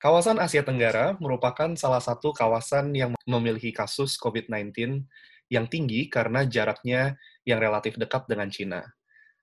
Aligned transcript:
Kawasan 0.00 0.40
Asia 0.40 0.64
Tenggara 0.64 1.12
merupakan 1.20 1.76
salah 1.76 2.00
satu 2.00 2.32
kawasan 2.32 2.96
yang 2.96 3.12
memiliki 3.28 3.68
kasus 3.68 4.16
COVID-19 4.16 5.04
yang 5.52 5.68
tinggi 5.68 6.08
karena 6.08 6.48
jaraknya 6.48 7.20
yang 7.44 7.60
relatif 7.60 8.00
dekat 8.00 8.24
dengan 8.24 8.48
China. 8.48 8.80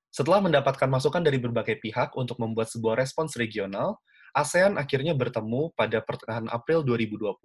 Setelah 0.10 0.42
mendapatkan 0.42 0.90
masukan 0.90 1.22
dari 1.22 1.38
berbagai 1.38 1.78
pihak 1.78 2.18
untuk 2.18 2.42
membuat 2.42 2.74
sebuah 2.74 2.98
respons 2.98 3.38
regional, 3.38 4.02
ASEAN 4.34 4.82
akhirnya 4.82 5.14
bertemu 5.14 5.78
pada 5.78 6.02
pertengahan 6.02 6.50
April 6.50 6.82
2020 6.82 7.38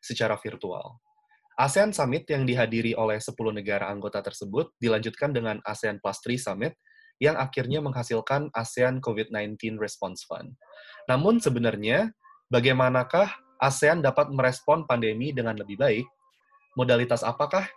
secara 0.00 0.40
virtual. 0.40 0.96
ASEAN 1.60 1.92
Summit 1.92 2.24
yang 2.32 2.48
dihadiri 2.48 2.96
oleh 2.96 3.20
10 3.20 3.36
negara 3.52 3.92
anggota 3.92 4.24
tersebut 4.24 4.72
dilanjutkan 4.80 5.36
dengan 5.36 5.60
ASEAN 5.68 6.00
Plus 6.00 6.16
3 6.24 6.40
Summit 6.48 6.80
yang 7.20 7.36
akhirnya 7.36 7.84
menghasilkan 7.84 8.48
ASEAN 8.56 9.04
COVID-19 9.04 9.76
Response 9.76 10.24
Fund. 10.24 10.56
Namun 11.10 11.44
sebenarnya 11.44 12.14
bagaimanakah 12.48 13.28
ASEAN 13.60 14.00
dapat 14.00 14.32
merespon 14.32 14.88
pandemi 14.88 15.36
dengan 15.36 15.52
lebih 15.52 15.76
baik? 15.76 16.08
Modalitas 16.80 17.20
apakah 17.20 17.68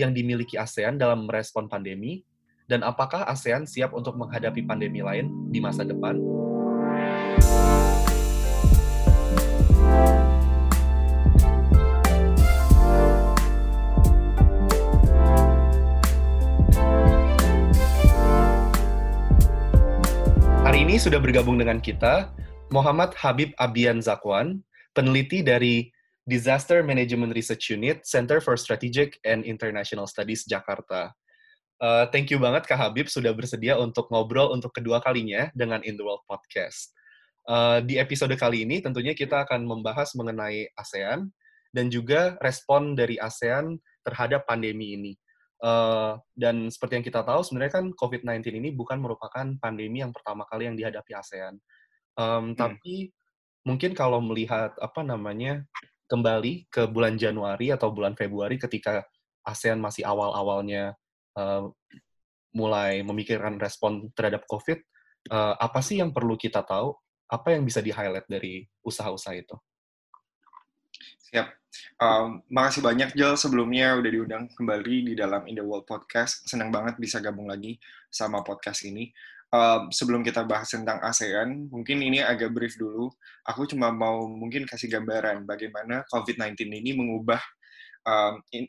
yang 0.00 0.16
dimiliki 0.16 0.56
ASEAN 0.56 0.96
dalam 0.96 1.28
merespon 1.28 1.68
pandemi? 1.68 2.24
Dan 2.64 2.80
apakah 2.80 3.28
ASEAN 3.28 3.68
siap 3.68 3.92
untuk 3.92 4.16
menghadapi 4.16 4.64
pandemi 4.64 5.04
lain 5.04 5.28
di 5.52 5.60
masa 5.60 5.84
depan? 5.84 6.16
Hari 20.64 20.80
ini 20.80 20.96
sudah 20.96 21.20
bergabung 21.20 21.60
dengan 21.60 21.76
kita 21.76 22.32
Muhammad 22.74 23.14
Habib 23.14 23.54
Abian 23.62 24.02
Zakwan, 24.02 24.58
peneliti 24.98 25.46
dari 25.46 25.94
Disaster 26.26 26.82
Management 26.82 27.30
Research 27.30 27.70
Unit, 27.70 28.02
Center 28.02 28.42
for 28.42 28.58
Strategic 28.58 29.22
and 29.22 29.46
International 29.46 30.10
Studies, 30.10 30.42
Jakarta. 30.42 31.14
Uh, 31.78 32.10
thank 32.10 32.34
you 32.34 32.42
banget 32.42 32.66
Kak 32.66 32.82
Habib 32.82 33.06
sudah 33.06 33.30
bersedia 33.30 33.78
untuk 33.78 34.10
ngobrol 34.10 34.50
untuk 34.50 34.74
kedua 34.74 34.98
kalinya 34.98 35.54
dengan 35.54 35.86
In 35.86 35.94
The 35.94 36.02
World 36.02 36.26
Podcast. 36.26 36.90
Uh, 37.46 37.78
di 37.84 38.00
episode 38.00 38.34
kali 38.34 38.66
ini 38.66 38.82
tentunya 38.82 39.14
kita 39.14 39.46
akan 39.46 39.68
membahas 39.68 40.10
mengenai 40.18 40.66
ASEAN 40.74 41.30
dan 41.70 41.86
juga 41.92 42.34
respon 42.42 42.98
dari 42.98 43.20
ASEAN 43.22 43.78
terhadap 44.02 44.50
pandemi 44.50 44.98
ini. 44.98 45.12
Uh, 45.62 46.18
dan 46.34 46.72
seperti 46.72 46.98
yang 46.98 47.06
kita 47.06 47.20
tahu, 47.22 47.40
sebenarnya 47.46 47.84
kan 47.84 47.86
COVID-19 47.94 48.58
ini 48.58 48.74
bukan 48.74 48.98
merupakan 48.98 49.46
pandemi 49.62 50.02
yang 50.02 50.10
pertama 50.10 50.42
kali 50.48 50.66
yang 50.66 50.74
dihadapi 50.74 51.12
ASEAN. 51.14 51.60
Um, 52.14 52.52
hmm. 52.52 52.58
Tapi 52.58 53.10
mungkin 53.66 53.92
kalau 53.96 54.20
melihat 54.22 54.76
apa 54.78 55.00
namanya 55.02 55.64
kembali 56.06 56.68
ke 56.68 56.86
bulan 56.86 57.16
Januari 57.16 57.72
atau 57.72 57.90
bulan 57.90 58.14
Februari 58.14 58.60
ketika 58.60 59.02
ASEAN 59.44 59.80
masih 59.80 60.04
awal-awalnya 60.04 60.96
uh, 61.36 61.68
mulai 62.54 63.02
memikirkan 63.02 63.58
respon 63.58 64.08
terhadap 64.14 64.46
COVID, 64.46 64.78
uh, 65.34 65.54
apa 65.58 65.82
sih 65.82 65.98
yang 65.98 66.14
perlu 66.14 66.38
kita 66.38 66.62
tahu? 66.62 66.94
Apa 67.26 67.56
yang 67.56 67.66
bisa 67.66 67.82
di-highlight 67.82 68.28
dari 68.30 68.62
usaha-usaha 68.84 69.34
itu? 69.34 69.56
Siap. 71.32 71.50
Um, 71.98 72.46
makasih 72.46 72.84
banyak, 72.84 73.10
Jel, 73.18 73.34
sebelumnya 73.34 73.98
udah 73.98 74.10
diundang 74.12 74.44
kembali 74.54 75.10
di 75.10 75.14
dalam 75.18 75.42
In 75.50 75.58
The 75.58 75.66
World 75.66 75.88
Podcast. 75.88 76.46
Senang 76.46 76.70
banget 76.70 76.94
bisa 77.00 77.18
gabung 77.18 77.50
lagi 77.50 77.82
sama 78.06 78.46
podcast 78.46 78.86
ini 78.86 79.10
uh, 79.54 79.86
sebelum 79.94 80.26
kita 80.26 80.42
bahas 80.42 80.74
tentang 80.74 80.98
ASEAN, 80.98 81.70
mungkin 81.70 82.02
ini 82.02 82.18
agak 82.18 82.50
brief 82.50 82.74
dulu. 82.74 83.06
Aku 83.46 83.70
cuma 83.70 83.94
mau 83.94 84.26
mungkin 84.26 84.66
kasih 84.66 84.90
gambaran 84.90 85.46
bagaimana 85.46 86.02
COVID-19 86.10 86.58
ini 86.74 86.90
mengubah 86.98 87.38
um, 88.02 88.42
in, 88.50 88.66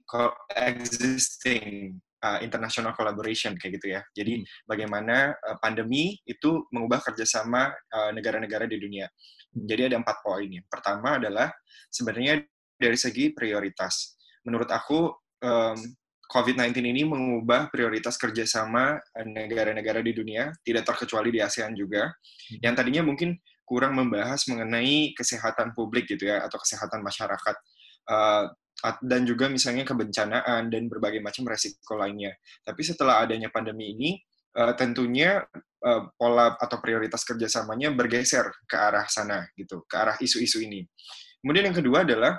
existing 0.53 1.97
uh, 2.22 2.38
international 2.45 2.94
collaboration 2.94 3.57
kayak 3.57 3.81
gitu 3.81 3.88
ya. 3.97 4.01
Jadi 4.13 4.45
hmm. 4.45 4.69
bagaimana 4.69 5.34
uh, 5.34 5.57
pandemi 5.57 6.22
itu 6.29 6.69
mengubah 6.69 7.01
kerjasama 7.01 7.74
negara-negara 8.13 8.69
uh, 8.69 8.72
di 8.72 8.78
dunia. 8.78 9.09
Hmm. 9.09 9.66
Jadi 9.66 9.81
ada 9.90 9.97
empat 9.97 10.22
poin. 10.22 10.47
Yang 10.47 10.69
pertama 10.69 11.18
adalah 11.18 11.50
sebenarnya 11.90 12.45
dari 12.78 12.97
segi 13.00 13.34
prioritas. 13.34 14.19
Menurut 14.45 14.69
aku 14.69 15.09
um, 15.41 15.78
COVID-19 16.35 16.84
ini 16.84 17.07
mengubah 17.07 17.72
prioritas 17.72 18.19
kerjasama 18.19 19.00
eh, 19.16 19.23
negara-negara 19.23 20.03
di 20.03 20.12
dunia, 20.12 20.51
tidak 20.68 20.84
terkecuali 20.84 21.31
di 21.31 21.40
ASEAN 21.40 21.72
juga, 21.72 22.12
hmm. 22.12 22.59
yang 22.59 22.75
tadinya 22.75 23.07
mungkin 23.07 23.40
kurang 23.63 23.96
membahas 23.96 24.44
mengenai 24.51 25.16
kesehatan 25.16 25.72
publik 25.72 26.12
gitu 26.12 26.28
ya, 26.28 26.44
atau 26.44 26.59
kesehatan 26.59 27.01
masyarakat, 27.01 27.56
uh, 28.12 28.45
dan 29.01 29.25
juga 29.25 29.50
misalnya 29.50 29.88
kebencanaan 29.88 30.69
dan 30.69 30.85
berbagai 30.85 31.24
macam 31.24 31.47
resiko 31.50 31.97
lainnya. 31.97 32.35
Tapi 32.62 32.81
setelah 32.85 33.25
adanya 33.25 33.50
pandemi 33.50 33.95
ini, 33.95 34.22
uh, 34.59 34.75
tentunya 34.78 35.41
uh, 35.81 36.01
pola 36.13 36.53
atau 36.62 36.78
prioritas 36.78 37.25
kerjasamanya 37.25 37.90
bergeser 37.95 38.51
ke 38.69 38.75
arah 38.78 39.07
sana 39.09 39.50
gitu, 39.57 39.81
ke 39.88 39.95
arah 39.97 40.19
isu-isu 40.22 40.62
ini. 40.62 40.85
Kemudian 41.41 41.72
yang 41.72 41.78
kedua 41.78 42.06
adalah 42.06 42.38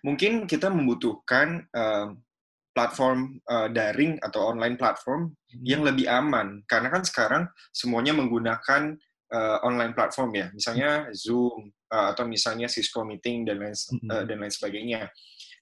mungkin 0.00 0.48
kita 0.48 0.72
membutuhkan 0.72 1.68
uh, 1.68 2.16
platform 2.80 3.36
uh, 3.44 3.68
daring 3.68 4.16
atau 4.24 4.48
online 4.48 4.80
platform 4.80 5.28
hmm. 5.28 5.60
yang 5.68 5.84
lebih 5.84 6.08
aman 6.08 6.64
karena 6.64 6.88
kan 6.88 7.04
sekarang 7.04 7.44
semuanya 7.76 8.16
menggunakan 8.16 8.96
uh, 9.28 9.60
online 9.60 9.92
platform 9.92 10.32
ya 10.32 10.48
misalnya 10.56 11.12
Zoom 11.12 11.68
uh, 11.92 12.16
atau 12.16 12.24
misalnya 12.24 12.72
Cisco 12.72 13.04
meeting 13.04 13.44
dan 13.44 13.60
lain 13.60 13.76
hmm. 13.76 14.08
uh, 14.08 14.24
dan 14.24 14.40
lain 14.40 14.48
sebagainya. 14.48 15.12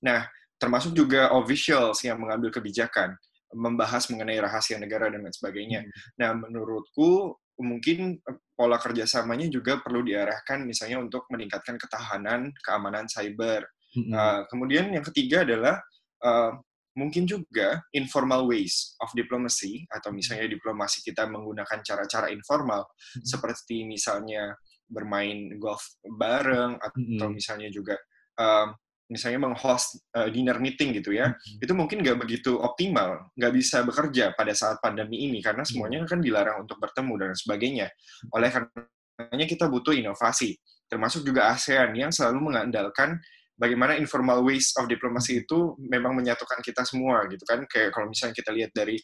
Nah 0.06 0.30
termasuk 0.62 0.94
juga 0.94 1.34
officials 1.34 2.06
yang 2.06 2.22
mengambil 2.22 2.54
kebijakan 2.54 3.18
membahas 3.50 4.06
mengenai 4.14 4.38
rahasia 4.38 4.78
negara 4.78 5.10
dan 5.10 5.26
lain 5.26 5.34
sebagainya. 5.34 5.82
Hmm. 5.82 5.90
Nah 6.22 6.30
menurutku 6.38 7.34
mungkin 7.58 8.22
pola 8.54 8.78
kerjasamanya 8.78 9.50
juga 9.50 9.82
perlu 9.82 10.06
diarahkan 10.06 10.62
misalnya 10.62 11.02
untuk 11.02 11.26
meningkatkan 11.34 11.74
ketahanan 11.74 12.54
keamanan 12.62 13.10
cyber. 13.10 13.66
Hmm. 13.90 14.14
Uh, 14.14 14.40
kemudian 14.46 14.94
yang 14.94 15.02
ketiga 15.02 15.42
adalah 15.42 15.82
uh, 16.22 16.54
mungkin 16.98 17.30
juga 17.30 17.78
informal 17.94 18.50
ways 18.50 18.98
of 18.98 19.08
diplomacy 19.14 19.86
atau 19.86 20.10
hmm. 20.10 20.18
misalnya 20.18 20.46
diplomasi 20.50 21.06
kita 21.06 21.30
menggunakan 21.30 21.78
cara-cara 21.86 22.34
informal 22.34 22.90
hmm. 22.90 23.22
seperti 23.22 23.86
misalnya 23.86 24.58
bermain 24.90 25.54
golf 25.62 25.84
bareng 26.02 26.74
atau 26.82 26.98
hmm. 26.98 27.38
misalnya 27.38 27.70
juga 27.70 27.94
um, 28.34 28.74
misalnya 29.08 29.48
menghost 29.48 30.04
uh, 30.18 30.28
dinner 30.28 30.58
meeting 30.60 30.92
gitu 30.98 31.14
ya 31.14 31.30
hmm. 31.30 31.64
itu 31.64 31.72
mungkin 31.72 32.02
nggak 32.02 32.18
begitu 32.18 32.58
optimal 32.58 33.30
nggak 33.38 33.52
bisa 33.54 33.86
bekerja 33.86 34.34
pada 34.34 34.52
saat 34.52 34.82
pandemi 34.82 35.30
ini 35.30 35.38
karena 35.38 35.62
hmm. 35.62 35.70
semuanya 35.70 35.98
kan 36.04 36.18
dilarang 36.18 36.66
untuk 36.66 36.82
bertemu 36.82 37.14
dan 37.16 37.32
sebagainya 37.38 37.86
oleh 38.34 38.50
karenanya 38.50 39.46
kita 39.46 39.70
butuh 39.70 39.94
inovasi 39.94 40.58
termasuk 40.88 41.22
juga 41.22 41.52
ASEAN 41.52 41.92
yang 41.94 42.10
selalu 42.10 42.52
mengandalkan 42.52 43.20
bagaimana 43.58 43.98
informal 43.98 44.40
ways 44.46 44.70
of 44.78 44.86
diplomacy 44.86 45.42
itu 45.42 45.74
memang 45.82 46.14
menyatukan 46.14 46.62
kita 46.62 46.86
semua 46.86 47.26
gitu 47.26 47.42
kan 47.42 47.66
kayak 47.66 47.90
kalau 47.90 48.06
misalnya 48.08 48.34
kita 48.38 48.50
lihat 48.54 48.70
dari 48.70 48.96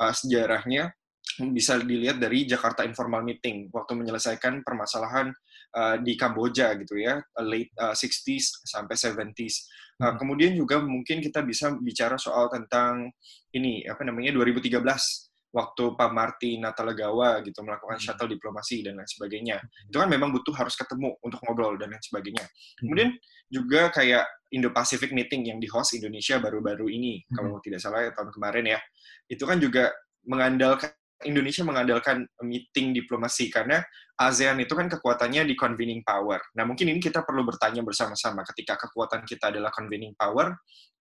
uh, 0.00 0.10
sejarahnya 0.10 0.90
bisa 1.52 1.78
dilihat 1.78 2.18
dari 2.18 2.48
Jakarta 2.48 2.82
Informal 2.82 3.22
Meeting 3.22 3.70
waktu 3.70 3.94
menyelesaikan 3.94 4.64
permasalahan 4.64 5.30
uh, 5.76 6.00
di 6.00 6.16
Kamboja 6.18 6.74
gitu 6.80 6.98
ya 6.98 7.20
late 7.38 7.70
uh, 7.78 7.94
60s 7.94 8.64
sampai 8.66 8.96
70s. 8.96 9.54
Uh, 9.98 10.08
hmm. 10.08 10.16
kemudian 10.18 10.52
juga 10.56 10.80
mungkin 10.82 11.20
kita 11.22 11.44
bisa 11.44 11.74
bicara 11.78 12.16
soal 12.18 12.48
tentang 12.50 13.12
ini 13.54 13.84
apa 13.86 14.02
namanya 14.02 14.34
2013 14.34 15.27
waktu 15.48 15.96
Pak 15.96 16.10
Marty 16.12 16.60
Natalegawa 16.60 17.40
gitu 17.40 17.64
melakukan 17.64 17.96
hmm. 17.96 18.04
shuttle 18.04 18.28
diplomasi 18.28 18.84
dan 18.84 19.00
lain 19.00 19.08
sebagainya. 19.08 19.56
Hmm. 19.58 19.88
Itu 19.88 19.96
kan 20.00 20.08
memang 20.08 20.28
butuh 20.32 20.54
harus 20.54 20.76
ketemu 20.76 21.16
untuk 21.24 21.40
ngobrol 21.44 21.80
dan 21.80 21.92
lain 21.92 22.04
sebagainya. 22.04 22.44
Hmm. 22.44 22.78
Kemudian 22.84 23.10
juga 23.48 23.88
kayak 23.92 24.24
Indo-Pacific 24.52 25.12
meeting 25.12 25.48
yang 25.48 25.58
di 25.60 25.68
host 25.68 25.96
Indonesia 25.96 26.40
baru-baru 26.40 26.88
ini, 26.88 27.20
kalau 27.32 27.60
tidak 27.60 27.84
salah 27.84 28.08
ya, 28.08 28.10
tahun 28.16 28.32
kemarin 28.32 28.64
ya. 28.76 28.80
Itu 29.28 29.44
kan 29.44 29.60
juga 29.60 29.92
mengandalkan 30.24 30.92
Indonesia 31.26 31.66
mengandalkan 31.66 32.30
meeting 32.46 32.94
diplomasi 32.94 33.50
karena 33.50 33.82
ASEAN 34.14 34.62
itu 34.62 34.70
kan 34.78 34.86
kekuatannya 34.86 35.50
di 35.50 35.58
convening 35.58 36.06
power. 36.06 36.38
Nah, 36.54 36.62
mungkin 36.62 36.86
ini 36.94 37.02
kita 37.02 37.26
perlu 37.26 37.42
bertanya 37.42 37.82
bersama-sama 37.82 38.46
ketika 38.54 38.78
kekuatan 38.86 39.26
kita 39.26 39.50
adalah 39.50 39.74
convening 39.74 40.14
power, 40.14 40.54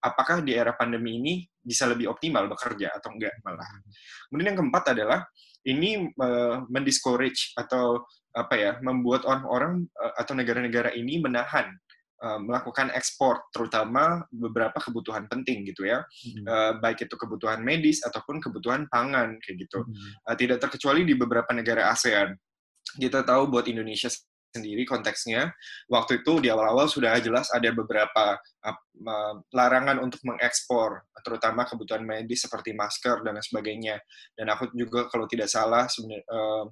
apakah 0.04 0.46
di 0.46 0.54
era 0.54 0.74
pandemi 0.78 1.18
ini 1.18 1.34
bisa 1.58 1.90
lebih 1.90 2.12
optimal 2.12 2.48
bekerja 2.48 2.96
atau 2.96 3.12
enggak 3.14 3.34
malah. 3.44 3.68
Kemudian 4.30 4.54
yang 4.54 4.60
keempat 4.64 4.84
adalah 4.96 5.20
ini 5.68 6.08
uh, 6.16 6.64
mendiscourage 6.72 7.52
atau 7.60 8.06
apa 8.32 8.56
ya, 8.56 8.72
membuat 8.80 9.28
orang-orang 9.28 9.84
uh, 9.98 10.14
atau 10.22 10.38
negara-negara 10.38 10.96
ini 10.96 11.20
menahan 11.20 11.74
Eh, 12.18 12.40
melakukan 12.42 12.90
ekspor 12.98 13.46
terutama 13.54 14.26
beberapa 14.34 14.82
kebutuhan 14.82 15.30
penting 15.30 15.70
gitu 15.70 15.86
ya 15.86 16.02
hmm. 16.02 16.50
uh, 16.50 16.74
baik 16.82 17.06
itu 17.06 17.14
kebutuhan 17.14 17.62
medis 17.62 18.02
ataupun 18.02 18.42
kebutuhan 18.42 18.90
pangan 18.90 19.38
kayak 19.38 19.62
gitu 19.62 19.86
hmm. 19.86 20.26
uh, 20.26 20.34
tidak 20.34 20.58
terkecuali 20.58 21.06
di 21.06 21.14
beberapa 21.14 21.54
negara 21.54 21.94
ASEAN 21.94 22.34
kita 22.98 23.22
tahu 23.22 23.54
buat 23.54 23.70
Indonesia 23.70 24.10
sendiri 24.58 24.84
konteksnya. 24.84 25.54
Waktu 25.88 26.26
itu 26.26 26.42
di 26.42 26.50
awal-awal 26.50 26.90
sudah 26.90 27.14
jelas 27.22 27.54
ada 27.54 27.70
beberapa 27.70 28.42
larangan 29.54 30.02
untuk 30.02 30.20
mengekspor 30.26 31.06
terutama 31.22 31.64
kebutuhan 31.70 32.02
medis 32.02 32.50
seperti 32.50 32.74
masker 32.74 33.22
dan 33.22 33.38
sebagainya. 33.40 34.02
Dan 34.34 34.50
aku 34.50 34.74
juga 34.74 35.06
kalau 35.08 35.30
tidak 35.30 35.48
salah 35.48 35.86
uh, 35.86 36.66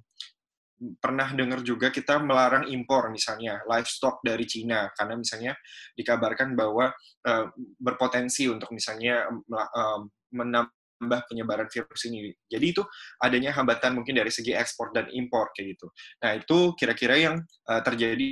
pernah 1.00 1.32
dengar 1.32 1.64
juga 1.64 1.88
kita 1.88 2.20
melarang 2.20 2.68
impor 2.68 3.08
misalnya 3.08 3.64
livestock 3.64 4.20
dari 4.20 4.44
Cina. 4.44 4.90
Karena 4.92 5.14
misalnya 5.16 5.52
dikabarkan 5.96 6.52
bahwa 6.52 6.92
uh, 7.28 7.46
berpotensi 7.80 8.50
untuk 8.50 8.72
misalnya 8.72 9.28
uh, 9.30 10.00
menambah 10.34 10.74
penyebaran 11.00 11.68
virus 11.68 12.02
ini. 12.08 12.32
Jadi 12.48 12.66
itu 12.72 12.82
adanya 13.20 13.52
hambatan 13.52 14.00
mungkin 14.00 14.16
dari 14.16 14.32
segi 14.32 14.56
ekspor 14.56 14.90
dan 14.96 15.08
impor 15.12 15.52
kayak 15.52 15.76
gitu. 15.76 15.86
Nah 16.24 16.40
itu 16.40 16.58
kira-kira 16.74 17.14
yang 17.20 17.36
uh, 17.68 17.80
terjadi 17.84 18.28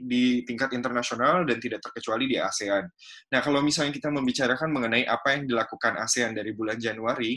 di 0.00 0.24
tingkat 0.48 0.72
internasional 0.72 1.44
dan 1.44 1.60
tidak 1.60 1.84
terkecuali 1.84 2.24
di 2.24 2.40
ASEAN. 2.40 2.84
Nah 3.32 3.40
kalau 3.44 3.60
misalnya 3.60 3.92
kita 3.92 4.08
membicarakan 4.08 4.72
mengenai 4.72 5.04
apa 5.04 5.36
yang 5.36 5.44
dilakukan 5.44 6.00
ASEAN 6.00 6.32
dari 6.32 6.56
bulan 6.56 6.80
Januari, 6.80 7.36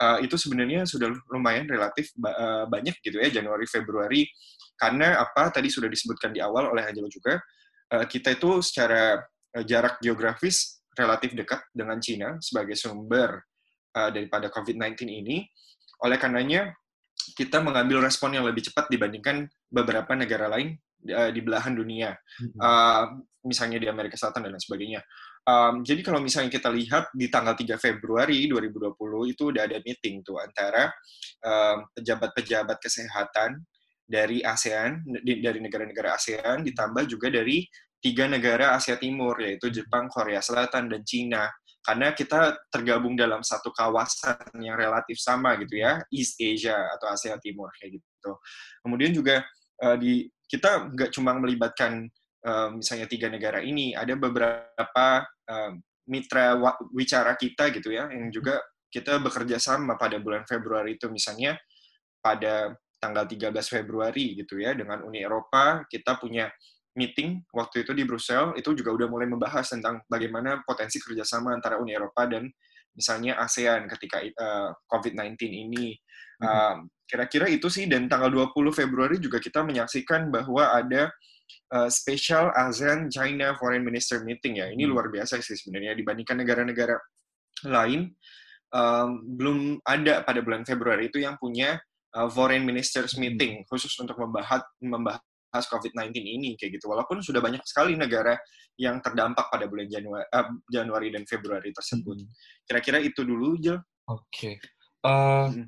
uh, 0.00 0.18
itu 0.22 0.34
sebenarnya 0.34 0.88
sudah 0.88 1.12
lumayan 1.30 1.68
relatif 1.68 2.10
uh, 2.24 2.66
banyak 2.66 2.98
gitu 3.04 3.20
ya 3.20 3.30
Januari 3.30 3.66
Februari 3.68 4.26
karena 4.74 5.22
apa 5.22 5.54
tadi 5.54 5.70
sudah 5.70 5.86
disebutkan 5.86 6.34
di 6.34 6.42
awal 6.42 6.74
oleh 6.74 6.82
Angelo 6.82 7.06
juga 7.06 7.38
uh, 7.94 8.06
kita 8.08 8.34
itu 8.34 8.58
secara 8.64 9.22
uh, 9.54 9.64
jarak 9.64 10.02
geografis 10.02 10.82
relatif 10.94 11.34
dekat 11.34 11.60
dengan 11.74 11.98
Cina 11.98 12.38
sebagai 12.38 12.78
sumber 12.78 13.42
uh, 13.94 14.10
daripada 14.10 14.50
COVID-19 14.50 15.06
ini. 15.08 15.46
Oleh 16.02 16.18
karenanya 16.18 16.74
kita 17.38 17.62
mengambil 17.62 18.04
respon 18.04 18.34
yang 18.34 18.44
lebih 18.44 18.66
cepat 18.66 18.90
dibandingkan 18.90 19.48
beberapa 19.70 20.12
negara 20.18 20.50
lain 20.50 20.76
uh, 21.10 21.30
di 21.30 21.40
belahan 21.40 21.74
dunia, 21.74 22.14
uh, 22.60 23.14
misalnya 23.46 23.78
di 23.80 23.88
Amerika 23.88 24.18
Selatan 24.18 24.46
dan 24.46 24.54
lain 24.54 24.62
sebagainya. 24.62 25.00
Um, 25.44 25.84
jadi 25.84 26.00
kalau 26.00 26.24
misalnya 26.24 26.48
kita 26.48 26.72
lihat 26.72 27.12
di 27.12 27.28
tanggal 27.28 27.52
3 27.52 27.76
Februari 27.76 28.48
2020 28.48 28.96
itu 29.28 29.52
udah 29.52 29.68
ada 29.68 29.76
meeting 29.84 30.24
tuh 30.24 30.40
antara 30.40 30.88
pejabat-pejabat 31.92 32.80
kesehatan 32.80 33.60
dari 34.08 34.40
ASEAN, 34.40 35.04
dari 35.20 35.60
negara-negara 35.60 36.16
ASEAN, 36.16 36.64
ditambah 36.64 37.04
juga 37.04 37.28
dari 37.28 37.68
tiga 38.04 38.28
negara 38.28 38.76
Asia 38.76 39.00
Timur, 39.00 39.40
yaitu 39.40 39.72
Jepang, 39.72 40.12
Korea 40.12 40.44
Selatan, 40.44 40.92
dan 40.92 41.00
Cina. 41.08 41.48
Karena 41.84 42.16
kita 42.16 42.56
tergabung 42.72 43.12
dalam 43.12 43.44
satu 43.44 43.68
kawasan 43.68 44.56
yang 44.64 44.80
relatif 44.80 45.20
sama 45.20 45.52
gitu 45.60 45.84
ya, 45.84 46.00
East 46.08 46.40
Asia 46.40 46.88
atau 46.96 47.12
Asia 47.12 47.36
Timur 47.36 47.68
kayak 47.76 48.00
gitu. 48.00 48.32
Kemudian 48.80 49.12
juga 49.12 49.44
uh, 49.84 49.96
di 50.00 50.24
kita 50.48 50.88
nggak 50.96 51.12
cuma 51.12 51.36
melibatkan 51.36 52.08
uh, 52.48 52.72
misalnya 52.72 53.04
tiga 53.04 53.28
negara 53.28 53.60
ini, 53.60 53.92
ada 53.92 54.16
beberapa 54.16 55.28
uh, 55.28 55.72
mitra 56.08 56.56
wicara 56.88 57.36
kita 57.36 57.68
gitu 57.68 57.92
ya, 57.92 58.08
yang 58.08 58.32
juga 58.32 58.64
kita 58.88 59.20
bekerja 59.20 59.60
sama 59.60 60.00
pada 60.00 60.16
bulan 60.16 60.48
Februari 60.48 60.96
itu 60.96 61.12
misalnya 61.12 61.58
pada 62.24 62.72
tanggal 63.02 63.28
13 63.28 63.52
Februari 63.68 64.32
gitu 64.40 64.56
ya 64.56 64.72
dengan 64.72 65.04
Uni 65.04 65.20
Eropa 65.20 65.84
kita 65.84 66.16
punya 66.16 66.48
meeting 66.94 67.42
waktu 67.50 67.82
itu 67.82 67.92
di 67.92 68.06
Brussels 68.06 68.54
itu 68.54 68.70
juga 68.74 68.94
udah 68.94 69.06
mulai 69.10 69.26
membahas 69.26 69.66
tentang 69.66 70.02
bagaimana 70.06 70.62
potensi 70.62 71.02
kerjasama 71.02 71.50
antara 71.50 71.82
Uni 71.82 71.94
Eropa 71.94 72.26
dan 72.30 72.46
misalnya 72.94 73.36
ASEAN 73.42 73.90
ketika 73.90 74.22
uh, 74.22 74.70
COVID-19 74.86 75.36
ini. 75.50 75.98
Uh, 76.44 76.84
kira-kira 77.08 77.46
itu 77.48 77.70
sih 77.72 77.86
dan 77.88 78.04
tanggal 78.10 78.28
20 78.28 78.52
Februari 78.74 79.16
juga 79.16 79.38
kita 79.40 79.64
menyaksikan 79.64 80.28
bahwa 80.28 80.76
ada 80.76 81.08
uh, 81.74 81.88
special 81.88 82.50
ASEAN 82.52 83.08
China 83.08 83.54
Foreign 83.56 83.86
Minister 83.86 84.22
Meeting 84.22 84.60
ya. 84.60 84.66
Ini 84.70 84.84
hmm. 84.84 84.90
luar 84.90 85.06
biasa 85.08 85.40
sih 85.40 85.56
sebenarnya 85.56 85.94
dibandingkan 85.96 86.42
negara-negara 86.42 86.96
lain 87.70 88.12
um, 88.74 89.22
belum 89.38 89.58
ada 89.86 90.26
pada 90.26 90.40
bulan 90.42 90.66
Februari 90.66 91.08
itu 91.08 91.22
yang 91.22 91.38
punya 91.38 91.78
uh, 92.18 92.28
Foreign 92.28 92.66
Ministers 92.66 93.14
hmm. 93.14 93.20
Meeting 93.22 93.52
khusus 93.70 93.94
untuk 94.00 94.18
membahas 94.18 94.62
membahas 94.82 95.22
COVID-19 95.62 96.10
ini 96.18 96.58
kayak 96.58 96.82
gitu. 96.82 96.90
Walaupun 96.90 97.22
sudah 97.22 97.38
banyak 97.38 97.62
sekali 97.62 97.94
negara 97.94 98.34
yang 98.74 98.98
terdampak 98.98 99.46
pada 99.54 99.70
bulan 99.70 99.86
Januari, 99.86 100.26
uh, 100.34 100.50
Januari 100.66 101.08
dan 101.14 101.22
Februari 101.30 101.70
tersebut. 101.70 102.18
Hmm. 102.18 102.30
Kira-kira 102.66 102.98
itu 102.98 103.22
dulu, 103.22 103.54
Jel. 103.62 103.78
Oke. 104.10 104.26
Okay. 104.34 104.54
Uh, 105.06 105.46
hmm. 105.52 105.66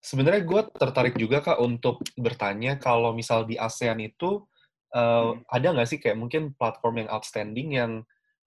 Sebenarnya 0.00 0.42
gue 0.46 0.62
tertarik 0.78 1.14
juga 1.18 1.44
kak 1.44 1.60
untuk 1.60 2.00
bertanya 2.16 2.80
kalau 2.80 3.12
misal 3.12 3.44
di 3.44 3.60
ASEAN 3.60 4.00
itu 4.00 4.46
uh, 4.94 5.34
hmm. 5.36 5.44
ada 5.50 5.66
nggak 5.76 5.88
sih 5.90 5.98
kayak 6.00 6.16
mungkin 6.16 6.56
platform 6.56 7.04
yang 7.04 7.10
outstanding 7.12 7.68
yang 7.76 7.92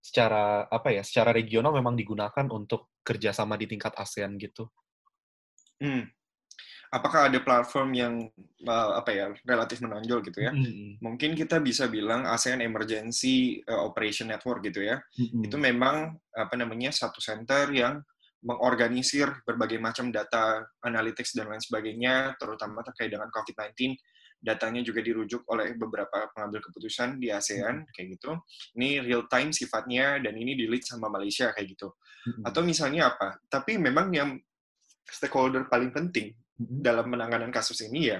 secara 0.04 0.68
apa 0.68 0.92
ya 0.92 1.06
secara 1.06 1.32
regional 1.32 1.72
memang 1.72 1.96
digunakan 1.96 2.44
untuk 2.52 2.92
kerjasama 3.06 3.56
di 3.56 3.70
tingkat 3.70 3.94
ASEAN 3.96 4.40
gitu? 4.40 4.68
Hmm. 5.78 6.08
Apakah 6.94 7.26
ada 7.26 7.42
platform 7.42 7.90
yang 7.98 8.14
uh, 8.70 9.02
apa 9.02 9.10
ya 9.10 9.26
relatif 9.50 9.82
menonjol 9.82 10.22
gitu 10.30 10.46
ya? 10.46 10.54
Mm-hmm. 10.54 11.02
Mungkin 11.02 11.34
kita 11.34 11.58
bisa 11.58 11.90
bilang 11.90 12.30
ASEAN 12.30 12.62
Emergency 12.62 13.66
uh, 13.66 13.82
Operation 13.90 14.30
Network 14.30 14.62
gitu 14.62 14.86
ya. 14.86 15.02
Mm-hmm. 15.18 15.42
Itu 15.50 15.58
memang 15.58 16.14
apa 16.38 16.54
namanya 16.54 16.94
satu 16.94 17.18
center 17.18 17.74
yang 17.74 17.98
mengorganisir 18.46 19.42
berbagai 19.48 19.80
macam 19.82 20.14
data 20.14 20.62
analytics 20.86 21.34
dan 21.34 21.50
lain 21.50 21.64
sebagainya, 21.64 22.38
terutama 22.38 22.86
terkait 22.86 23.10
dengan 23.10 23.32
COVID-19 23.34 23.98
datanya 24.44 24.84
juga 24.84 25.00
dirujuk 25.00 25.48
oleh 25.48 25.72
beberapa 25.80 26.28
pengambil 26.36 26.60
keputusan 26.60 27.16
di 27.16 27.32
ASEAN 27.32 27.88
hmm. 27.88 27.90
kayak 27.96 28.08
gitu. 28.20 28.32
Ini 28.76 29.00
real 29.08 29.24
time 29.32 29.56
sifatnya 29.56 30.20
dan 30.20 30.36
ini 30.36 30.60
di 30.60 30.68
lead 30.68 30.84
sama 30.84 31.08
Malaysia 31.08 31.56
kayak 31.56 31.80
gitu. 31.80 31.96
Hmm. 32.28 32.52
Atau 32.52 32.62
misalnya 32.68 33.16
apa? 33.16 33.40
Tapi 33.48 33.80
memang 33.80 34.12
yang 34.12 34.36
stakeholder 35.08 35.72
paling 35.72 35.96
penting. 35.96 36.36
Dalam 36.58 37.10
penanganan 37.10 37.50
kasus 37.50 37.82
ini 37.86 38.14
ya 38.14 38.20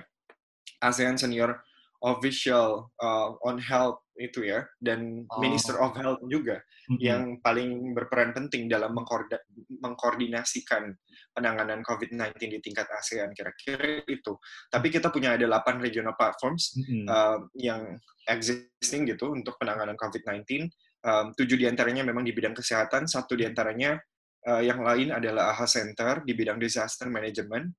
ASEAN 0.84 1.16
Senior 1.16 1.56
Official 2.04 2.92
uh, 3.00 3.32
on 3.48 3.64
Health 3.64 4.04
itu 4.20 4.46
ya 4.46 4.62
dan 4.78 5.26
oh. 5.26 5.42
Minister 5.42 5.82
of 5.82 5.98
Health 5.98 6.22
juga 6.30 6.62
mm-hmm. 6.62 6.98
yang 7.00 7.24
paling 7.40 7.96
berperan 7.96 8.36
penting 8.36 8.70
dalam 8.70 8.94
mengkoordinasikan 8.94 10.94
penanganan 11.34 11.82
COVID-19 11.82 12.38
di 12.38 12.60
tingkat 12.62 12.86
ASEAN 12.92 13.34
kira-kira 13.34 14.06
itu. 14.06 14.38
Tapi 14.70 14.88
kita 14.94 15.10
punya 15.10 15.34
ada 15.34 15.48
8 15.48 15.82
regional 15.82 16.14
platforms 16.14 16.78
mm-hmm. 16.78 17.06
uh, 17.10 17.40
yang 17.58 17.98
existing 18.30 19.10
gitu 19.10 19.34
untuk 19.34 19.58
penanganan 19.58 19.98
COVID-19. 19.98 20.70
Um, 21.04 21.36
tujuh 21.36 21.60
di 21.60 21.68
antaranya 21.68 22.06
memang 22.06 22.24
di 22.24 22.32
bidang 22.32 22.56
kesehatan, 22.56 23.10
satu 23.10 23.36
di 23.36 23.44
antaranya 23.44 24.00
uh, 24.48 24.64
yang 24.64 24.80
lain 24.84 25.12
adalah 25.12 25.52
AHA 25.56 25.68
Center 25.68 26.24
di 26.24 26.34
bidang 26.36 26.60
disaster 26.62 27.12
management. 27.12 27.72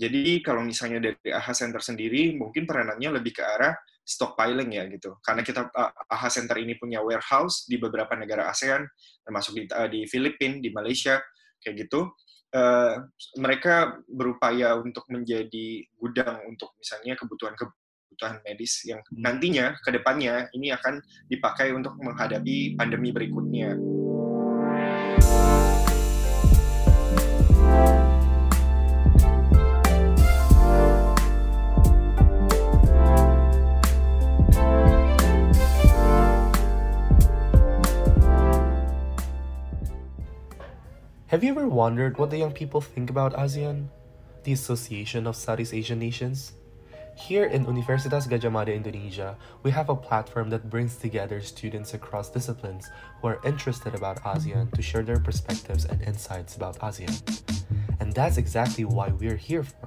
Jadi 0.00 0.40
kalau 0.40 0.64
misalnya 0.64 1.12
dari 1.12 1.28
AHA 1.28 1.52
Center 1.52 1.84
sendiri, 1.84 2.32
mungkin 2.32 2.64
peranannya 2.64 3.20
lebih 3.20 3.36
ke 3.36 3.44
arah 3.44 3.76
stockpiling 4.00 4.72
ya 4.72 4.88
gitu. 4.88 5.20
Karena 5.20 5.44
kita 5.44 5.68
AHA 6.08 6.28
Center 6.32 6.56
ini 6.56 6.72
punya 6.80 7.04
warehouse 7.04 7.68
di 7.68 7.76
beberapa 7.76 8.16
negara 8.16 8.48
ASEAN, 8.48 8.80
termasuk 9.20 9.60
di, 9.60 9.62
uh, 9.68 9.88
di 9.92 10.08
Filipina, 10.08 10.56
di 10.56 10.72
Malaysia, 10.72 11.20
kayak 11.60 11.84
gitu. 11.84 12.08
Uh, 12.50 13.06
mereka 13.38 14.00
berupaya 14.10 14.74
untuk 14.74 15.06
menjadi 15.06 15.86
gudang 15.94 16.42
untuk 16.50 16.74
misalnya 16.82 17.14
kebutuhan 17.14 17.54
kebutuhan 17.54 18.42
medis 18.42 18.82
yang 18.82 18.98
hmm. 19.06 19.22
nantinya 19.22 19.78
ke 19.78 19.94
depannya 19.94 20.50
ini 20.56 20.74
akan 20.74 20.98
dipakai 21.30 21.70
untuk 21.70 21.94
menghadapi 22.00 22.74
pandemi 22.74 23.14
berikutnya. 23.14 23.78
Have 41.30 41.44
you 41.44 41.50
ever 41.52 41.68
wondered 41.68 42.18
what 42.18 42.30
the 42.30 42.38
young 42.38 42.50
people 42.50 42.80
think 42.80 43.08
about 43.08 43.34
ASEAN, 43.34 43.86
the 44.42 44.52
Association 44.52 45.28
of 45.28 45.36
Southeast 45.36 45.72
Asian 45.72 46.00
Nations? 46.00 46.54
Here 47.16 47.44
in 47.44 47.66
Universitas 47.66 48.26
Gadjah 48.26 48.50
Mada, 48.50 48.74
Indonesia, 48.74 49.38
we 49.62 49.70
have 49.70 49.90
a 49.90 49.94
platform 49.94 50.50
that 50.50 50.68
brings 50.68 50.96
together 50.96 51.40
students 51.40 51.94
across 51.94 52.30
disciplines 52.30 52.90
who 53.22 53.28
are 53.28 53.40
interested 53.44 53.94
about 53.94 54.20
ASEAN 54.24 54.74
to 54.74 54.82
share 54.82 55.04
their 55.04 55.20
perspectives 55.20 55.84
and 55.84 56.02
insights 56.02 56.56
about 56.56 56.80
ASEAN. 56.80 57.14
And 58.00 58.12
that's 58.12 58.36
exactly 58.36 58.84
why 58.84 59.10
we're 59.10 59.36
here 59.36 59.62
for. 59.62 59.86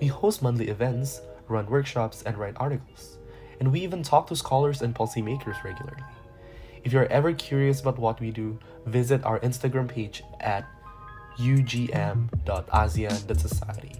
We 0.00 0.06
host 0.06 0.42
monthly 0.42 0.68
events, 0.68 1.22
run 1.48 1.66
workshops, 1.66 2.22
and 2.22 2.38
write 2.38 2.54
articles. 2.58 3.18
And 3.58 3.72
we 3.72 3.80
even 3.80 4.04
talk 4.04 4.28
to 4.28 4.36
scholars 4.36 4.80
and 4.80 4.94
policymakers 4.94 5.64
regularly. 5.64 6.04
If 6.82 6.90
you're 6.90 7.06
ever 7.14 7.30
curious 7.30 7.78
about 7.78 7.94
what 7.94 8.18
we 8.18 8.34
do, 8.34 8.58
visit 8.90 9.22
our 9.22 9.38
Instagram 9.46 9.86
page 9.86 10.26
at 10.42 10.66
ugm.asean.society. 11.38 13.94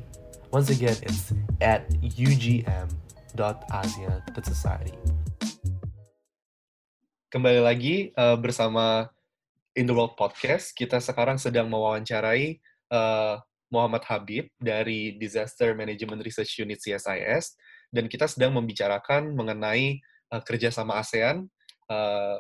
Once 0.51 0.67
again, 0.69 0.99
it's 1.07 1.31
at 1.63 1.87
www.asia.society. 2.03 4.99
Kembali 7.31 7.63
lagi 7.63 8.11
uh, 8.19 8.35
bersama 8.35 9.07
In 9.79 9.87
the 9.87 9.95
World 9.95 10.19
Podcast. 10.19 10.75
Kita 10.75 10.99
sekarang 10.99 11.39
sedang 11.39 11.71
mewawancarai 11.71 12.59
uh, 12.91 13.39
Muhammad 13.71 14.03
Habib 14.11 14.51
dari 14.59 15.15
Disaster 15.23 15.71
Management 15.79 16.27
Research 16.27 16.59
Unit 16.59 16.83
CSIS, 16.83 17.55
dan 17.95 18.11
kita 18.11 18.27
sedang 18.27 18.59
membicarakan 18.59 19.39
mengenai 19.39 20.03
uh, 20.35 20.43
kerjasama 20.43 20.99
ASEAN 20.99 21.47
uh, 21.89 22.37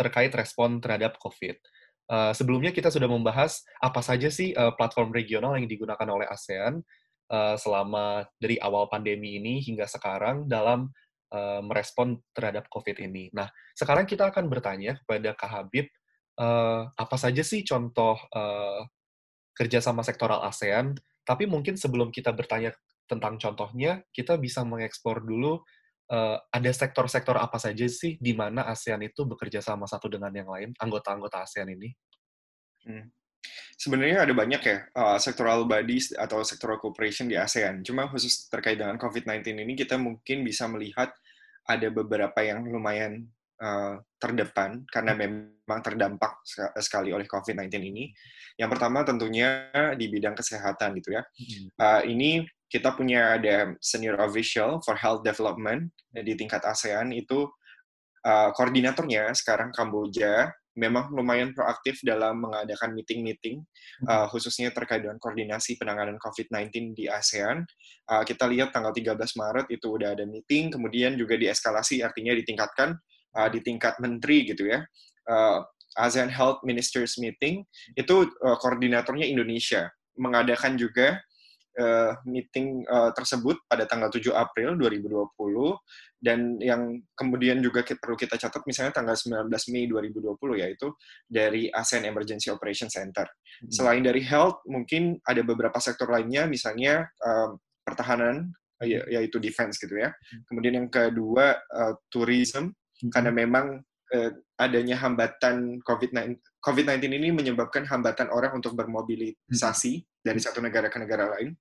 terkait 0.00 0.32
respon 0.32 0.80
terhadap 0.80 1.20
COVID. 1.20 1.60
Uh, 2.08 2.32
sebelumnya 2.32 2.72
kita 2.72 2.88
sudah 2.88 3.06
membahas 3.06 3.60
apa 3.84 4.00
saja 4.00 4.32
sih 4.32 4.56
uh, 4.56 4.72
platform 4.72 5.12
regional 5.12 5.60
yang 5.60 5.68
digunakan 5.68 6.08
oleh 6.08 6.24
ASEAN 6.26 6.80
uh, 7.28 7.54
selama 7.60 8.24
dari 8.40 8.56
awal 8.58 8.88
pandemi 8.88 9.36
ini 9.36 9.60
hingga 9.60 9.84
sekarang 9.84 10.48
dalam 10.48 10.88
uh, 11.30 11.60
merespon 11.62 12.18
terhadap 12.34 12.66
COVID 12.72 12.98
ini. 13.04 13.30
Nah, 13.30 13.46
sekarang 13.78 14.08
kita 14.08 14.32
akan 14.32 14.50
bertanya 14.50 14.98
kepada 15.04 15.36
Kak 15.38 15.50
Habib, 15.52 15.86
uh, 16.40 16.90
apa 16.90 17.16
saja 17.20 17.44
sih 17.46 17.62
contoh 17.62 18.18
uh, 18.34 18.82
kerjasama 19.54 20.02
sektoral 20.02 20.42
ASEAN, 20.48 20.96
tapi 21.22 21.46
mungkin 21.46 21.78
sebelum 21.78 22.10
kita 22.10 22.34
bertanya 22.34 22.74
tentang 23.06 23.38
contohnya, 23.38 24.02
kita 24.14 24.38
bisa 24.38 24.62
mengekspor 24.62 25.22
dulu 25.22 25.62
uh, 26.10 26.36
ada 26.50 26.70
sektor-sektor 26.74 27.38
apa 27.38 27.56
saja 27.56 27.86
sih 27.86 28.18
di 28.18 28.34
mana 28.34 28.66
ASEAN 28.66 29.00
itu 29.06 29.24
bekerja 29.24 29.62
sama 29.62 29.86
satu 29.86 30.10
dengan 30.10 30.34
yang 30.34 30.50
lain, 30.50 30.74
anggota-anggota 30.76 31.46
ASEAN 31.46 31.70
ini? 31.72 31.90
Hmm. 32.84 33.06
Sebenarnya 33.80 34.28
ada 34.28 34.34
banyak 34.36 34.60
ya 34.60 34.78
uh, 34.92 35.16
sectoral 35.16 35.64
bodies 35.64 36.12
atau 36.12 36.44
sectoral 36.44 36.76
cooperation 36.76 37.30
di 37.30 37.40
ASEAN. 37.40 37.80
Cuma 37.80 38.10
khusus 38.12 38.50
terkait 38.52 38.76
dengan 38.76 39.00
COVID-19 39.00 39.64
ini 39.64 39.72
kita 39.72 39.96
mungkin 39.96 40.44
bisa 40.44 40.68
melihat 40.68 41.08
ada 41.64 41.88
beberapa 41.88 42.36
yang 42.44 42.66
lumayan 42.68 43.24
uh, 43.62 43.96
terdepan 44.20 44.84
karena 44.92 45.16
memang 45.16 45.80
terdampak 45.80 46.44
sekali 46.76 47.16
oleh 47.16 47.24
COVID-19 47.24 47.72
ini. 47.80 48.12
Yang 48.60 48.76
pertama 48.76 49.00
tentunya 49.08 49.72
di 49.96 50.12
bidang 50.12 50.36
kesehatan 50.36 51.00
gitu 51.00 51.16
ya. 51.16 51.24
Uh, 51.80 52.04
ini 52.04 52.44
kita 52.70 52.94
punya 52.94 53.34
ada 53.36 53.74
senior 53.82 54.16
official 54.22 54.78
for 54.86 54.94
health 54.94 55.26
development 55.26 55.90
di 56.14 56.38
tingkat 56.38 56.62
ASEAN 56.62 57.10
itu 57.10 57.50
uh, 58.22 58.54
koordinatornya 58.54 59.34
sekarang 59.34 59.74
Kamboja 59.74 60.54
memang 60.78 61.10
lumayan 61.10 61.50
proaktif 61.50 61.98
dalam 62.06 62.46
mengadakan 62.46 62.94
meeting-meeting 62.94 63.58
uh, 64.06 64.30
khususnya 64.30 64.70
terkait 64.70 65.02
dengan 65.02 65.18
koordinasi 65.18 65.74
penanganan 65.76 66.16
COVID-19 66.22 66.94
di 66.94 67.10
ASEAN. 67.10 67.66
Uh, 68.06 68.22
kita 68.22 68.46
lihat 68.46 68.70
tanggal 68.70 68.94
13 68.94 69.18
Maret 69.18 69.66
itu 69.68 69.86
udah 69.90 70.14
ada 70.14 70.24
meeting, 70.24 70.70
kemudian 70.70 71.18
juga 71.18 71.34
dieskalasi 71.34 72.06
artinya 72.06 72.32
ditingkatkan 72.38 72.94
uh, 73.34 73.48
di 73.50 73.58
tingkat 73.66 73.98
menteri 73.98 74.46
gitu 74.46 74.70
ya. 74.70 74.80
Uh, 75.26 75.66
ASEAN 75.98 76.30
Health 76.30 76.62
Ministers 76.62 77.18
Meeting 77.18 77.66
itu 77.98 78.16
uh, 78.46 78.56
koordinatornya 78.62 79.26
Indonesia 79.26 79.90
mengadakan 80.14 80.78
juga 80.78 81.18
uh, 81.78 82.12
meeting 82.26 82.82
uh, 82.90 83.14
tersebut 83.14 83.60
pada 83.70 83.86
tanggal 83.86 84.10
7 84.10 84.32
April 84.34 84.74
2020 84.80 85.30
dan 86.20 86.60
yang 86.60 87.00
kemudian 87.16 87.64
juga 87.64 87.80
kita, 87.80 87.96
perlu 87.96 88.16
kita 88.18 88.36
catat 88.36 88.60
misalnya 88.68 88.92
tanggal 88.92 89.16
19 89.16 89.48
Mei 89.72 89.88
2020 89.88 90.36
yaitu 90.60 90.92
dari 91.24 91.72
ASEAN 91.72 92.04
Emergency 92.04 92.52
Operation 92.52 92.92
Center. 92.92 93.24
Hmm. 93.24 93.70
Selain 93.72 94.02
dari 94.04 94.20
health 94.20 94.60
mungkin 94.68 95.16
ada 95.24 95.40
beberapa 95.40 95.80
sektor 95.80 96.12
lainnya 96.12 96.44
misalnya 96.44 97.08
uh, 97.24 97.56
pertahanan 97.80 98.52
ya, 98.84 99.00
yaitu 99.08 99.40
defense 99.40 99.80
gitu 99.80 99.96
ya. 99.96 100.12
Hmm. 100.12 100.40
Kemudian 100.52 100.74
yang 100.76 100.88
kedua 100.92 101.56
uh, 101.56 101.94
tourism 102.12 102.76
hmm. 103.00 103.10
karena 103.16 103.32
memang 103.32 103.80
uh, 104.12 104.30
adanya 104.60 105.00
hambatan 105.00 105.80
COVID-19 105.88 106.36
COVID-19 106.60 107.00
ini 107.16 107.28
menyebabkan 107.32 107.88
hambatan 107.88 108.28
orang 108.28 108.60
untuk 108.60 108.76
bermobilisasi 108.76 110.04
hmm. 110.04 110.09
Dari 110.20 110.40
satu 110.40 110.60
negara 110.60 110.92
ke 110.92 111.00
negara 111.00 111.36
lain. 111.36 111.56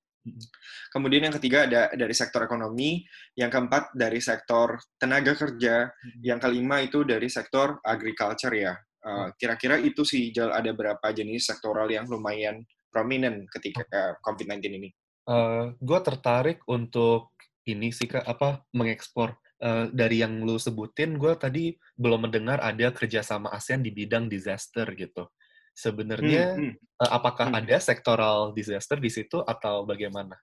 Kemudian 0.92 1.32
yang 1.32 1.36
ketiga 1.40 1.66
ada 1.66 1.82
dari 1.96 2.12
sektor 2.12 2.44
ekonomi, 2.44 3.02
yang 3.40 3.48
keempat 3.48 3.96
dari 3.96 4.20
sektor 4.20 4.76
tenaga 5.00 5.34
kerja, 5.34 5.90
yang 6.20 6.38
kelima 6.38 6.84
itu 6.84 7.08
dari 7.08 7.32
sektor 7.32 7.80
agriculture 7.82 8.52
ya. 8.52 8.76
Uh, 9.00 9.32
kira-kira 9.40 9.80
itu 9.80 10.04
sih 10.04 10.28
ada 10.36 10.76
berapa 10.76 11.08
jenis 11.16 11.48
sektoral 11.48 11.88
yang 11.88 12.04
lumayan 12.12 12.68
prominent 12.92 13.48
ketika 13.48 13.88
uh, 13.96 14.14
COVID-19 14.20 14.60
ini. 14.76 14.90
Uh, 15.24 15.72
gue 15.80 16.00
tertarik 16.04 16.60
untuk 16.68 17.32
ini 17.64 17.94
sih 17.94 18.10
kak 18.10 18.26
apa 18.26 18.66
mengekspor 18.76 19.38
uh, 19.64 19.88
dari 19.94 20.20
yang 20.20 20.42
lu 20.44 20.60
sebutin, 20.60 21.16
gue 21.16 21.32
tadi 21.38 21.78
belum 21.96 22.28
mendengar 22.28 22.60
ada 22.60 22.92
kerjasama 22.92 23.54
ASEAN 23.54 23.86
di 23.86 23.94
bidang 23.94 24.28
disaster 24.28 24.90
gitu. 24.98 25.30
Sebenarnya, 25.80 26.60
hmm, 26.60 26.76
hmm. 26.76 27.00
Uh, 27.00 27.12
apakah 27.16 27.48
hmm. 27.48 27.60
ada 27.64 27.80
sektoral 27.80 28.52
disaster 28.52 29.00
di 29.00 29.08
situ 29.08 29.40
atau 29.40 29.88
bagaimana? 29.88 30.36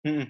Hmm. 0.00 0.24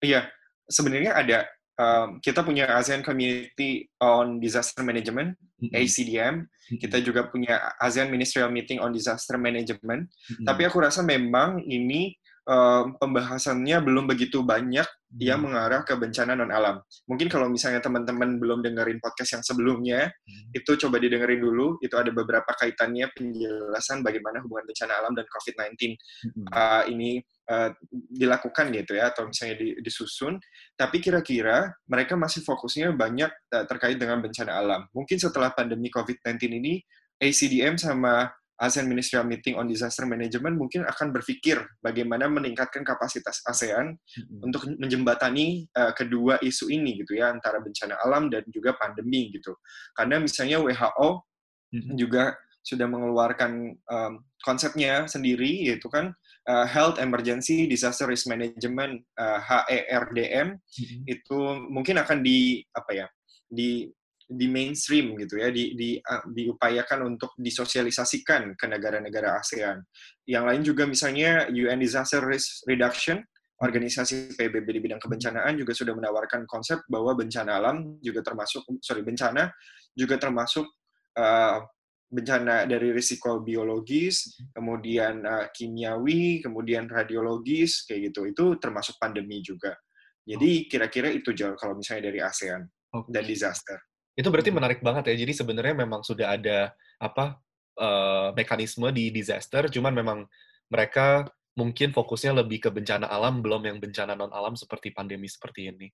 Iya, 0.00 0.32
sebenarnya 0.64 1.12
ada. 1.12 1.38
Um, 1.80 2.20
kita 2.20 2.44
punya 2.44 2.76
ASEAN 2.76 3.00
Community 3.00 3.88
on 4.04 4.36
Disaster 4.36 4.84
Management 4.84 5.36
hmm. 5.60 5.72
ACDM. 5.76 6.44
Hmm. 6.44 6.78
Kita 6.80 7.00
juga 7.04 7.28
punya 7.28 7.76
ASEAN 7.76 8.08
Ministerial 8.08 8.52
Meeting 8.52 8.80
on 8.80 8.96
Disaster 8.96 9.36
Management. 9.36 10.08
Hmm. 10.08 10.44
Tapi 10.48 10.62
aku 10.64 10.80
rasa 10.80 11.04
memang 11.04 11.60
ini 11.64 12.16
pembahasannya 12.98 13.78
belum 13.84 14.10
begitu 14.10 14.42
banyak 14.42 14.84
hmm. 14.84 15.20
yang 15.20 15.44
mengarah 15.44 15.84
ke 15.86 15.94
bencana 15.94 16.34
non 16.34 16.50
alam. 16.50 16.80
Mungkin 17.06 17.28
kalau 17.28 17.46
misalnya 17.46 17.78
teman-teman 17.84 18.40
belum 18.40 18.64
dengerin 18.64 18.98
podcast 18.98 19.38
yang 19.38 19.44
sebelumnya, 19.44 20.08
hmm. 20.10 20.56
itu 20.56 20.70
coba 20.80 20.98
didengerin 20.98 21.40
dulu. 21.40 21.76
Itu 21.84 22.00
ada 22.00 22.10
beberapa 22.10 22.50
kaitannya 22.56 23.12
penjelasan 23.14 24.02
bagaimana 24.02 24.42
hubungan 24.42 24.66
bencana 24.66 24.92
alam 24.98 25.12
dan 25.14 25.26
COVID-19 25.28 25.70
hmm. 25.76 26.46
uh, 26.50 26.82
ini 26.88 27.20
uh, 27.52 27.70
dilakukan 27.92 28.72
gitu 28.74 28.96
ya, 28.96 29.12
atau 29.12 29.28
misalnya 29.28 29.60
disusun. 29.84 30.40
Tapi 30.74 30.98
kira-kira 30.98 31.70
mereka 31.86 32.16
masih 32.16 32.42
fokusnya 32.42 32.96
banyak 32.96 33.30
uh, 33.54 33.64
terkait 33.68 34.00
dengan 34.00 34.18
bencana 34.18 34.58
alam. 34.58 34.80
Mungkin 34.96 35.20
setelah 35.20 35.52
pandemi 35.52 35.92
COVID-19 35.92 36.40
ini, 36.56 36.80
ACDM 37.20 37.76
sama 37.76 38.32
ASEAN 38.60 38.84
Ministerial 38.84 39.24
Meeting 39.24 39.56
on 39.56 39.64
Disaster 39.64 40.04
Management 40.04 40.60
mungkin 40.60 40.84
akan 40.84 41.16
berpikir 41.16 41.64
bagaimana 41.80 42.28
meningkatkan 42.28 42.84
kapasitas 42.84 43.40
ASEAN 43.48 43.96
hmm. 43.96 44.44
untuk 44.44 44.68
menjembatani 44.76 45.64
uh, 45.72 45.96
kedua 45.96 46.36
isu 46.44 46.68
ini 46.68 47.00
gitu 47.00 47.16
ya 47.16 47.32
antara 47.32 47.58
bencana 47.64 47.96
alam 48.04 48.28
dan 48.28 48.44
juga 48.52 48.76
pandemi 48.76 49.32
gitu. 49.32 49.56
Karena 49.96 50.20
misalnya 50.20 50.60
WHO 50.60 51.08
hmm. 51.72 51.96
juga 51.96 52.36
sudah 52.60 52.84
mengeluarkan 52.84 53.72
um, 53.88 54.12
konsepnya 54.44 55.08
sendiri 55.08 55.64
yaitu 55.72 55.88
kan 55.88 56.12
uh, 56.44 56.68
Health 56.68 57.00
Emergency 57.00 57.64
Disaster 57.64 58.04
Risk 58.04 58.28
Management 58.28 59.00
uh, 59.16 59.40
HERDM 59.40 60.60
hmm. 60.60 61.02
itu 61.08 61.38
mungkin 61.72 61.96
akan 61.96 62.20
di 62.20 62.60
apa 62.76 62.92
ya 62.92 63.06
di 63.48 63.88
di 64.30 64.46
mainstream 64.46 65.18
gitu 65.18 65.42
ya, 65.42 65.50
di, 65.50 65.74
di, 65.74 65.98
uh, 65.98 66.22
diupayakan 66.30 67.10
untuk 67.10 67.34
disosialisasikan 67.34 68.54
ke 68.54 68.66
negara-negara 68.70 69.42
ASEAN. 69.42 69.82
Yang 70.22 70.44
lain 70.46 70.62
juga 70.62 70.82
misalnya 70.86 71.50
UN 71.50 71.82
Disaster 71.82 72.22
Risk 72.22 72.62
Reduction, 72.70 73.18
organisasi 73.60 74.38
PBB 74.38 74.70
di 74.70 74.80
bidang 74.80 75.02
kebencanaan 75.02 75.58
juga 75.58 75.74
sudah 75.74 75.92
menawarkan 75.92 76.46
konsep 76.46 76.80
bahwa 76.86 77.12
bencana 77.18 77.58
alam 77.58 77.98
juga 78.00 78.22
termasuk, 78.24 78.64
sorry, 78.80 79.02
bencana 79.02 79.50
juga 79.92 80.16
termasuk 80.16 80.64
uh, 81.18 81.60
bencana 82.10 82.66
dari 82.66 82.90
risiko 82.90 83.42
biologis, 83.42 84.38
kemudian 84.54 85.26
uh, 85.26 85.46
kimiawi, 85.50 86.42
kemudian 86.42 86.86
radiologis, 86.86 87.82
kayak 87.84 88.10
gitu. 88.10 88.30
Itu 88.30 88.44
termasuk 88.62 88.94
pandemi 88.96 89.42
juga. 89.42 89.74
Jadi 90.22 90.70
kira-kira 90.70 91.10
itu 91.10 91.34
jauh 91.34 91.58
kalau 91.58 91.74
misalnya 91.74 92.10
dari 92.14 92.22
ASEAN 92.22 92.62
okay. 92.94 93.10
dan 93.10 93.24
disaster. 93.26 93.78
Itu 94.14 94.28
berarti 94.28 94.50
menarik 94.50 94.80
banget 94.82 95.10
ya. 95.12 95.14
Jadi 95.16 95.32
sebenarnya 95.36 95.74
memang 95.74 96.02
sudah 96.02 96.34
ada 96.36 96.74
apa 97.00 97.38
uh, 97.78 98.30
mekanisme 98.36 98.88
di 98.90 99.14
disaster, 99.14 99.70
cuman 99.70 99.92
memang 99.94 100.18
mereka 100.70 101.26
mungkin 101.58 101.90
fokusnya 101.90 102.32
lebih 102.40 102.68
ke 102.68 102.70
bencana 102.70 103.10
alam, 103.10 103.42
belum 103.42 103.66
yang 103.66 103.78
bencana 103.82 104.14
non 104.14 104.30
alam 104.30 104.54
seperti 104.54 104.94
pandemi 104.94 105.26
seperti 105.26 105.70
ini. 105.70 105.88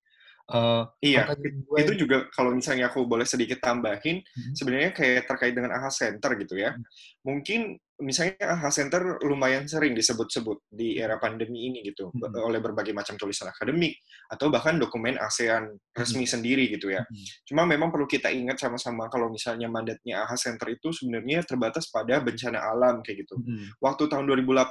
Uh, 0.47 0.87
iya, 1.03 1.27
gue... 1.35 1.79
itu 1.83 2.07
juga 2.07 2.31
kalau 2.31 2.55
misalnya 2.55 2.87
aku 2.87 3.03
boleh 3.03 3.27
sedikit 3.27 3.59
tambahin, 3.59 4.23
hmm. 4.23 4.55
sebenarnya 4.55 4.95
kayak 4.95 5.27
terkait 5.27 5.59
dengan 5.59 5.75
AHA 5.75 5.91
Center 5.91 6.39
gitu 6.39 6.55
ya. 6.55 6.71
Hmm. 6.71 6.87
Mungkin 7.27 7.75
misalnya 7.99 8.39
AHA 8.55 8.71
Center 8.71 9.19
lumayan 9.27 9.67
sering 9.67 9.99
disebut-sebut 9.99 10.71
di 10.71 11.03
era 11.03 11.19
pandemi 11.19 11.67
ini 11.67 11.83
gitu, 11.83 12.15
hmm. 12.15 12.39
oleh 12.39 12.63
berbagai 12.63 12.95
macam 12.95 13.19
tulisan 13.19 13.51
akademik, 13.51 13.99
atau 14.31 14.47
bahkan 14.47 14.79
dokumen 14.79 15.19
ASEAN 15.19 15.67
resmi 15.91 16.23
hmm. 16.23 16.35
sendiri 16.39 16.65
gitu 16.71 16.95
ya. 16.95 17.03
Hmm. 17.03 17.27
Cuma 17.43 17.67
memang 17.67 17.91
perlu 17.91 18.07
kita 18.07 18.31
ingat 18.31 18.63
sama-sama 18.63 19.11
kalau 19.11 19.27
misalnya 19.27 19.67
mandatnya 19.67 20.23
AHA 20.31 20.39
Center 20.39 20.71
itu 20.71 20.95
sebenarnya 20.95 21.43
terbatas 21.43 21.91
pada 21.91 22.23
bencana 22.23 22.63
alam 22.63 23.03
kayak 23.03 23.27
gitu. 23.27 23.35
Hmm. 23.35 23.67
Waktu 23.83 24.07
tahun 24.07 24.31
2018, 24.31 24.63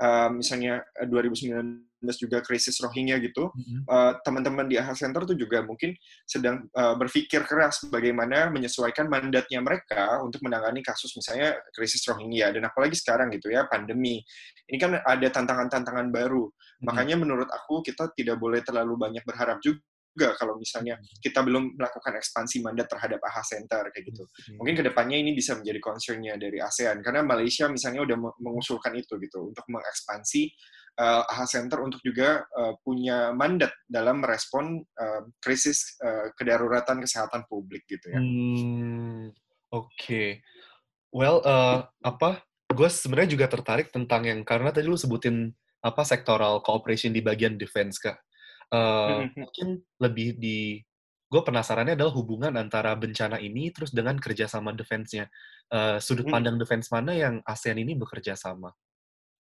uh, 0.00 0.32
misalnya 0.32 0.80
2019 1.04 1.87
juga 2.00 2.38
krisis 2.40 2.78
Rohingya 2.78 3.18
gitu, 3.18 3.50
mm-hmm. 3.50 3.80
uh, 3.90 4.12
teman-teman 4.22 4.66
di 4.70 4.78
AHA 4.78 4.94
Center 4.94 5.26
tuh 5.26 5.34
juga 5.34 5.62
mungkin 5.66 5.94
sedang 6.24 6.66
uh, 6.74 6.94
berpikir 6.94 7.42
keras 7.44 7.82
bagaimana 7.90 8.48
menyesuaikan 8.54 9.10
mandatnya 9.10 9.58
mereka 9.58 10.22
untuk 10.22 10.42
menangani 10.46 10.80
kasus 10.80 11.10
misalnya 11.18 11.58
krisis 11.74 12.02
Rohingya 12.06 12.54
dan 12.54 12.70
apalagi 12.70 12.94
sekarang 12.94 13.34
gitu 13.34 13.50
ya 13.50 13.66
pandemi. 13.66 14.22
Ini 14.68 14.76
kan 14.78 14.90
ada 15.02 15.28
tantangan-tantangan 15.30 16.08
baru. 16.14 16.46
Mm-hmm. 16.46 16.84
Makanya 16.86 17.16
menurut 17.18 17.48
aku 17.50 17.82
kita 17.82 18.14
tidak 18.14 18.38
boleh 18.38 18.62
terlalu 18.62 18.94
banyak 18.94 19.24
berharap 19.26 19.58
juga 19.58 19.82
juga 20.18 20.34
kalau 20.34 20.58
misalnya 20.58 20.98
hmm. 20.98 21.22
kita 21.22 21.46
belum 21.46 21.78
melakukan 21.78 22.18
ekspansi 22.18 22.58
mandat 22.66 22.90
terhadap 22.90 23.22
AHA 23.22 23.42
Center 23.46 23.86
kayak 23.94 24.10
gitu. 24.10 24.26
Hmm. 24.26 24.58
Mungkin 24.58 24.74
ke 24.74 24.84
depannya 24.90 25.22
ini 25.22 25.30
bisa 25.30 25.54
menjadi 25.54 25.78
concernnya 25.78 26.34
dari 26.34 26.58
ASEAN 26.58 26.98
karena 27.06 27.22
Malaysia 27.22 27.70
misalnya 27.70 28.02
udah 28.02 28.18
mengusulkan 28.42 28.98
itu 28.98 29.14
gitu 29.22 29.54
untuk 29.54 29.62
mengekspansi 29.70 30.50
uh, 30.98 31.22
AHA 31.30 31.46
Center 31.46 31.78
untuk 31.80 32.02
juga 32.02 32.42
uh, 32.58 32.74
punya 32.82 33.30
mandat 33.30 33.70
dalam 33.86 34.20
merespon 34.20 34.82
uh, 34.82 35.22
krisis 35.38 35.96
uh, 36.02 36.34
kedaruratan 36.34 36.98
kesehatan 37.00 37.46
publik 37.46 37.86
gitu 37.86 38.12
ya. 38.12 38.20
Hmm, 38.20 39.30
Oke, 39.70 39.88
okay. 39.94 40.28
well 41.14 41.40
uh, 41.46 41.86
apa? 42.02 42.42
Gue 42.68 42.90
sebenarnya 42.92 43.32
juga 43.32 43.46
tertarik 43.48 43.88
tentang 43.88 44.28
yang 44.28 44.44
karena 44.44 44.68
tadi 44.68 44.84
lu 44.90 44.98
sebutin 44.98 45.54
apa 45.80 46.02
sektoral 46.04 46.60
cooperation 46.60 47.14
di 47.14 47.24
bagian 47.24 47.56
defense 47.56 47.96
kak. 48.02 48.18
Uh, 48.68 49.24
mungkin 49.32 49.80
lebih 49.96 50.36
di 50.36 50.84
gue 51.28 51.42
penasarannya 51.44 51.96
adalah 51.96 52.12
hubungan 52.12 52.52
antara 52.56 52.92
bencana 52.96 53.40
ini 53.40 53.72
terus 53.72 53.92
dengan 53.92 54.16
kerjasama 54.20 54.76
defense-nya. 54.76 55.28
Uh, 55.68 56.00
sudut 56.00 56.24
pandang 56.28 56.56
defense 56.56 56.88
mana 56.88 57.12
yang 57.12 57.40
ASEAN 57.44 57.80
ini 57.80 57.96
bekerja 57.96 58.36
sama? 58.36 58.72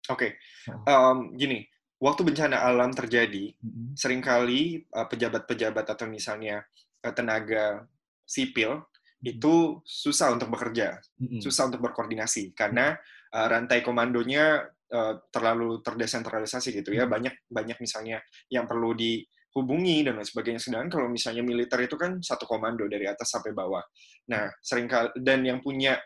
Oke, 0.07 0.39
okay. 0.65 0.79
um, 0.87 1.35
gini, 1.35 1.67
waktu 1.99 2.23
bencana 2.23 2.63
alam 2.63 2.95
terjadi, 2.95 3.51
mm-hmm. 3.59 3.99
sering 3.99 4.23
kali 4.23 4.87
uh, 4.95 5.05
pejabat-pejabat 5.05 5.85
atau 5.85 6.07
misalnya 6.07 6.63
uh, 7.03 7.13
tenaga 7.13 7.83
sipil 8.23 8.79
mm-hmm. 8.79 9.31
itu 9.35 9.83
susah 9.83 10.31
untuk 10.31 10.49
bekerja, 10.55 10.97
mm-hmm. 11.19 11.43
susah 11.43 11.67
untuk 11.67 11.83
berkoordinasi 11.83 12.55
karena 12.55 12.95
uh, 13.35 13.47
rantai 13.51 13.83
komandonya 13.83 14.71
uh, 14.89 15.13
terlalu 15.29 15.83
terdesentralisasi 15.83 16.73
gitu 16.79 16.95
ya. 16.95 17.05
Banyak 17.05 17.51
banyak 17.51 17.77
misalnya 17.83 18.23
yang 18.47 18.63
perlu 18.65 18.95
dihubungi 18.95 20.07
dan 20.07 20.17
lain 20.17 20.25
sebagainya. 20.25 20.63
Sedangkan 20.63 20.89
kalau 20.89 21.07
misalnya 21.11 21.43
militer 21.43 21.83
itu 21.83 21.99
kan 21.99 22.23
satu 22.23 22.47
komando 22.47 22.87
dari 22.87 23.05
atas 23.05 23.29
sampai 23.29 23.51
bawah. 23.51 23.83
Nah, 24.31 24.47
sering 24.63 24.87
kali 24.87 25.11
dan 25.19 25.43
yang 25.43 25.59
punya 25.59 25.99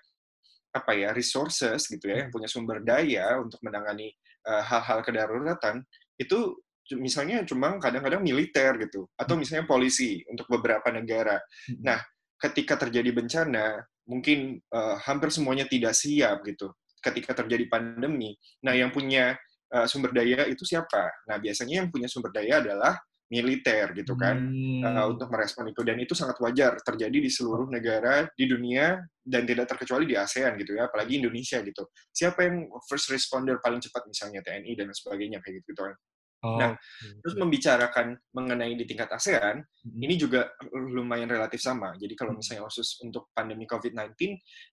apa 0.73 0.91
ya 0.97 1.13
resources 1.13 1.85
gitu 1.85 2.09
ya, 2.09 2.25
yang 2.25 2.31
punya 2.33 2.49
sumber 2.49 2.81
daya 2.81 3.37
untuk 3.37 3.61
menangani 3.61 4.09
uh, 4.49 4.65
hal-hal 4.65 5.05
kedaruratan 5.05 5.85
itu 6.17 6.57
misalnya 6.99 7.47
cuma 7.47 7.79
kadang-kadang 7.79 8.19
militer 8.19 8.75
gitu 8.81 9.07
atau 9.15 9.39
misalnya 9.39 9.63
polisi 9.63 10.19
untuk 10.27 10.49
beberapa 10.51 10.91
negara. 10.91 11.39
Nah, 11.79 12.01
ketika 12.35 12.75
terjadi 12.75 13.13
bencana, 13.15 13.79
mungkin 14.03 14.59
uh, 14.73 14.99
hampir 14.99 15.31
semuanya 15.31 15.63
tidak 15.63 15.95
siap 15.95 16.43
gitu 16.43 16.75
ketika 16.99 17.35
terjadi 17.43 17.67
pandemi. 17.71 18.35
Nah, 18.63 18.75
yang 18.75 18.91
punya 18.91 19.35
uh, 19.71 19.87
sumber 19.87 20.11
daya 20.11 20.47
itu 20.47 20.63
siapa? 20.67 21.11
Nah, 21.27 21.39
biasanya 21.39 21.83
yang 21.83 21.89
punya 21.91 22.07
sumber 22.11 22.31
daya 22.35 22.59
adalah 22.59 22.95
militer 23.31 23.95
gitu 23.95 24.13
kan 24.19 24.35
hmm. 24.39 24.83
uh, 24.83 25.05
untuk 25.09 25.31
merespon 25.31 25.71
itu 25.71 25.81
dan 25.81 25.97
itu 25.99 26.13
sangat 26.13 26.37
wajar 26.43 26.77
terjadi 26.83 27.17
di 27.23 27.31
seluruh 27.31 27.65
negara 27.71 28.27
di 28.35 28.45
dunia 28.45 28.99
dan 29.23 29.47
tidak 29.47 29.71
terkecuali 29.71 30.03
di 30.03 30.15
ASEAN 30.19 30.59
gitu 30.59 30.75
ya 30.75 30.91
apalagi 30.91 31.23
Indonesia 31.23 31.63
gitu 31.63 31.87
siapa 32.11 32.45
yang 32.45 32.67
first 32.85 33.09
responder 33.09 33.57
paling 33.63 33.79
cepat 33.79 34.03
misalnya 34.05 34.43
TNI 34.43 34.71
dan 34.75 34.87
sebagainya 34.91 35.39
kayak 35.39 35.63
gitu, 35.63 35.73
gitu 35.73 35.81
kan 35.87 35.95
Oh, 36.43 36.59
nah, 36.59 36.75
okay. 36.75 37.15
terus 37.23 37.39
membicarakan 37.39 38.19
mengenai 38.35 38.75
di 38.75 38.83
tingkat 38.83 39.07
ASEAN, 39.15 39.63
hmm. 39.63 39.95
ini 40.03 40.19
juga 40.19 40.51
lumayan 40.75 41.31
relatif 41.31 41.63
sama. 41.63 41.95
Jadi 41.95 42.19
kalau 42.19 42.35
hmm. 42.35 42.43
misalnya 42.43 42.67
khusus 42.67 42.99
untuk 42.99 43.31
pandemi 43.31 43.63
COVID-19, 43.63 44.11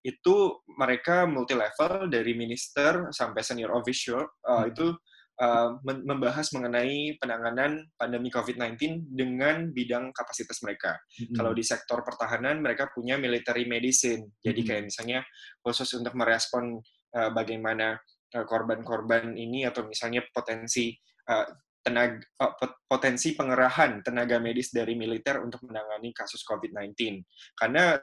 itu 0.03 0.37
mereka 0.75 1.31
multi 1.31 1.55
level 1.55 2.11
dari 2.11 2.35
minister 2.35 3.15
sampai 3.15 3.47
senior 3.47 3.71
official 3.79 4.27
uh, 4.51 4.67
hmm. 4.67 4.75
itu 4.75 4.87
uh, 5.41 5.81
membahas 5.83 6.53
mengenai 6.53 7.17
penanganan 7.17 7.89
pandemi 7.97 8.29
COVID-19 8.29 9.09
dengan 9.11 9.73
bidang 9.73 10.13
kapasitas 10.13 10.61
mereka. 10.61 11.01
hmm 11.17 11.35
Kalau 11.35 11.57
di 11.57 11.65
sektor 11.65 12.05
pertahanan, 12.05 12.61
mereka 12.61 12.93
punya 12.93 13.17
military 13.17 13.65
medicine. 13.65 14.29
Jadi 14.45 14.61
hmm 14.63 14.69
kayak 14.71 14.85
misalnya 14.93 15.21
khusus 15.65 15.89
untuk 15.97 16.15
merespon 16.15 16.79
uh, 17.17 17.31
bagaimana 17.33 17.97
korban-korban 18.31 19.35
ini 19.35 19.67
atau 19.67 19.83
misalnya 19.83 20.23
potensi 20.31 20.95
uh, 21.27 21.51
tenaga 21.83 22.23
potensi 22.87 23.33
pengerahan 23.33 24.05
tenaga 24.05 24.37
medis 24.37 24.71
dari 24.71 24.95
militer 24.95 25.41
untuk 25.41 25.65
menangani 25.67 26.13
kasus 26.13 26.45
COVID-19. 26.45 27.25
Karena 27.57 27.97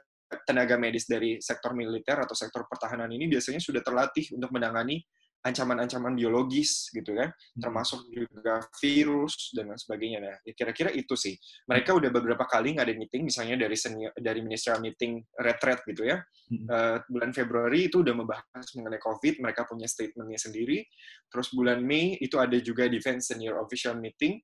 tenaga 0.44 0.76
medis 0.76 1.08
dari 1.08 1.40
sektor 1.40 1.72
militer 1.72 2.20
atau 2.20 2.36
sektor 2.36 2.68
pertahanan 2.68 3.08
ini 3.08 3.30
biasanya 3.30 3.62
sudah 3.62 3.80
terlatih 3.80 4.28
untuk 4.36 4.52
menangani 4.52 5.00
ancaman-ancaman 5.46 6.18
biologis 6.18 6.90
gitu 6.90 7.14
kan, 7.14 7.30
hmm. 7.30 7.62
termasuk 7.62 8.04
juga 8.10 8.64
virus 8.82 9.54
dan 9.54 9.70
lain 9.70 9.80
sebagainya. 9.80 10.18
Nah, 10.18 10.36
ya 10.42 10.52
kira-kira 10.54 10.90
itu 10.90 11.14
sih. 11.14 11.38
Mereka 11.70 11.94
udah 11.94 12.10
beberapa 12.10 12.44
kali 12.44 12.74
nggak 12.74 12.86
ada 12.86 12.96
meeting, 12.98 13.22
misalnya 13.30 13.56
dari 13.66 13.76
senior, 13.78 14.10
dari 14.18 14.40
ministerial 14.42 14.82
meeting 14.82 15.22
retret 15.38 15.80
gitu 15.86 16.02
ya. 16.04 16.18
Uh, 16.48 16.96
bulan 17.12 17.30
Februari 17.30 17.92
itu 17.92 18.00
udah 18.00 18.14
membahas 18.16 18.66
mengenai 18.74 19.00
COVID, 19.00 19.34
mereka 19.44 19.68
punya 19.68 19.86
statementnya 19.86 20.40
sendiri. 20.40 20.82
Terus 21.28 21.52
bulan 21.52 21.84
Mei 21.84 22.16
itu 22.18 22.40
ada 22.40 22.56
juga 22.58 22.88
defense 22.88 23.30
senior 23.30 23.60
official 23.60 24.00
meeting. 24.00 24.40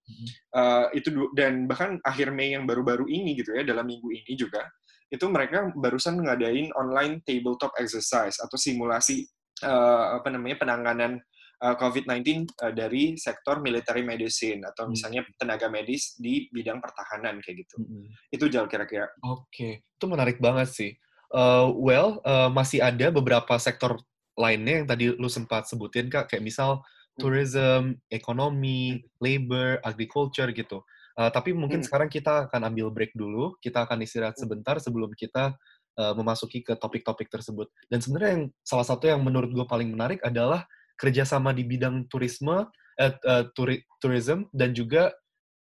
Uh, 0.54 0.92
itu 0.94 1.10
dan 1.34 1.66
bahkan 1.66 1.98
akhir 2.04 2.30
Mei 2.30 2.54
yang 2.54 2.68
baru-baru 2.68 3.08
ini 3.08 3.34
gitu 3.40 3.56
ya, 3.56 3.66
dalam 3.66 3.88
minggu 3.88 4.08
ini 4.12 4.36
juga 4.36 4.68
itu 5.12 5.30
mereka 5.30 5.70
barusan 5.78 6.18
ngadain 6.18 6.74
online 6.74 7.22
tabletop 7.22 7.70
exercise 7.78 8.40
atau 8.42 8.58
simulasi 8.58 9.22
uh, 9.62 10.18
apa 10.18 10.28
namanya 10.32 10.56
penanganan 10.58 11.22
uh, 11.62 11.76
COVID-19 11.78 12.50
uh, 12.60 12.72
dari 12.74 13.14
sektor 13.14 13.62
military 13.62 14.02
medicine 14.02 14.66
atau 14.66 14.88
hmm. 14.88 14.90
misalnya 14.90 15.22
tenaga 15.38 15.70
medis 15.70 16.18
di 16.18 16.48
bidang 16.50 16.82
pertahanan 16.82 17.38
kayak 17.44 17.68
gitu. 17.68 17.76
Hmm. 17.78 18.10
Itu 18.32 18.50
jauh 18.50 18.66
kira-kira. 18.66 19.06
Oke, 19.22 19.46
okay. 19.52 19.72
itu 19.84 20.04
menarik 20.10 20.42
banget 20.42 20.68
sih. 20.72 20.90
Uh, 21.30 21.70
well, 21.74 22.22
uh, 22.22 22.50
masih 22.50 22.82
ada 22.82 23.10
beberapa 23.10 23.58
sektor 23.58 23.98
lainnya 24.34 24.82
yang 24.82 24.88
tadi 24.90 25.04
lu 25.14 25.30
sempat 25.30 25.66
sebutin 25.70 26.10
kak, 26.10 26.30
kayak 26.30 26.42
misal 26.42 26.82
hmm. 26.82 27.20
tourism, 27.22 27.82
ekonomi, 28.10 28.98
hmm. 28.98 29.02
labor, 29.22 29.78
agriculture 29.82 30.50
gitu. 30.50 30.82
Uh, 31.14 31.30
tapi 31.30 31.54
mungkin 31.54 31.78
hmm. 31.78 31.86
sekarang 31.86 32.10
kita 32.10 32.50
akan 32.50 32.74
ambil 32.74 32.90
break 32.90 33.14
dulu. 33.14 33.54
Kita 33.62 33.86
akan 33.86 34.02
istirahat 34.02 34.34
sebentar 34.34 34.82
sebelum 34.82 35.14
kita 35.14 35.54
uh, 35.98 36.14
memasuki 36.14 36.62
ke 36.62 36.74
topik-topik 36.78 37.30
tersebut. 37.30 37.70
Dan 37.90 38.02
sebenarnya 38.02 38.30
yang 38.38 38.44
salah 38.62 38.86
satu 38.86 39.06
yang 39.10 39.22
menurut 39.22 39.50
gue 39.50 39.66
paling 39.66 39.90
menarik 39.92 40.20
adalah 40.22 40.66
kerjasama 40.98 41.50
di 41.50 41.66
bidang 41.66 42.06
turisme, 42.06 42.66
uh, 42.98 43.14
uh, 43.26 43.44
turi, 43.54 43.82
tourism 43.98 44.46
dan 44.54 44.74
juga 44.74 45.10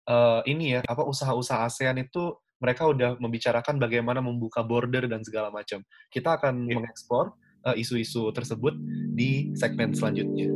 uh, 0.10 0.42
ini 0.46 0.78
ya 0.78 0.80
apa 0.86 1.06
usaha-usaha 1.06 1.66
ASEAN 1.66 2.02
itu 2.02 2.38
mereka 2.64 2.88
udah 2.88 3.20
membicarakan 3.20 3.76
bagaimana 3.76 4.24
membuka 4.24 4.64
border 4.64 5.12
dan 5.12 5.20
segala 5.20 5.52
macam. 5.52 5.84
Kita 6.08 6.40
akan 6.40 6.64
yeah. 6.64 6.80
mengeksplor 6.80 7.36
isu-isu 7.80 8.28
tersebut 8.36 8.76
di 9.16 9.56
segmen 9.56 9.96
selanjutnya. 9.96 10.52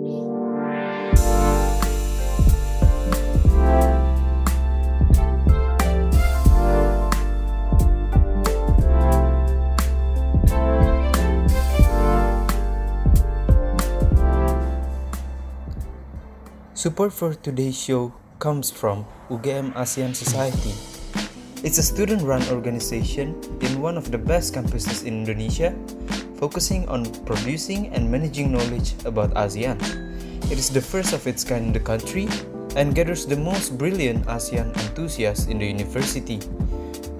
Support 16.78 17.10
for 17.10 17.34
today's 17.34 17.74
show 17.74 18.14
comes 18.38 18.70
from 18.70 19.10
UGM 19.34 19.74
ASEAN 19.74 20.14
Society. 20.14 20.78
It's 21.66 21.82
a 21.82 21.82
student 21.82 22.22
run 22.22 22.46
organization 22.54 23.34
in 23.66 23.82
one 23.82 23.98
of 23.98 24.14
the 24.14 24.22
best 24.22 24.54
campuses 24.54 25.02
in 25.02 25.26
Indonesia, 25.26 25.74
focusing 26.38 26.86
on 26.86 27.10
producing 27.26 27.90
and 27.98 28.06
managing 28.06 28.54
knowledge 28.54 28.94
about 29.10 29.34
ASEAN. 29.34 29.82
It 30.54 30.62
is 30.62 30.70
the 30.70 30.78
first 30.78 31.18
of 31.18 31.26
its 31.26 31.42
kind 31.42 31.66
in 31.66 31.74
the 31.74 31.82
country 31.82 32.30
and 32.78 32.94
gathers 32.94 33.26
the 33.26 33.42
most 33.42 33.74
brilliant 33.82 34.30
ASEAN 34.30 34.70
enthusiasts 34.78 35.50
in 35.50 35.58
the 35.58 35.66
university. 35.66 36.38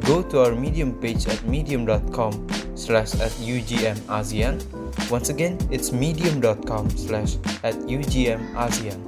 Go 0.06 0.22
to 0.30 0.46
our 0.46 0.54
Medium 0.54 0.94
page 1.02 1.26
at 1.26 1.42
medium.com 1.50 2.46
slash 2.78 3.18
at 3.18 3.34
UGM 3.42 3.98
ASEAN. 4.06 4.62
Once 5.10 5.34
again, 5.34 5.58
it's 5.74 5.90
medium.com 5.90 6.94
slash 6.94 7.42
at 7.66 7.74
UGM 7.90 8.54
ASEAN. 8.54 9.07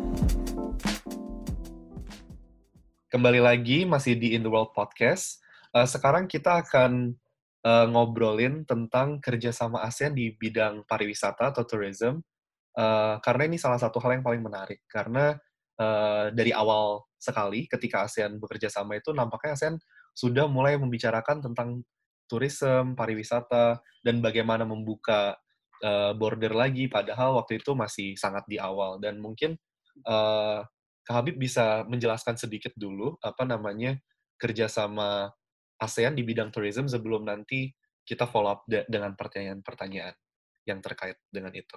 Kembali 3.09 3.41
lagi 3.41 3.89
masih 3.89 4.21
di 4.21 4.37
In 4.37 4.45
the 4.45 4.53
World 4.53 4.69
Podcast. 4.69 5.41
Uh, 5.73 5.81
sekarang 5.81 6.29
kita 6.29 6.61
akan 6.61 7.17
uh, 7.65 7.89
ngobrolin 7.89 8.69
tentang 8.69 9.17
kerjasama 9.17 9.81
ASEAN 9.81 10.13
di 10.13 10.29
bidang 10.37 10.85
pariwisata 10.85 11.49
atau 11.49 11.65
tourism. 11.65 12.21
Uh, 12.77 13.17
karena 13.25 13.49
ini 13.49 13.57
salah 13.57 13.81
satu 13.81 13.97
hal 13.97 14.13
yang 14.13 14.21
paling 14.21 14.45
menarik. 14.45 14.85
Karena 14.85 15.33
uh, 15.81 16.29
dari 16.29 16.53
awal 16.53 17.01
sekali 17.17 17.65
ketika 17.65 18.05
ASEAN 18.05 18.37
bekerja 18.37 18.69
sama 18.69 19.01
itu 19.01 19.09
nampaknya 19.09 19.57
ASEAN 19.57 19.81
sudah 20.13 20.45
mulai 20.45 20.77
membicarakan 20.77 21.41
tentang 21.41 21.81
turisme, 22.29 22.93
pariwisata, 22.93 23.81
dan 24.05 24.21
bagaimana 24.21 24.69
membuka 24.69 25.33
uh, 25.81 26.13
border 26.13 26.53
lagi, 26.53 26.85
padahal 26.85 27.41
waktu 27.41 27.57
itu 27.57 27.73
masih 27.73 28.13
sangat 28.21 28.45
di 28.45 28.61
awal. 28.61 29.01
Dan 29.01 29.17
mungkin 29.17 29.57
uh, 30.05 30.61
Kak 31.09 31.25
Habib 31.25 31.41
bisa 31.41 31.89
menjelaskan 31.89 32.37
sedikit 32.37 32.69
dulu 32.77 33.17
apa 33.25 33.41
namanya 33.41 33.97
kerjasama 34.37 35.33
ASEAN 35.81 36.13
di 36.13 36.21
bidang 36.21 36.53
tourism 36.53 36.85
sebelum 36.85 37.25
nanti 37.25 37.73
kita 38.05 38.29
follow 38.29 38.53
up 38.53 38.61
de 38.69 38.85
dengan 38.85 39.17
pertanyaan-pertanyaan 39.17 40.13
yang 40.69 40.77
terkait 40.85 41.17
dengan 41.33 41.49
itu. 41.57 41.73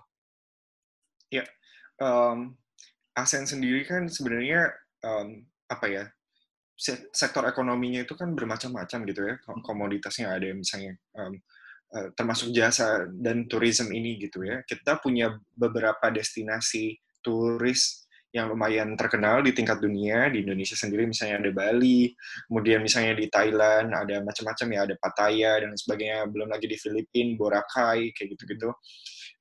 Ya, 1.33 1.49
um, 1.97 2.53
ASEAN 3.17 3.49
sendiri 3.49 3.89
kan 3.89 4.05
sebenarnya 4.05 4.69
um, 5.01 5.49
apa 5.65 5.87
ya 5.89 6.05
sektor 7.13 7.49
ekonominya 7.49 8.05
itu 8.05 8.13
kan 8.13 8.37
bermacam-macam 8.37 9.01
gitu 9.09 9.21
ya 9.33 9.35
komoditasnya 9.65 10.29
ada 10.29 10.51
misalnya 10.53 10.93
um, 11.17 11.41
uh, 11.97 12.13
termasuk 12.13 12.53
jasa 12.53 13.09
dan 13.09 13.49
tourism 13.49 13.97
ini 13.97 14.21
gitu 14.21 14.45
ya 14.45 14.61
kita 14.69 15.01
punya 15.01 15.33
beberapa 15.57 16.13
destinasi 16.13 17.01
turis 17.23 18.02
yang 18.33 18.49
lumayan 18.49 18.97
terkenal 18.97 19.45
di 19.45 19.53
tingkat 19.53 19.79
dunia 19.79 20.33
di 20.33 20.41
Indonesia 20.41 20.73
sendiri 20.73 21.05
misalnya 21.05 21.45
ada 21.45 21.53
Bali 21.53 22.13
kemudian 22.49 22.81
misalnya 22.81 23.13
di 23.13 23.29
Thailand 23.29 23.93
ada 23.93 24.25
macam-macam 24.25 24.67
ya 24.73 24.81
ada 24.89 24.95
Pattaya 24.97 25.53
dan 25.61 25.77
sebagainya 25.77 26.27
belum 26.33 26.49
lagi 26.49 26.65
di 26.65 26.77
Filipina 26.81 27.37
Boracay 27.37 28.11
kayak 28.17 28.29
gitu-gitu 28.33 28.73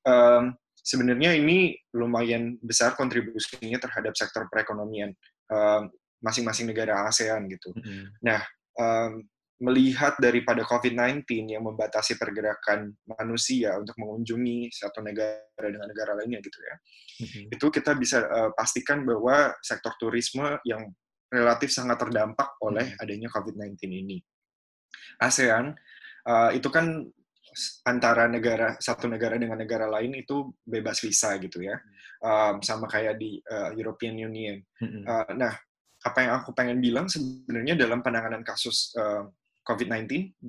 um, 0.04 0.52
sebenarnya 0.82 1.38
ini 1.38 1.78
lumayan 1.94 2.58
besar 2.60 2.98
kontribusinya 2.98 3.78
terhadap 3.78 4.12
sektor 4.18 4.50
perekonomian 4.50 5.14
um, 5.48 5.88
masing-masing 6.22 6.70
negara 6.70 7.06
ASEAN 7.06 7.50
gitu. 7.50 7.74
Mm-hmm. 7.74 8.04
Nah, 8.22 8.40
um, 8.78 9.26
melihat 9.62 10.18
daripada 10.18 10.66
COVID-19 10.66 11.22
yang 11.54 11.62
membatasi 11.62 12.18
pergerakan 12.18 12.90
manusia 13.06 13.78
untuk 13.78 13.94
mengunjungi 13.94 14.74
satu 14.74 14.98
negara 14.98 15.70
dengan 15.70 15.86
negara 15.86 16.18
lainnya 16.18 16.42
gitu 16.42 16.58
ya, 16.58 16.74
mm-hmm. 17.22 17.44
itu 17.54 17.66
kita 17.70 17.94
bisa 17.94 18.26
uh, 18.26 18.50
pastikan 18.58 19.06
bahwa 19.06 19.54
sektor 19.62 19.94
turisme 20.02 20.58
yang 20.66 20.90
relatif 21.30 21.70
sangat 21.70 21.94
terdampak 22.02 22.58
oleh 22.58 22.90
mm-hmm. 22.90 23.02
adanya 23.06 23.28
COVID-19 23.30 23.78
ini. 23.86 24.18
ASEAN 25.22 25.78
uh, 26.26 26.50
itu 26.50 26.66
kan 26.66 27.06
antara 27.86 28.26
negara 28.26 28.74
satu 28.82 29.06
negara 29.06 29.38
dengan 29.38 29.62
negara 29.62 29.86
lain 29.86 30.18
itu 30.18 30.50
bebas 30.66 30.98
visa 31.06 31.38
gitu 31.38 31.62
ya, 31.62 31.78
um, 32.18 32.58
sama 32.66 32.90
kayak 32.90 33.14
di 33.14 33.38
uh, 33.46 33.70
European 33.78 34.18
Union. 34.18 34.58
Uh, 34.82 35.30
nah, 35.38 35.54
apa 36.02 36.18
yang 36.18 36.32
aku 36.42 36.50
pengen 36.50 36.82
bilang 36.82 37.06
sebenarnya 37.06 37.78
dalam 37.78 38.02
penanganan 38.02 38.42
kasus 38.42 38.90
uh, 38.98 39.30
COVID-19 39.62 40.02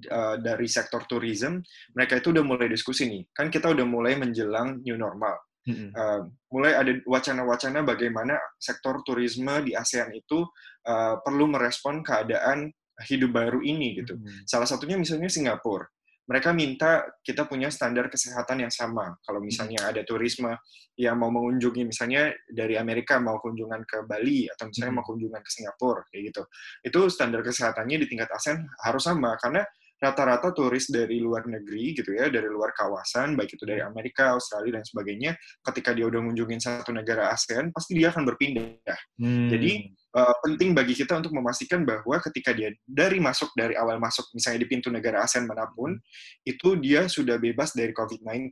uh, 0.09 0.35
dari 0.41 0.65
sektor 0.65 1.05
tourism, 1.05 1.61
mereka 1.93 2.17
itu 2.17 2.33
udah 2.33 2.43
mulai 2.43 2.67
diskusi 2.67 3.05
nih. 3.05 3.23
Kan 3.29 3.53
kita 3.53 3.69
udah 3.69 3.85
mulai 3.85 4.17
menjelang 4.17 4.81
new 4.81 4.97
normal. 4.97 5.37
Mm-hmm. 5.63 5.89
Uh, 5.95 6.27
mulai 6.51 6.75
ada 6.75 6.91
wacana-wacana 7.07 7.87
bagaimana 7.87 8.35
sektor 8.59 8.99
turisme 9.07 9.63
di 9.63 9.71
ASEAN 9.71 10.11
itu 10.11 10.43
uh, 10.89 11.15
perlu 11.23 11.47
merespon 11.47 12.03
keadaan 12.03 12.67
hidup 13.07 13.31
baru 13.31 13.63
ini 13.63 14.03
gitu. 14.03 14.19
Mm-hmm. 14.19 14.43
Salah 14.49 14.67
satunya 14.67 14.99
misalnya 14.99 15.31
Singapura 15.31 15.87
mereka 16.23 16.55
minta 16.55 17.03
kita 17.19 17.43
punya 17.43 17.67
standar 17.67 18.07
kesehatan 18.07 18.63
yang 18.63 18.73
sama. 18.73 19.11
Kalau 19.23 19.43
misalnya 19.43 19.91
ada 19.91 20.01
turisme 20.07 20.55
yang 20.95 21.19
mau 21.19 21.27
mengunjungi 21.33 21.83
misalnya 21.83 22.31
dari 22.47 22.79
Amerika 22.79 23.19
mau 23.19 23.41
kunjungan 23.43 23.83
ke 23.83 24.07
Bali 24.07 24.47
atau 24.47 24.71
misalnya 24.71 25.03
mau 25.03 25.05
kunjungan 25.05 25.41
ke 25.43 25.49
Singapura 25.51 26.07
kayak 26.07 26.23
gitu. 26.31 26.41
Itu 26.85 26.99
standar 27.11 27.43
kesehatannya 27.43 27.97
di 27.99 28.07
tingkat 28.07 28.31
ASEAN 28.31 28.63
harus 28.87 29.03
sama 29.03 29.35
karena 29.35 29.67
rata-rata 30.03 30.51
turis 30.51 30.91
dari 30.91 31.23
luar 31.23 31.47
negeri 31.47 31.95
gitu 31.95 32.11
ya, 32.11 32.27
dari 32.27 32.51
luar 32.51 32.75
kawasan, 32.75 33.39
baik 33.39 33.55
itu 33.55 33.63
dari 33.63 33.79
Amerika, 33.79 34.35
Australia 34.35 34.79
dan 34.79 34.83
sebagainya, 34.83 35.31
ketika 35.63 35.95
dia 35.95 36.03
udah 36.11 36.19
mengunjungi 36.19 36.59
satu 36.59 36.91
negara 36.91 37.31
ASEAN, 37.31 37.71
pasti 37.71 37.95
dia 37.95 38.11
akan 38.11 38.27
berpindah. 38.27 38.99
Hmm. 39.15 39.47
Jadi 39.47 39.95
uh, 40.13 40.35
penting 40.45 40.77
bagi 40.77 40.93
kita 40.93 41.17
untuk 41.17 41.33
memastikan 41.33 41.83
bahwa 41.83 42.17
ketika 42.21 42.53
dia 42.53 42.71
dari 42.85 43.17
masuk 43.17 43.49
dari 43.57 43.73
awal 43.73 43.97
masuk 43.97 44.29
misalnya 44.33 44.63
di 44.63 44.69
pintu 44.69 44.87
negara 44.93 45.25
ASEAN 45.25 45.49
mana 45.49 45.67
pun, 45.73 45.97
itu 46.45 46.77
dia 46.79 47.09
sudah 47.09 47.37
bebas 47.41 47.73
dari 47.73 47.91
COVID-19. 47.91 48.49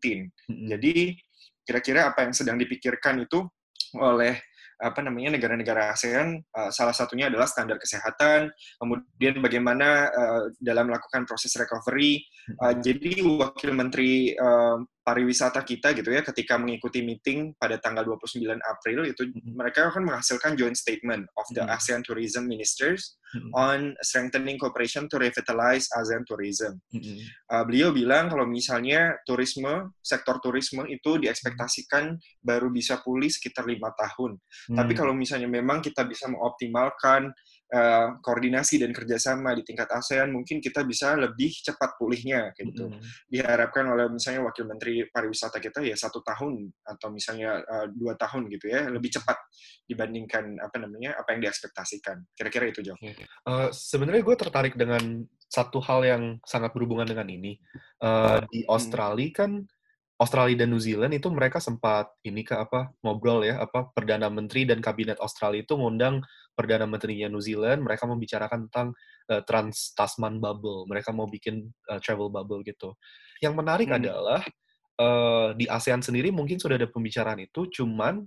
Hmm. 0.50 0.66
Jadi 0.78 1.16
kira-kira 1.62 2.10
apa 2.10 2.26
yang 2.26 2.34
sedang 2.34 2.58
dipikirkan 2.58 3.22
itu 3.24 3.46
oleh 3.96 4.40
apa 4.82 4.98
namanya 5.06 5.38
negara-negara 5.38 5.94
ASEAN 5.94 6.42
uh, 6.58 6.74
salah 6.74 6.92
satunya 6.92 7.30
adalah 7.30 7.46
standar 7.46 7.78
kesehatan 7.78 8.50
kemudian 8.82 9.38
bagaimana 9.38 10.10
uh, 10.10 10.44
dalam 10.58 10.90
melakukan 10.90 11.30
proses 11.30 11.54
recovery 11.54 12.26
uh, 12.62 12.76
jadi 12.80 13.22
wakil 13.24 13.72
menteri 13.76 14.34
uh, 14.38 14.82
pariwisata 15.02 15.66
kita 15.66 15.98
gitu 15.98 16.14
ya 16.14 16.22
ketika 16.22 16.62
mengikuti 16.62 17.02
meeting 17.02 17.58
pada 17.58 17.82
tanggal 17.82 18.06
29 18.06 18.46
April 18.62 19.10
itu 19.10 19.26
mm-hmm. 19.26 19.58
mereka 19.58 19.90
akan 19.90 20.06
menghasilkan 20.06 20.54
joint 20.54 20.78
statement 20.78 21.26
of 21.42 21.46
the 21.58 21.66
mm-hmm. 21.66 21.74
ASEAN 21.74 22.02
Tourism 22.06 22.46
Ministers 22.46 23.18
mm-hmm. 23.34 23.52
on 23.58 23.80
strengthening 24.06 24.62
cooperation 24.62 25.10
to 25.10 25.18
revitalize 25.18 25.90
ASEAN 25.98 26.22
tourism. 26.30 26.78
Mm-hmm. 26.94 27.18
Uh, 27.50 27.64
beliau 27.66 27.90
bilang 27.90 28.30
kalau 28.30 28.46
misalnya 28.46 29.18
turisme 29.26 29.98
sektor 30.06 30.38
turisme 30.38 30.86
itu 30.86 31.18
diekspektasikan 31.18 32.14
baru 32.46 32.70
bisa 32.70 33.02
pulih 33.02 33.34
sekitar 33.34 33.66
lima 33.66 33.90
tahun. 33.98 34.38
Mm-hmm. 34.38 34.78
Tapi 34.78 34.94
kalau 34.94 35.18
misalnya 35.18 35.50
memang 35.50 35.82
kita 35.82 36.06
bisa 36.06 36.30
mengoptimalkan 36.30 37.34
uh, 37.72 38.20
koordinasi 38.20 38.84
dan 38.84 38.92
kerjasama 38.92 39.56
di 39.56 39.64
tingkat 39.64 39.88
ASEAN 39.90 40.32
mungkin 40.32 40.60
kita 40.60 40.84
bisa 40.84 41.16
lebih 41.16 41.52
cepat 41.64 41.96
pulihnya 41.96 42.52
gitu. 42.56 42.92
Mm 42.92 43.00
-hmm. 43.00 43.04
Diharapkan 43.32 43.86
oleh 43.88 44.12
misalnya 44.12 44.46
wakil 44.46 44.68
menteri 44.68 45.08
pariwisata 45.08 45.58
kita 45.58 45.82
ya 45.82 45.96
satu 45.96 46.20
tahun 46.22 46.70
atau 46.84 47.08
misalnya 47.10 47.64
uh, 47.64 47.88
dua 47.90 48.20
tahun 48.20 48.52
gitu 48.52 48.70
ya 48.70 48.92
lebih 48.92 49.10
cepat 49.16 49.40
dibandingkan 49.88 50.60
apa 50.60 50.78
namanya 50.80 51.16
apa 51.18 51.36
yang 51.36 51.48
diekspektasikan. 51.48 52.22
Kira-kira 52.36 52.70
itu 52.70 52.84
jawab. 52.84 53.00
Uh, 53.48 53.70
Sebenarnya 53.72 54.22
gue 54.24 54.36
tertarik 54.38 54.76
dengan 54.76 55.26
satu 55.52 55.84
hal 55.84 56.08
yang 56.08 56.24
sangat 56.48 56.72
berhubungan 56.72 57.08
dengan 57.08 57.28
ini. 57.28 57.60
Uh, 58.00 58.40
di 58.48 58.64
Australia 58.72 59.30
kan 59.36 59.68
Australia 60.22 60.64
dan 60.64 60.70
New 60.70 60.78
Zealand 60.78 61.18
itu 61.18 61.34
mereka 61.34 61.58
sempat 61.58 62.14
ini 62.22 62.46
ke 62.46 62.54
apa 62.54 62.94
ngobrol 63.02 63.42
ya 63.42 63.58
apa 63.58 63.90
perdana 63.90 64.30
menteri 64.30 64.70
dan 64.70 64.78
kabinet 64.78 65.18
Australia 65.18 65.66
itu 65.66 65.74
ngundang 65.74 66.22
perdana 66.54 66.86
menterinya 66.86 67.26
New 67.26 67.42
Zealand 67.42 67.82
mereka 67.82 68.06
membicarakan 68.06 68.70
tentang 68.70 68.94
uh, 69.34 69.42
Trans 69.42 69.98
Tasman 69.98 70.38
bubble 70.38 70.86
mereka 70.86 71.10
mau 71.10 71.26
bikin 71.26 71.74
uh, 71.90 71.98
travel 71.98 72.30
bubble 72.30 72.62
gitu 72.62 72.94
yang 73.42 73.58
menarik 73.58 73.90
hmm. 73.90 73.98
adalah 73.98 74.42
uh, 75.02 75.58
di 75.58 75.66
ASEAN 75.66 76.06
sendiri 76.06 76.30
mungkin 76.30 76.62
sudah 76.62 76.78
ada 76.78 76.86
pembicaraan 76.86 77.42
itu 77.42 77.66
cuman 77.82 78.22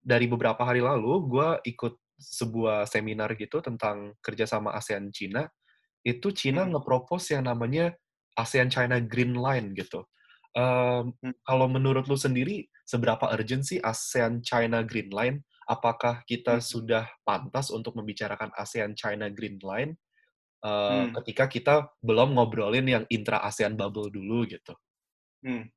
dari 0.00 0.24
beberapa 0.32 0.64
hari 0.64 0.80
lalu 0.80 1.28
gue 1.28 1.48
ikut 1.76 1.92
sebuah 2.18 2.88
seminar 2.88 3.36
gitu 3.36 3.60
tentang 3.60 4.16
kerjasama 4.24 4.72
ASEAN 4.72 5.12
Cina 5.12 5.44
itu 6.08 6.32
Cina 6.32 6.64
hmm. 6.64 6.72
ngepropose 6.72 7.36
yang 7.36 7.44
namanya 7.44 7.92
ASEAN 8.32 8.72
China 8.72 8.96
Green 9.04 9.36
Line 9.36 9.76
gitu 9.76 10.08
Um, 10.58 11.14
kalau 11.46 11.70
menurut 11.70 12.10
lu 12.10 12.18
sendiri, 12.18 12.66
seberapa 12.82 13.30
urgent 13.30 13.62
sih 13.62 13.78
ASEAN 13.78 14.42
China 14.42 14.82
Green 14.82 15.06
Line? 15.14 15.46
Apakah 15.70 16.26
kita 16.26 16.58
hmm. 16.58 16.64
sudah 16.64 17.04
pantas 17.22 17.70
untuk 17.70 17.94
membicarakan 17.94 18.50
ASEAN 18.58 18.98
China 18.98 19.30
Green 19.30 19.62
Line 19.62 19.94
uh, 20.66 21.06
hmm. 21.06 21.22
ketika 21.22 21.44
kita 21.46 21.74
belum 22.02 22.34
ngobrolin 22.34 22.90
yang 22.90 23.04
intra 23.06 23.38
ASEAN 23.46 23.78
bubble 23.78 24.10
dulu 24.10 24.48
gitu? 24.50 24.74
Hmm. 25.46 25.70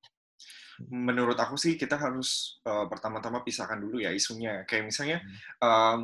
Menurut 0.90 1.38
aku 1.38 1.62
sih 1.62 1.78
kita 1.78 2.02
harus 2.02 2.58
uh, 2.66 2.90
pertama-tama 2.90 3.46
pisahkan 3.46 3.78
dulu 3.78 4.02
ya 4.02 4.10
isunya. 4.10 4.66
Kayak 4.66 4.90
misalnya 4.90 5.18
hmm. 5.22 5.38
um, 5.62 6.00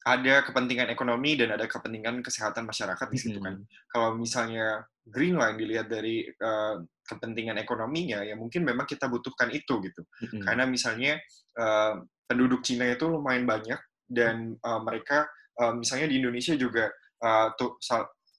ada 0.00 0.40
kepentingan 0.44 0.88
ekonomi 0.88 1.36
dan 1.36 1.52
ada 1.52 1.68
kepentingan 1.68 2.24
kesehatan 2.24 2.64
masyarakat 2.64 3.06
di 3.12 3.18
situ 3.20 3.38
kan. 3.42 3.60
Hmm. 3.60 3.68
Kalau 3.92 4.16
misalnya 4.16 4.84
Green 5.10 5.36
Line 5.36 5.58
dilihat 5.58 5.90
dari 5.90 6.24
uh, 6.24 6.80
kepentingan 7.10 7.58
ekonominya 7.58 8.22
ya 8.22 8.38
mungkin 8.38 8.62
memang 8.62 8.86
kita 8.86 9.10
butuhkan 9.10 9.50
itu 9.50 9.82
gitu 9.82 10.02
mm-hmm. 10.06 10.46
karena 10.46 10.64
misalnya 10.70 11.12
uh, 11.58 11.98
penduduk 12.30 12.62
Cina 12.62 12.86
itu 12.86 13.10
lumayan 13.10 13.42
banyak 13.42 13.80
dan 14.06 14.54
uh, 14.62 14.78
mereka 14.78 15.26
uh, 15.58 15.74
misalnya 15.74 16.06
di 16.06 16.22
Indonesia 16.22 16.54
juga 16.54 16.86
uh, 17.26 17.50
tuh 17.58 17.74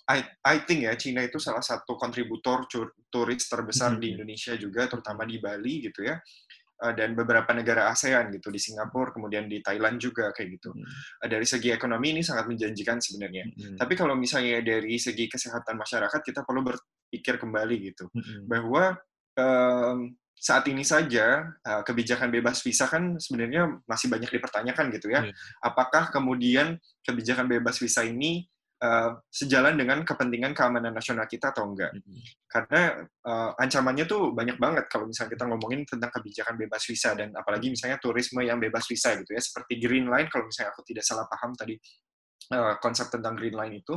I, 0.07 0.23
I 0.47 0.55
think 0.63 0.87
ya 0.87 0.95
Cina 0.95 1.27
itu 1.27 1.37
salah 1.37 1.63
satu 1.63 1.99
kontributor 1.99 2.63
turis 3.11 3.43
terbesar 3.51 3.95
mm-hmm. 3.95 4.01
di 4.01 4.07
Indonesia 4.15 4.53
juga 4.55 4.87
terutama 4.87 5.27
di 5.27 5.37
Bali 5.43 5.91
gitu 5.91 6.07
ya 6.07 6.15
dan 6.97 7.13
beberapa 7.13 7.53
negara 7.53 7.93
ASEAN 7.93 8.33
gitu 8.33 8.49
di 8.49 8.57
Singapura 8.57 9.13
kemudian 9.13 9.45
di 9.45 9.61
Thailand 9.61 10.01
juga 10.01 10.33
kayak 10.33 10.49
gitu 10.57 10.73
hmm. 10.73 11.29
dari 11.29 11.45
segi 11.45 11.69
ekonomi 11.69 12.17
ini 12.17 12.21
sangat 12.25 12.49
menjanjikan 12.49 12.97
sebenarnya 12.97 13.45
hmm. 13.45 13.77
tapi 13.77 13.93
kalau 13.93 14.17
misalnya 14.17 14.65
dari 14.65 14.97
segi 14.97 15.29
kesehatan 15.29 15.77
masyarakat 15.77 16.21
kita 16.25 16.41
perlu 16.41 16.65
ber, 16.65 16.75
pikir 17.11 17.35
kembali 17.35 17.75
gitu 17.91 18.07
mm-hmm. 18.07 18.47
bahwa 18.47 18.95
um, 19.35 20.15
saat 20.41 20.65
ini 20.71 20.81
saja 20.81 21.53
uh, 21.61 21.85
kebijakan 21.85 22.33
bebas 22.33 22.65
visa 22.65 22.89
kan 22.89 23.19
sebenarnya 23.21 23.77
masih 23.85 24.09
banyak 24.09 24.31
dipertanyakan 24.31 24.89
gitu 24.97 25.13
ya. 25.13 25.29
Yeah. 25.29 25.35
Apakah 25.61 26.09
kemudian 26.09 26.81
kebijakan 27.05 27.45
bebas 27.45 27.77
visa 27.77 28.01
ini 28.01 28.49
uh, 28.81 29.17
sejalan 29.29 29.77
dengan 29.77 30.01
kepentingan 30.03 30.51
keamanan 30.57 30.91
nasional 30.91 31.29
kita 31.29 31.53
atau 31.53 31.69
enggak? 31.69 31.93
Mm 31.93 32.01
-hmm. 32.01 32.19
Karena 32.49 32.81
uh, 33.29 33.51
ancamannya 33.55 34.05
tuh 34.09 34.35
banyak 34.35 34.57
banget 34.57 34.85
kalau 34.91 35.07
misalnya 35.07 35.37
kita 35.37 35.45
ngomongin 35.47 35.85
tentang 35.87 36.11
kebijakan 36.11 36.55
bebas 36.59 36.83
visa 36.83 37.13
dan 37.15 37.31
apalagi 37.37 37.71
misalnya 37.71 38.01
turisme 38.01 38.41
yang 38.43 38.59
bebas 38.59 38.85
visa 38.89 39.15
gitu 39.15 39.31
ya, 39.31 39.41
seperti 39.41 39.79
Green 39.79 40.09
Line 40.09 40.27
kalau 40.27 40.49
misalnya 40.49 40.73
aku 40.73 40.83
tidak 40.83 41.05
salah 41.07 41.25
paham 41.29 41.53
tadi 41.55 41.77
uh, 42.51 42.75
konsep 42.83 43.07
tentang 43.07 43.39
green 43.39 43.55
line 43.55 43.79
itu. 43.79 43.95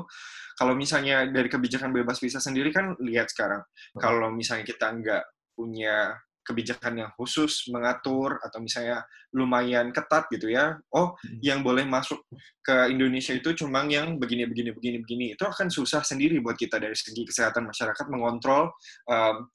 Kalau 0.54 0.78
misalnya 0.78 1.26
dari 1.26 1.50
kebijakan 1.50 1.90
bebas 1.90 2.22
visa 2.22 2.38
sendiri 2.38 2.70
kan 2.70 2.94
lihat 3.02 3.32
sekarang, 3.32 3.62
hmm. 3.62 4.00
kalau 4.00 4.30
misalnya 4.30 4.62
kita 4.62 4.86
nggak 4.94 5.24
punya 5.54 6.14
kebijakan 6.44 7.00
yang 7.00 7.10
khusus 7.16 7.66
mengatur 7.72 8.36
atau 8.44 8.60
misalnya 8.60 9.02
lumayan 9.32 9.90
ketat 9.90 10.28
gitu 10.28 10.52
ya. 10.52 10.76
Oh, 10.92 11.16
hmm. 11.16 11.40
yang 11.40 11.64
boleh 11.64 11.88
masuk 11.88 12.22
ke 12.60 12.92
Indonesia 12.92 13.32
itu 13.32 13.64
cuma 13.64 13.82
yang 13.88 14.20
begini 14.20 14.44
begini 14.44 14.70
begini 14.76 14.98
begini. 15.00 15.24
Itu 15.34 15.48
akan 15.48 15.72
susah 15.72 16.04
sendiri 16.04 16.38
buat 16.44 16.54
kita 16.54 16.76
dari 16.76 16.94
segi 16.94 17.24
kesehatan 17.24 17.66
masyarakat 17.66 18.06
mengontrol 18.12 18.70
um, 19.08 19.48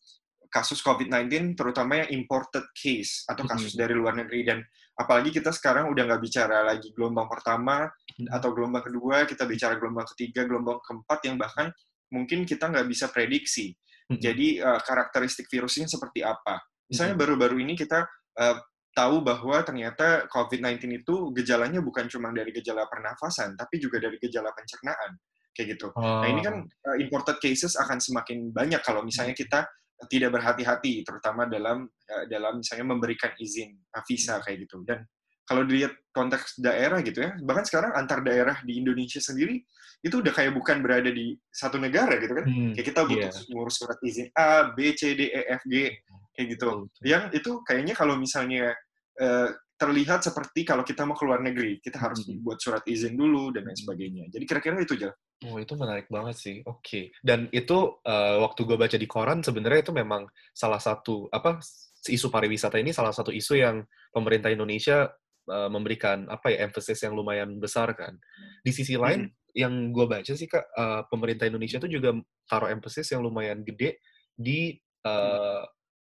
kasus 0.50 0.82
COVID-19 0.82 1.54
terutama 1.54 2.02
yang 2.04 2.10
imported 2.10 2.66
case 2.74 3.24
atau 3.30 3.46
kasus 3.46 3.78
hmm. 3.78 3.80
dari 3.86 3.94
luar 3.94 4.18
negeri 4.18 4.42
dan 4.42 4.60
apalagi 4.98 5.30
kita 5.30 5.54
sekarang 5.54 5.94
udah 5.94 6.04
nggak 6.10 6.22
bicara 6.26 6.66
lagi 6.66 6.90
gelombang 6.92 7.30
pertama 7.30 7.86
hmm. 7.86 8.28
atau 8.34 8.50
gelombang 8.52 8.84
kedua, 8.84 9.24
kita 9.30 9.46
bicara 9.46 9.78
gelombang 9.78 10.10
ketiga, 10.18 10.44
gelombang 10.50 10.82
keempat 10.82 11.20
yang 11.24 11.38
bahkan 11.38 11.70
mungkin 12.10 12.44
kita 12.44 12.68
nggak 12.68 12.90
bisa 12.90 13.08
prediksi. 13.14 13.78
Hmm. 14.10 14.18
Jadi 14.18 14.58
uh, 14.58 14.82
karakteristik 14.82 15.46
virusnya 15.48 15.86
seperti 15.86 16.26
apa? 16.26 16.58
Misalnya 16.90 17.16
hmm. 17.16 17.22
baru-baru 17.22 17.56
ini 17.62 17.74
kita 17.78 18.04
uh, 18.42 18.58
tahu 18.98 19.22
bahwa 19.22 19.62
ternyata 19.62 20.26
COVID-19 20.28 21.06
itu 21.06 21.16
gejalanya 21.38 21.80
bukan 21.80 22.10
cuma 22.10 22.34
dari 22.34 22.50
gejala 22.50 22.90
pernafasan, 22.90 23.54
tapi 23.56 23.78
juga 23.78 24.02
dari 24.02 24.18
gejala 24.18 24.50
pencernaan 24.52 25.16
kayak 25.54 25.78
gitu. 25.78 25.94
Oh. 25.94 26.26
Nah 26.26 26.28
ini 26.28 26.42
kan 26.42 26.66
uh, 26.66 26.98
imported 26.98 27.38
cases 27.38 27.78
akan 27.78 28.02
semakin 28.02 28.50
banyak 28.50 28.82
kalau 28.82 29.06
misalnya 29.06 29.38
kita 29.38 29.70
tidak 30.08 30.32
berhati-hati 30.32 31.04
terutama 31.04 31.44
dalam 31.44 31.84
uh, 31.86 32.26
dalam 32.32 32.64
misalnya 32.64 32.88
memberikan 32.88 33.36
izin 33.36 33.76
uh, 33.92 34.04
visa 34.08 34.40
kayak 34.40 34.64
gitu 34.64 34.80
dan 34.88 35.04
kalau 35.44 35.66
dilihat 35.66 35.92
konteks 36.14 36.62
daerah 36.62 37.04
gitu 37.04 37.26
ya 37.26 37.36
bahkan 37.44 37.66
sekarang 37.68 37.92
antar 37.98 38.24
daerah 38.24 38.62
di 38.64 38.80
Indonesia 38.80 39.20
sendiri 39.20 39.60
itu 40.00 40.24
udah 40.24 40.32
kayak 40.32 40.56
bukan 40.56 40.80
berada 40.80 41.12
di 41.12 41.36
satu 41.52 41.76
negara 41.76 42.16
gitu 42.22 42.32
kan 42.32 42.46
hmm, 42.48 42.72
kayak 42.78 42.88
kita 42.88 43.02
butuh 43.04 43.34
yeah. 43.34 43.52
ngurus 43.52 43.76
surat 43.82 44.00
izin 44.00 44.32
A 44.32 44.72
B 44.72 44.96
C 44.96 45.18
D 45.18 45.28
E 45.28 45.42
F 45.60 45.68
G 45.68 45.92
kayak 46.40 46.56
gitu 46.56 46.88
yang 47.04 47.28
itu 47.36 47.60
kayaknya 47.68 47.92
kalau 47.92 48.16
misalnya 48.16 48.72
uh, 49.20 49.52
terlihat 49.76 50.24
seperti 50.24 50.64
kalau 50.64 50.88
kita 50.88 51.04
mau 51.04 51.20
keluar 51.20 51.44
negeri 51.44 51.84
kita 51.84 52.00
harus 52.00 52.24
hmm. 52.24 52.40
buat 52.40 52.64
surat 52.64 52.84
izin 52.88 53.20
dulu 53.20 53.52
dan 53.52 53.68
lain 53.68 53.76
sebagainya 53.76 54.32
jadi 54.32 54.44
kira-kira 54.48 54.80
itu 54.80 54.96
aja 55.04 55.12
Oh, 55.48 55.56
itu 55.56 55.72
menarik 55.80 56.12
banget 56.12 56.36
sih. 56.36 56.58
Oke. 56.68 56.84
Okay. 56.84 57.06
Dan 57.24 57.48
itu 57.56 57.96
uh, 58.04 58.44
waktu 58.44 58.68
gue 58.68 58.76
baca 58.76 58.98
di 59.00 59.08
koran 59.08 59.40
sebenarnya 59.40 59.88
itu 59.88 59.96
memang 59.96 60.28
salah 60.52 60.84
satu 60.84 61.32
apa 61.32 61.64
isu 62.12 62.28
pariwisata 62.28 62.76
ini 62.76 62.92
salah 62.92 63.16
satu 63.16 63.32
isu 63.32 63.56
yang 63.56 63.80
pemerintah 64.12 64.52
Indonesia 64.52 65.08
uh, 65.48 65.72
memberikan 65.72 66.28
apa 66.28 66.52
ya 66.52 66.68
emphasis 66.68 67.08
yang 67.08 67.16
lumayan 67.16 67.56
besar 67.56 67.96
kan. 67.96 68.20
Di 68.60 68.76
sisi 68.76 69.00
lain 69.00 69.32
hmm. 69.32 69.56
yang 69.56 69.96
gue 69.96 70.06
baca 70.12 70.28
sih 70.36 70.44
kak 70.44 70.76
uh, 70.76 71.08
pemerintah 71.08 71.48
Indonesia 71.48 71.80
itu 71.80 71.88
juga 71.88 72.20
taruh 72.44 72.68
emphasis 72.68 73.08
yang 73.16 73.24
lumayan 73.24 73.64
gede 73.64 74.04
di 74.36 74.76
uh, 75.08 75.64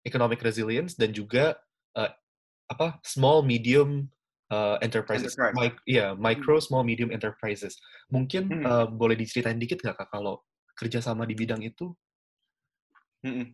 economic 0.06 0.42
resilience 0.42 0.98
dan 0.98 1.14
juga 1.14 1.58
uh, 1.98 2.12
apa 2.72 2.98
small 3.04 3.44
medium 3.44 4.08
uh, 4.52 4.78
enterprises, 4.84 5.34
Enterprise. 5.36 5.56
Mi 5.56 5.68
yeah, 5.88 6.12
micro, 6.14 6.60
hmm. 6.60 6.66
small, 6.66 6.84
medium 6.84 7.10
enterprises. 7.10 7.80
Mungkin 8.12 8.50
hmm. 8.50 8.64
uh, 8.68 8.86
boleh 8.92 9.16
diceritain 9.16 9.58
dikit 9.58 9.80
nggak 9.82 9.98
kak 9.98 10.10
kalau 10.12 10.44
kerjasama 10.76 11.24
di 11.24 11.36
bidang 11.36 11.64
itu? 11.64 11.92
Hmm. 13.24 13.46
hmm. 13.46 13.50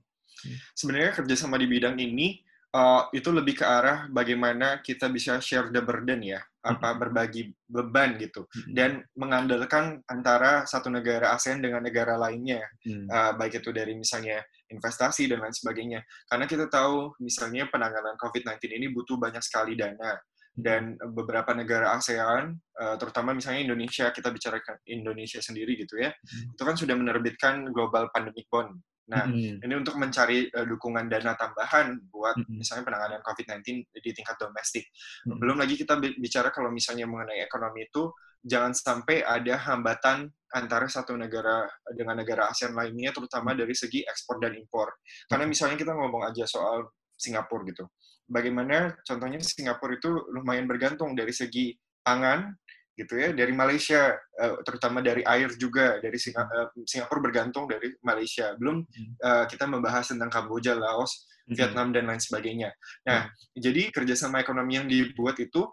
Sebenarnya 0.78 1.18
kerjasama 1.18 1.58
di 1.58 1.66
bidang 1.66 1.98
ini 1.98 2.46
uh, 2.76 3.10
itu 3.10 3.34
lebih 3.34 3.58
ke 3.58 3.66
arah 3.66 4.06
bagaimana 4.12 4.86
kita 4.86 5.10
bisa 5.10 5.42
share 5.42 5.74
the 5.74 5.82
burden 5.82 6.22
ya, 6.22 6.42
apa 6.62 6.94
hmm. 6.94 7.00
berbagi 7.02 7.42
beban 7.66 8.22
gitu, 8.22 8.46
hmm. 8.46 8.74
dan 8.78 9.02
mengandalkan 9.18 10.04
antara 10.06 10.68
satu 10.70 10.94
negara 10.94 11.34
ASEAN 11.34 11.64
dengan 11.64 11.82
negara 11.82 12.20
lainnya, 12.22 12.62
hmm. 12.86 13.10
uh, 13.10 13.32
baik 13.34 13.66
itu 13.66 13.74
dari 13.74 13.98
misalnya 13.98 14.46
investasi 14.72 15.32
dan 15.32 15.44
lain 15.44 15.56
sebagainya. 15.56 16.04
Karena 16.28 16.46
kita 16.46 16.68
tahu 16.68 17.16
misalnya 17.24 17.68
penanganan 17.72 18.20
COVID-19 18.20 18.60
ini 18.76 18.88
butuh 18.92 19.16
banyak 19.16 19.42
sekali 19.44 19.76
dana 19.76 20.20
dan 20.58 20.98
beberapa 21.14 21.54
negara 21.54 21.94
ASEAN, 21.94 22.58
eh, 22.58 22.96
terutama 22.98 23.38
misalnya 23.38 23.62
Indonesia, 23.70 24.10
kita 24.10 24.34
bicara 24.34 24.58
Indonesia 24.90 25.38
sendiri 25.38 25.78
gitu 25.78 26.02
ya, 26.02 26.10
hmm. 26.10 26.58
itu 26.58 26.64
kan 26.66 26.74
sudah 26.74 26.98
menerbitkan 26.98 27.70
Global 27.70 28.10
Pandemic 28.10 28.50
Bond. 28.50 28.74
Nah, 29.08 29.24
hmm. 29.24 29.64
ini 29.64 29.74
untuk 29.80 29.96
mencari 29.96 30.52
uh, 30.52 30.68
dukungan 30.68 31.08
dana 31.08 31.32
tambahan 31.40 31.96
buat 32.12 32.36
hmm. 32.44 32.60
misalnya 32.60 32.84
penanganan 32.92 33.22
COVID-19 33.24 33.88
di 34.04 34.12
tingkat 34.12 34.36
domestik. 34.36 34.84
Hmm. 35.24 35.40
Belum 35.40 35.56
lagi 35.56 35.80
kita 35.80 35.96
bicara 36.20 36.52
kalau 36.52 36.68
misalnya 36.76 37.08
mengenai 37.08 37.40
ekonomi 37.40 37.88
itu, 37.88 38.12
jangan 38.44 38.74
sampai 38.74 39.24
ada 39.26 39.58
hambatan 39.70 40.30
antara 40.54 40.88
satu 40.88 41.14
negara 41.18 41.68
dengan 41.94 42.20
negara 42.20 42.48
ASEAN 42.50 42.72
lainnya, 42.74 43.12
terutama 43.12 43.52
dari 43.52 43.76
segi 43.76 44.04
ekspor 44.04 44.40
dan 44.40 44.56
impor. 44.56 44.96
Karena 45.28 45.44
misalnya 45.44 45.76
kita 45.76 45.92
ngomong 45.92 46.24
aja 46.24 46.48
soal 46.48 46.88
Singapura 47.18 47.66
gitu 47.68 47.84
bagaimana 48.28 48.94
contohnya 49.02 49.40
Singapura 49.40 49.96
itu 49.96 50.12
lumayan 50.36 50.68
bergantung 50.68 51.16
dari 51.16 51.32
segi 51.32 51.74
pangan 52.04 52.52
gitu 52.98 53.14
ya 53.14 53.30
dari 53.32 53.54
Malaysia 53.54 54.14
eh, 54.18 54.58
terutama 54.66 55.00
dari 55.00 55.24
air 55.24 55.54
juga 55.56 55.98
dari 56.04 56.18
eh, 56.20 56.68
Singapura 56.84 57.20
bergantung 57.24 57.66
dari 57.66 57.94
Malaysia 58.02 58.58
belum 58.58 58.84
uh, 59.22 59.46
kita 59.46 59.70
membahas 59.70 60.10
tentang 60.10 60.34
Kamboja 60.34 60.74
Laos 60.74 61.30
hmm. 61.46 61.54
Vietnam 61.54 61.94
dan 61.94 62.10
lain 62.10 62.18
sebagainya 62.18 62.74
nah 63.06 63.30
hmm. 63.30 63.62
jadi 63.62 63.82
kerjasama 63.94 64.42
ekonomi 64.42 64.82
yang 64.82 64.90
dibuat 64.90 65.38
itu 65.38 65.70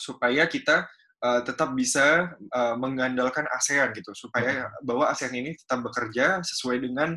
supaya 0.00 0.48
kita 0.48 0.88
uh, 1.22 1.40
tetap 1.46 1.72
bisa 1.72 2.34
uh, 2.50 2.74
mengandalkan 2.76 3.46
ASEAN 3.54 3.94
gitu. 3.94 4.10
Supaya 4.12 4.68
bahwa 4.82 5.08
ASEAN 5.08 5.32
ini 5.32 5.54
tetap 5.54 5.86
bekerja 5.86 6.42
sesuai 6.42 6.82
dengan 6.82 7.16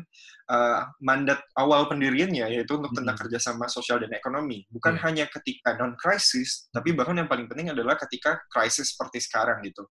uh, 0.50 0.80
mandat 1.02 1.42
awal 1.58 1.90
pendiriannya 1.90 2.46
yaitu 2.46 2.78
untuk 2.78 2.94
tentang 2.94 3.18
kerjasama 3.18 3.66
sosial 3.66 3.98
dan 4.00 4.14
ekonomi. 4.14 4.64
Bukan 4.70 4.96
hmm. 4.96 5.02
hanya 5.04 5.24
ketika 5.28 5.74
non 5.76 5.98
krisis 5.98 6.70
tapi 6.70 6.94
bahkan 6.94 7.18
yang 7.18 7.28
paling 7.28 7.50
penting 7.50 7.74
adalah 7.74 7.98
ketika 7.98 8.38
krisis 8.48 8.94
seperti 8.94 9.18
sekarang 9.20 9.60
gitu. 9.66 9.84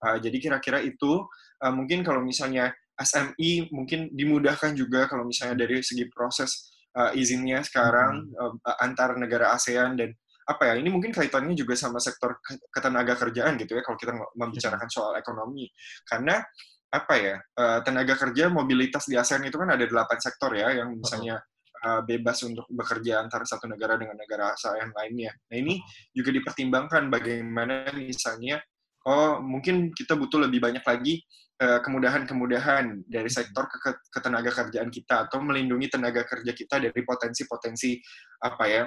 Uh, 0.00 0.16
jadi 0.22 0.36
kira-kira 0.38 0.78
itu 0.80 1.26
uh, 1.60 1.72
mungkin 1.74 2.06
kalau 2.06 2.22
misalnya 2.22 2.70
SMI 2.96 3.68
mungkin 3.74 4.08
dimudahkan 4.14 4.72
juga 4.72 5.04
kalau 5.04 5.28
misalnya 5.28 5.68
dari 5.68 5.84
segi 5.84 6.08
proses 6.08 6.72
uh, 6.96 7.12
izinnya 7.12 7.60
sekarang 7.60 8.32
uh, 8.40 8.56
antar 8.80 9.20
negara 9.20 9.52
ASEAN 9.52 10.00
dan 10.00 10.16
apa 10.46 10.62
ya 10.70 10.74
ini 10.78 10.88
mungkin 10.94 11.10
kaitannya 11.10 11.58
juga 11.58 11.74
sama 11.74 11.98
sektor 11.98 12.38
ketenaga 12.70 13.18
kerjaan 13.18 13.58
gitu 13.58 13.74
ya 13.74 13.82
kalau 13.82 13.98
kita 13.98 14.14
membicarakan 14.38 14.86
soal 14.86 15.18
ekonomi. 15.18 15.66
Karena 16.06 16.38
apa 16.86 17.14
ya 17.18 17.34
uh, 17.58 17.82
tenaga 17.82 18.14
kerja 18.14 18.46
mobilitas 18.46 19.10
di 19.10 19.18
ASEAN 19.18 19.42
itu 19.50 19.58
kan 19.58 19.74
ada 19.74 19.82
delapan 19.82 20.18
sektor 20.22 20.54
ya 20.54 20.70
yang 20.70 20.94
misalnya 20.94 21.42
uh, 21.82 22.00
bebas 22.06 22.46
untuk 22.46 22.64
bekerja 22.70 23.26
antara 23.26 23.42
satu 23.42 23.66
negara 23.66 23.98
dengan 23.98 24.14
negara 24.14 24.54
ASEAN 24.54 24.94
lainnya. 24.94 25.34
Nah 25.50 25.56
ini 25.58 25.82
juga 26.14 26.30
dipertimbangkan 26.30 27.10
bagaimana 27.10 27.90
misalnya 27.98 28.62
oh 29.02 29.42
mungkin 29.42 29.90
kita 29.90 30.14
butuh 30.14 30.46
lebih 30.46 30.62
banyak 30.62 30.86
lagi 30.86 31.26
uh, 31.58 31.82
kemudahan-kemudahan 31.82 33.02
dari 33.10 33.30
sektor 33.34 33.66
ke 33.66 33.98
ketenaga 34.14 34.54
kerjaan 34.54 34.94
kita 34.94 35.26
atau 35.26 35.42
melindungi 35.42 35.90
tenaga 35.90 36.22
kerja 36.22 36.54
kita 36.54 36.78
dari 36.78 37.00
potensi-potensi 37.02 37.98
apa 38.46 38.64
ya 38.70 38.86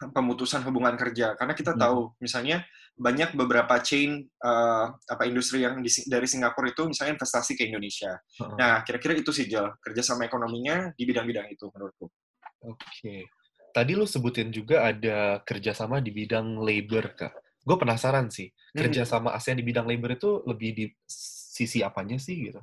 pemutusan 0.00 0.64
hubungan 0.64 0.96
kerja 0.96 1.36
karena 1.36 1.52
kita 1.52 1.76
hmm. 1.76 1.80
tahu 1.80 2.00
misalnya 2.24 2.64
banyak 2.96 3.36
beberapa 3.36 3.80
chain 3.84 4.24
uh, 4.44 4.92
apa 4.92 5.24
industri 5.28 5.64
yang 5.64 5.80
di, 5.80 5.88
dari 6.08 6.24
Singapura 6.24 6.72
itu 6.72 6.88
misalnya 6.88 7.20
investasi 7.20 7.56
ke 7.56 7.68
Indonesia. 7.68 8.16
Hmm. 8.40 8.56
Nah, 8.56 8.80
kira-kira 8.84 9.16
itu 9.16 9.32
sih 9.32 9.48
Jel, 9.48 9.76
kerjasama 9.80 10.28
ekonominya 10.28 10.92
di 10.96 11.04
bidang-bidang 11.08 11.48
itu 11.48 11.68
menurutku. 11.72 12.08
Oke. 12.64 12.76
Okay. 12.76 13.20
Tadi 13.70 13.92
lu 13.94 14.04
sebutin 14.04 14.50
juga 14.50 14.90
ada 14.90 15.40
kerjasama 15.46 16.02
di 16.02 16.10
bidang 16.10 16.58
labor, 16.58 17.14
Kak. 17.14 17.62
Gue 17.62 17.76
penasaran 17.78 18.28
sih, 18.28 18.50
hmm. 18.50 18.76
kerjasama 18.76 19.32
ASEAN 19.32 19.60
di 19.60 19.64
bidang 19.64 19.86
labor 19.86 20.16
itu 20.16 20.42
lebih 20.44 20.70
di 20.74 20.84
sisi 21.06 21.80
apanya 21.84 22.18
sih 22.18 22.50
gitu? 22.50 22.60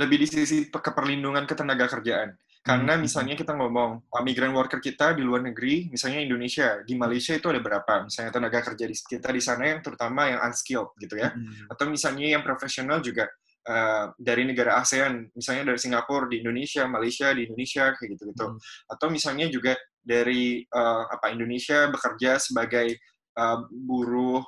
Lebih 0.00 0.24
di 0.24 0.26
sisi 0.26 0.66
keperlindungan 0.68 1.46
ketenaga 1.46 1.86
kerjaan. 1.86 2.34
Karena 2.62 2.94
hmm. 2.94 3.02
misalnya 3.02 3.34
kita 3.34 3.58
ngomong, 3.58 4.06
migran 4.22 4.54
worker 4.54 4.78
kita 4.78 5.18
di 5.18 5.26
luar 5.26 5.42
negeri, 5.42 5.90
misalnya 5.90 6.22
Indonesia, 6.22 6.78
di 6.86 6.94
Malaysia 6.94 7.34
itu 7.34 7.50
ada 7.50 7.58
berapa? 7.58 8.06
Misalnya 8.06 8.30
tenaga 8.30 8.62
kerja 8.62 8.84
di 8.86 8.94
kita 8.94 9.28
di 9.34 9.42
sana 9.42 9.66
yang 9.66 9.82
terutama 9.82 10.30
yang 10.30 10.40
unskilled 10.46 10.94
gitu 11.02 11.18
ya. 11.18 11.34
Hmm. 11.34 11.66
Atau 11.66 11.90
misalnya 11.90 12.38
yang 12.38 12.46
profesional 12.46 13.02
juga 13.02 13.26
uh, 13.66 14.14
dari 14.14 14.46
negara 14.46 14.78
ASEAN, 14.78 15.34
misalnya 15.34 15.74
dari 15.74 15.78
Singapura 15.82 16.30
di 16.30 16.38
Indonesia, 16.38 16.86
Malaysia 16.86 17.34
di 17.34 17.50
Indonesia 17.50 17.84
kayak 17.98 18.08
gitu-gitu. 18.14 18.46
Hmm. 18.54 18.58
Atau 18.86 19.10
misalnya 19.10 19.50
juga 19.50 19.74
dari 19.98 20.62
uh, 20.62 21.10
apa 21.10 21.34
Indonesia 21.34 21.90
bekerja 21.90 22.38
sebagai 22.38 22.94
uh, 23.42 23.58
buruh 23.70 24.38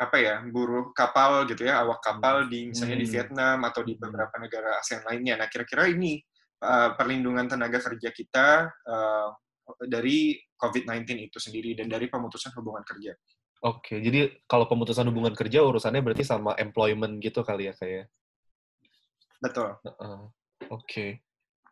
apa 0.00 0.16
ya 0.16 0.40
buruh 0.48 0.96
kapal 0.96 1.44
gitu 1.44 1.68
ya 1.68 1.84
awak 1.84 2.00
kapal 2.00 2.48
di 2.48 2.72
misalnya 2.72 2.96
hmm. 2.96 3.04
di 3.04 3.08
Vietnam 3.12 3.58
atau 3.68 3.84
di 3.84 3.94
beberapa 4.00 4.32
negara 4.42 4.80
ASEAN 4.82 5.04
lainnya. 5.06 5.38
Nah 5.38 5.46
kira-kira 5.46 5.86
ini 5.92 6.18
uh, 6.64 6.94
perlindungan 6.96 7.48
tenaga 7.48 7.80
kerja 7.80 8.08
kita 8.12 8.48
uh, 8.68 9.28
dari 9.88 10.36
COVID-19 10.60 11.30
itu 11.30 11.38
sendiri 11.40 11.76
dan 11.78 11.88
dari 11.88 12.06
pemutusan 12.10 12.52
hubungan 12.58 12.84
kerja. 12.84 13.16
Oke, 13.60 14.00
jadi 14.00 14.40
kalau 14.48 14.64
pemutusan 14.64 15.04
hubungan 15.12 15.36
kerja 15.36 15.60
urusannya 15.60 16.00
berarti 16.00 16.24
sama 16.24 16.56
employment 16.56 17.20
gitu 17.20 17.44
kali 17.44 17.68
ya 17.68 17.74
kayak. 17.76 17.92
Ya? 17.92 18.04
Betul. 19.40 19.76
Uh, 19.84 20.28
Oke. 20.68 20.84
Okay. 20.84 21.10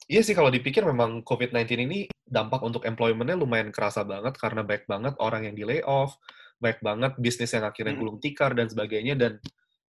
Iya 0.09 0.25
sih 0.25 0.33
kalau 0.33 0.49
dipikir 0.49 0.81
memang 0.89 1.21
COVID-19 1.21 1.85
ini 1.85 1.99
dampak 2.25 2.65
untuk 2.65 2.89
employment-nya 2.89 3.37
lumayan 3.37 3.69
kerasa 3.69 4.05
banget 4.09 4.41
karena 4.41 4.65
baik 4.65 4.89
banget 4.89 5.13
orang 5.21 5.49
yang 5.49 5.57
di 5.57 5.69
layoff, 5.69 6.17
baik 6.61 6.81
banget 6.81 7.13
bisnis 7.21 7.53
yang 7.53 7.69
akhirnya 7.69 7.93
hmm. 7.93 8.01
gulung 8.01 8.19
tikar 8.21 8.57
dan 8.57 8.73
sebagainya 8.73 9.21
dan 9.21 9.33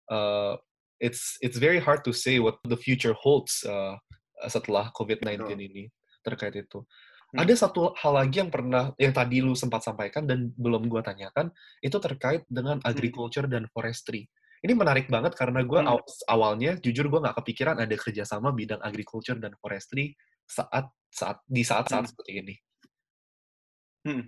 uh, 0.07 0.55
it's 1.03 1.35
it's 1.43 1.59
very 1.59 1.83
hard 1.83 1.99
to 2.07 2.15
say 2.15 2.39
what 2.39 2.59
the 2.63 2.79
future 2.79 3.11
holds 3.11 3.63
uh, 3.67 3.99
setelah 4.47 4.89
COVID-19 4.93 5.45
ini 5.59 5.89
terkait 6.25 6.55
itu. 6.57 6.81
Hmm. 7.33 7.41
Ada 7.41 7.67
satu 7.67 7.93
hal 7.97 8.13
lagi 8.15 8.41
yang 8.41 8.53
pernah 8.53 8.93
yang 9.01 9.11
tadi 9.11 9.41
lu 9.41 9.57
sempat 9.57 9.81
sampaikan 9.81 10.23
dan 10.29 10.53
belum 10.55 10.87
gua 10.87 11.01
tanyakan 11.01 11.49
itu 11.81 11.97
terkait 11.97 12.45
dengan 12.47 12.79
hmm. 12.79 12.87
agriculture 12.87 13.49
dan 13.49 13.65
forestry. 13.73 14.29
Ini 14.65 14.73
menarik 14.73 15.11
banget 15.13 15.37
karena 15.37 15.61
gue 15.61 15.77
hmm. 15.77 16.25
awalnya 16.25 16.73
jujur 16.81 17.05
gue 17.05 17.21
nggak 17.21 17.37
kepikiran 17.37 17.77
ada 17.77 17.93
kerjasama 17.93 18.49
bidang 18.49 18.81
agriculture 18.81 19.37
dan 19.37 19.53
forestry 19.61 20.17
saat 20.41 20.89
saat 21.13 21.37
di 21.45 21.61
saat-saat 21.61 22.01
hmm. 22.01 22.09
seperti 22.09 22.31
ini. 22.41 22.55
Hmm. 24.05 24.25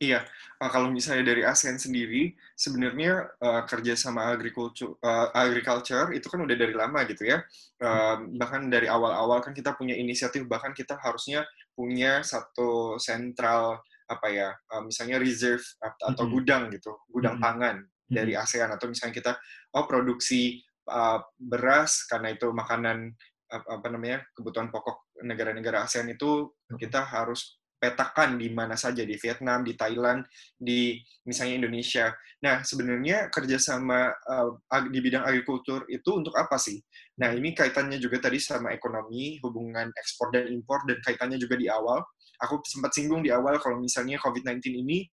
Iya, 0.00 0.24
uh, 0.60 0.70
kalau 0.72 0.88
misalnya 0.88 1.32
dari 1.32 1.44
ASEAN 1.44 1.76
sendiri, 1.76 2.32
sebenarnya 2.56 3.28
uh, 3.40 3.62
kerja 3.68 3.96
sama 3.96 4.32
agriculture, 4.32 4.96
uh, 5.04 5.28
agriculture 5.36 6.12
itu 6.16 6.24
kan 6.28 6.40
udah 6.40 6.56
dari 6.56 6.72
lama 6.72 7.04
gitu 7.04 7.28
ya. 7.28 7.44
Uh, 7.80 8.24
bahkan 8.36 8.68
dari 8.72 8.88
awal-awal 8.88 9.44
kan 9.44 9.52
kita 9.52 9.76
punya 9.76 9.92
inisiatif, 9.96 10.48
bahkan 10.48 10.72
kita 10.72 10.96
harusnya 11.00 11.44
punya 11.76 12.24
satu 12.24 12.96
sentral 12.96 13.80
apa 14.08 14.26
ya, 14.32 14.48
uh, 14.72 14.82
misalnya 14.84 15.20
reserve 15.20 15.64
atau 15.80 16.24
gudang 16.28 16.72
gitu, 16.72 16.96
gudang 17.12 17.36
pangan 17.36 17.84
dari 18.10 18.34
ASEAN 18.34 18.74
atau 18.74 18.90
misalnya 18.90 19.14
kita 19.14 19.32
oh 19.78 19.86
produksi 19.86 20.58
uh, 20.90 21.22
beras 21.38 22.08
karena 22.10 22.34
itu 22.34 22.50
makanan 22.50 23.14
apa 23.50 23.86
namanya 23.90 24.22
kebutuhan 24.30 24.70
pokok 24.70 25.10
negara-negara 25.26 25.82
ASEAN 25.82 26.06
itu 26.14 26.54
kita 26.78 27.02
harus 27.02 27.59
petakan 27.80 28.36
di 28.36 28.52
mana 28.52 28.76
saja 28.76 29.00
di 29.00 29.16
Vietnam, 29.16 29.64
di 29.64 29.72
Thailand, 29.72 30.20
di 30.52 31.00
misalnya 31.24 31.64
Indonesia. 31.64 32.12
Nah, 32.44 32.60
sebenarnya 32.60 33.32
kerjasama 33.32 34.12
uh, 34.12 34.52
di 34.92 35.00
bidang 35.00 35.24
agrikultur 35.24 35.88
itu 35.88 36.10
untuk 36.12 36.36
apa 36.36 36.60
sih? 36.60 36.76
Nah, 37.16 37.32
ini 37.32 37.56
kaitannya 37.56 37.96
juga 37.96 38.20
tadi 38.20 38.36
sama 38.36 38.76
ekonomi, 38.76 39.40
hubungan 39.40 39.88
ekspor 39.96 40.28
dan 40.28 40.52
impor, 40.52 40.84
dan 40.84 41.00
kaitannya 41.00 41.40
juga 41.40 41.56
di 41.56 41.72
awal. 41.72 42.04
Aku 42.44 42.60
sempat 42.68 42.92
singgung 42.92 43.24
di 43.24 43.32
awal 43.32 43.56
kalau 43.56 43.80
misalnya 43.80 44.20
COVID-19 44.20 44.60
ini 44.84 45.08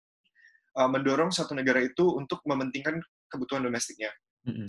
uh, 0.80 0.88
mendorong 0.88 1.28
satu 1.28 1.52
negara 1.52 1.84
itu 1.84 2.16
untuk 2.16 2.40
mementingkan 2.48 2.96
kebutuhan 3.28 3.64
domestiknya 3.64 4.08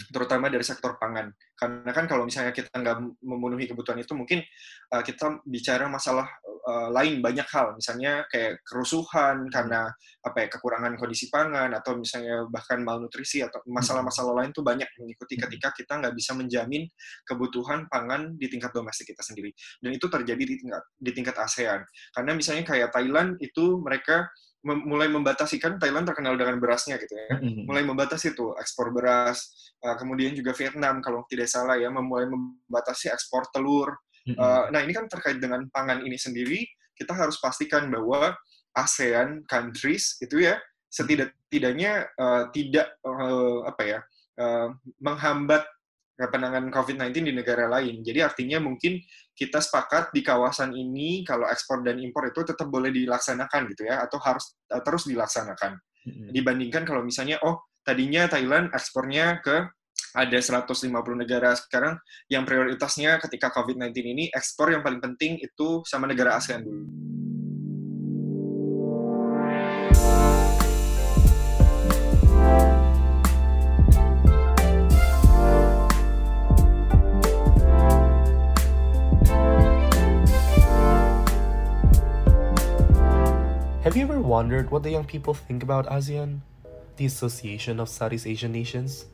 terutama 0.08 0.48
dari 0.48 0.64
sektor 0.64 0.96
pangan. 0.96 1.36
Karena 1.56 1.92
kan 1.92 2.08
kalau 2.08 2.24
misalnya 2.24 2.56
kita 2.56 2.72
nggak 2.72 3.20
memenuhi 3.20 3.68
kebutuhan 3.68 4.00
itu, 4.00 4.16
mungkin 4.16 4.40
uh, 4.96 5.04
kita 5.04 5.44
bicara 5.44 5.92
masalah 5.92 6.28
uh, 6.66 6.90
lain 6.96 7.20
banyak 7.20 7.44
hal, 7.52 7.76
misalnya 7.76 8.24
kayak 8.32 8.64
kerusuhan 8.64 9.52
karena 9.52 9.92
apa 10.24 10.38
ya 10.42 10.48
kekurangan 10.48 10.96
kondisi 10.96 11.28
pangan 11.28 11.76
atau 11.76 12.00
misalnya 12.00 12.48
bahkan 12.48 12.82
malnutrisi 12.82 13.44
atau 13.44 13.60
masalah-masalah 13.68 14.44
lain 14.44 14.56
tuh 14.56 14.64
banyak 14.64 14.88
mengikuti 14.96 15.36
ketika 15.36 15.76
kita 15.76 16.00
nggak 16.00 16.16
bisa 16.16 16.32
menjamin 16.32 16.88
kebutuhan 17.28 17.86
pangan 17.92 18.34
di 18.40 18.48
tingkat 18.48 18.72
domestik 18.72 19.12
kita 19.12 19.22
sendiri. 19.22 19.52
Dan 19.84 19.92
itu 19.92 20.08
terjadi 20.08 20.44
di 20.44 20.56
tingkat 20.56 20.84
di 20.96 21.12
tingkat 21.12 21.36
ASEAN. 21.36 21.84
Karena 22.16 22.32
misalnya 22.32 22.64
kayak 22.64 22.90
Thailand 22.96 23.36
itu 23.44 23.84
mereka 23.84 24.32
mulai 24.66 25.06
membatasi 25.08 25.62
kan 25.62 25.78
Thailand 25.78 26.10
terkenal 26.10 26.34
dengan 26.34 26.58
berasnya 26.58 26.98
gitu 26.98 27.14
ya, 27.14 27.38
mm-hmm. 27.38 27.70
mulai 27.70 27.86
membatasi 27.86 28.34
tuh 28.34 28.58
ekspor 28.58 28.90
beras, 28.90 29.54
uh, 29.86 29.94
kemudian 29.94 30.34
juga 30.34 30.58
Vietnam 30.58 31.06
kalau 31.06 31.22
tidak 31.30 31.46
salah 31.46 31.78
ya, 31.78 31.94
mulai 31.94 32.26
membatasi 32.26 33.14
ekspor 33.14 33.46
telur. 33.54 33.94
Mm-hmm. 34.26 34.42
Uh, 34.42 34.66
nah 34.74 34.82
ini 34.82 34.92
kan 34.98 35.06
terkait 35.06 35.38
dengan 35.38 35.70
pangan 35.70 36.02
ini 36.02 36.18
sendiri, 36.18 36.66
kita 36.98 37.14
harus 37.14 37.38
pastikan 37.38 37.86
bahwa 37.94 38.34
ASEAN 38.74 39.46
countries 39.46 40.18
itu 40.20 40.44
ya 40.44 40.58
setidak-tidaknya 40.90 42.10
uh, 42.18 42.50
tidak 42.50 42.98
uh, 43.06 43.64
apa 43.70 43.84
ya 43.86 44.00
uh, 44.42 44.74
menghambat 45.00 45.64
penanganan 46.16 46.72
COVID-19 46.72 47.28
di 47.28 47.34
negara 47.36 47.68
lain. 47.68 48.00
Jadi 48.00 48.24
artinya 48.24 48.64
mungkin 48.64 49.04
kita 49.36 49.60
sepakat 49.60 50.16
di 50.16 50.24
kawasan 50.24 50.72
ini 50.72 51.28
kalau 51.28 51.44
ekspor 51.52 51.84
dan 51.84 52.00
impor 52.00 52.32
itu 52.32 52.48
tetap 52.48 52.72
boleh 52.72 52.90
dilaksanakan 52.90 53.68
gitu 53.76 53.84
ya, 53.88 54.00
atau 54.08 54.18
harus 54.24 54.56
uh, 54.72 54.80
terus 54.80 55.04
dilaksanakan. 55.12 55.76
Dibandingkan 56.32 56.86
kalau 56.88 57.02
misalnya, 57.04 57.42
oh 57.44 57.66
tadinya 57.84 58.30
Thailand 58.30 58.72
ekspornya 58.72 59.44
ke 59.44 59.68
ada 60.16 60.40
150 60.40 60.88
negara 61.20 61.52
sekarang 61.60 62.00
yang 62.32 62.48
prioritasnya 62.48 63.20
ketika 63.20 63.52
COVID-19 63.52 63.92
ini 64.16 64.26
ekspor 64.32 64.72
yang 64.72 64.80
paling 64.80 65.04
penting 65.04 65.36
itu 65.44 65.84
sama 65.84 66.08
negara 66.08 66.40
ASEAN 66.40 66.64
dulu. 66.64 66.88
Have 83.96 84.10
you 84.10 84.14
ever 84.14 84.20
wondered 84.20 84.72
what 84.72 84.84
the 84.84 84.92
young 84.92 85.06
people 85.06 85.34
think 85.34 85.64
about 85.64 85.88
ASEAN, 85.88 86.42
the 86.98 87.06
Association 87.06 87.80
of 87.80 87.88
Southeast 87.88 88.28
Asian 88.28 88.52
Nations? 88.52 89.06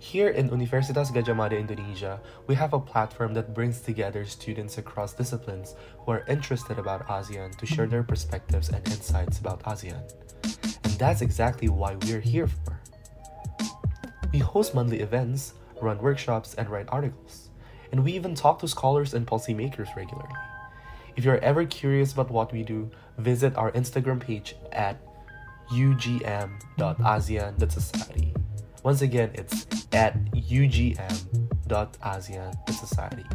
Here 0.00 0.30
in 0.30 0.50
Universitas 0.50 1.12
Gadjah 1.12 1.36
Mada 1.36 1.56
Indonesia, 1.56 2.18
we 2.48 2.56
have 2.56 2.72
a 2.72 2.80
platform 2.80 3.34
that 3.34 3.54
brings 3.54 3.80
together 3.80 4.24
students 4.24 4.78
across 4.78 5.14
disciplines 5.14 5.76
who 6.00 6.10
are 6.10 6.24
interested 6.26 6.76
about 6.76 7.06
ASEAN 7.06 7.54
to 7.54 7.66
share 7.66 7.86
their 7.86 8.02
perspectives 8.02 8.68
and 8.70 8.84
insights 8.88 9.38
about 9.38 9.62
ASEAN. 9.62 10.02
And 10.82 10.94
that's 10.98 11.22
exactly 11.22 11.68
why 11.68 11.94
we're 11.94 12.18
here 12.18 12.48
for. 12.48 12.80
We 14.32 14.40
host 14.40 14.74
monthly 14.74 15.02
events, 15.02 15.54
run 15.80 15.98
workshops, 15.98 16.54
and 16.54 16.68
write 16.68 16.88
articles. 16.88 17.50
And 17.92 18.02
we 18.02 18.14
even 18.14 18.34
talk 18.34 18.58
to 18.58 18.66
scholars 18.66 19.14
and 19.14 19.24
policymakers 19.24 19.94
regularly. 19.94 20.34
If 21.14 21.24
you're 21.24 21.38
ever 21.38 21.64
curious 21.64 22.12
about 22.12 22.30
what 22.30 22.52
we 22.52 22.62
do, 22.62 22.90
visit 23.18 23.56
our 23.56 23.72
Instagram 23.72 24.20
page 24.20 24.54
at 24.72 25.00
ugm.asean.society. 25.72 28.34
Once 28.86 29.02
again, 29.02 29.34
it's 29.34 29.66
at 29.90 30.14
ugm.asean.society. 30.30 33.26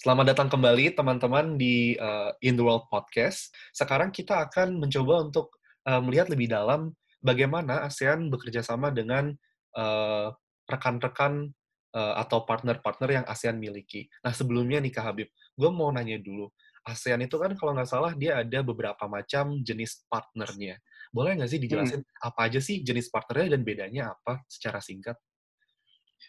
Selamat 0.00 0.32
datang 0.32 0.48
kembali 0.48 0.96
teman-teman 0.96 1.60
di 1.60 2.00
uh, 2.00 2.32
In 2.40 2.56
the 2.56 2.64
World 2.64 2.88
Podcast. 2.88 3.52
Sekarang 3.76 4.08
kita 4.08 4.48
akan 4.48 4.80
mencoba 4.80 5.28
untuk 5.28 5.60
uh, 5.84 6.00
melihat 6.00 6.32
lebih 6.32 6.48
dalam 6.48 6.96
bagaimana 7.20 7.84
ASEAN 7.84 8.32
bekerja 8.32 8.64
sama 8.64 8.88
dengan 8.88 9.36
uh, 9.76 10.32
rekan-rekan 10.64 11.52
uh, 11.94 12.14
atau 12.20 12.42
partner-partner 12.46 13.22
yang 13.22 13.24
ASEAN 13.26 13.56
miliki. 13.58 14.06
Nah, 14.22 14.34
sebelumnya 14.34 14.78
nih 14.82 14.92
Kak 14.92 15.04
Habib, 15.04 15.28
gue 15.30 15.70
mau 15.70 15.90
nanya 15.90 16.18
dulu. 16.18 16.50
ASEAN 16.86 17.20
itu 17.22 17.36
kan 17.36 17.52
kalau 17.54 17.76
nggak 17.76 17.90
salah 17.90 18.12
dia 18.16 18.40
ada 18.40 18.64
beberapa 18.64 19.04
macam 19.04 19.60
jenis 19.60 20.06
partnernya. 20.08 20.80
Boleh 21.12 21.36
nggak 21.36 21.50
sih 21.50 21.60
dijelasin 21.60 22.00
hmm. 22.00 22.26
apa 22.26 22.40
aja 22.48 22.60
sih 22.62 22.80
jenis 22.80 23.12
partnernya 23.12 23.58
dan 23.58 23.62
bedanya 23.66 24.02
apa 24.16 24.40
secara 24.48 24.80
singkat? 24.80 25.18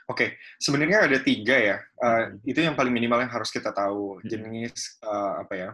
Oke, 0.07 0.27
okay. 0.27 0.29
sebenarnya 0.59 1.07
ada 1.07 1.17
tiga 1.23 1.55
ya. 1.55 1.77
Uh, 1.99 2.35
itu 2.43 2.59
yang 2.59 2.75
paling 2.75 2.91
minimal 2.91 3.23
yang 3.23 3.31
harus 3.31 3.47
kita 3.47 3.71
tahu 3.71 4.19
hmm. 4.19 4.27
jenis 4.27 4.99
uh, 5.05 5.43
apa 5.45 5.53
ya 5.55 5.69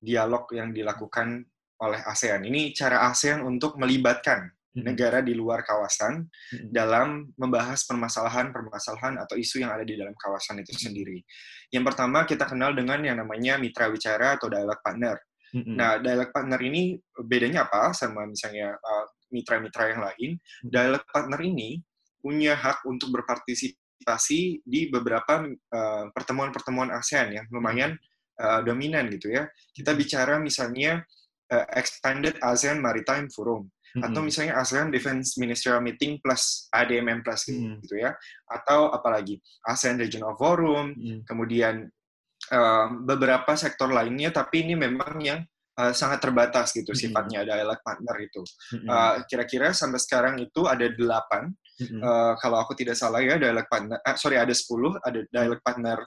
dialog 0.00 0.48
yang 0.54 0.72
dilakukan 0.72 1.44
oleh 1.82 2.00
ASEAN. 2.06 2.46
Ini 2.46 2.72
cara 2.72 3.10
ASEAN 3.10 3.42
untuk 3.42 3.76
melibatkan 3.76 4.48
negara 4.72 5.20
di 5.20 5.36
luar 5.36 5.60
kawasan 5.66 6.24
dalam 6.72 7.28
membahas 7.36 7.84
permasalahan-permasalahan 7.84 9.20
atau 9.20 9.36
isu 9.36 9.60
yang 9.60 9.72
ada 9.72 9.84
di 9.84 10.00
dalam 10.00 10.16
kawasan 10.16 10.64
itu 10.64 10.72
sendiri. 10.72 11.20
Yang 11.68 11.84
pertama 11.92 12.24
kita 12.24 12.48
kenal 12.48 12.72
dengan 12.72 13.04
yang 13.04 13.20
namanya 13.20 13.60
mitra 13.60 13.92
wicara 13.92 14.40
atau 14.40 14.48
dialog 14.48 14.80
partner. 14.80 15.16
Nah, 15.52 16.00
dialog 16.00 16.32
partner 16.32 16.56
ini 16.64 16.96
bedanya 17.12 17.68
apa 17.68 17.92
sama 17.92 18.24
misalnya 18.24 18.72
uh, 18.72 19.04
mitra-mitra 19.28 19.92
yang 19.92 20.00
lain, 20.00 20.30
dialog 20.64 21.04
partner 21.12 21.40
ini 21.44 21.76
punya 22.24 22.56
hak 22.56 22.88
untuk 22.88 23.12
berpartisipasi 23.12 24.64
di 24.64 24.80
beberapa 24.88 25.44
uh, 25.44 26.08
pertemuan-pertemuan 26.16 26.96
ASEAN 26.96 27.36
yang 27.36 27.46
lumayan 27.52 28.00
uh, 28.40 28.64
dominan 28.64 29.12
gitu 29.12 29.28
ya. 29.28 29.44
Kita 29.76 29.92
bicara 29.92 30.40
misalnya 30.40 31.04
uh, 31.52 31.66
Expanded 31.76 32.40
ASEAN 32.40 32.80
Maritime 32.80 33.28
Forum 33.28 33.68
mm-hmm. 33.92 34.06
atau 34.08 34.20
misalnya 34.24 34.54
ASEAN 34.58 34.88
Defense 34.88 35.36
Ministerial 35.36 35.84
Meeting 35.84 36.18
plus 36.24 36.68
ADMM 36.72 37.20
plus 37.20 37.48
mm-hmm. 37.48 37.80
gitu 37.84 37.96
ya. 38.00 38.16
Atau 38.48 38.88
apalagi 38.92 39.38
ASEAN 39.68 40.00
Regional 40.00 40.36
Forum, 40.36 40.96
mm-hmm. 40.96 41.20
kemudian 41.28 41.86
uh, 42.52 42.86
beberapa 43.04 43.52
sektor 43.54 43.92
lainnya 43.92 44.32
tapi 44.32 44.64
ini 44.64 44.74
memang 44.74 45.14
yang 45.20 45.40
uh, 45.78 45.92
sangat 45.92 46.24
terbatas 46.24 46.72
gitu 46.72 46.92
mm-hmm. 46.92 47.12
sifatnya 47.12 47.40
dialog 47.44 47.78
partner 47.84 48.16
itu. 48.20 48.42
Mm-hmm. 48.76 48.88
Uh, 48.88 49.14
kira-kira 49.28 49.76
sampai 49.76 50.00
sekarang 50.00 50.34
itu 50.40 50.64
ada 50.66 50.88
delapan. 50.88 51.52
Mm-hmm. 51.80 52.00
Uh, 52.00 52.32
kalau 52.40 52.60
aku 52.60 52.76
tidak 52.76 52.96
salah 52.96 53.20
ya 53.24 53.40
dialog 53.40 53.64
partner, 53.68 53.98
uh, 54.00 54.16
sorry 54.16 54.36
ada 54.36 54.52
sepuluh 54.52 54.96
ada 55.04 55.24
dialog 55.32 55.60
partner 55.64 56.00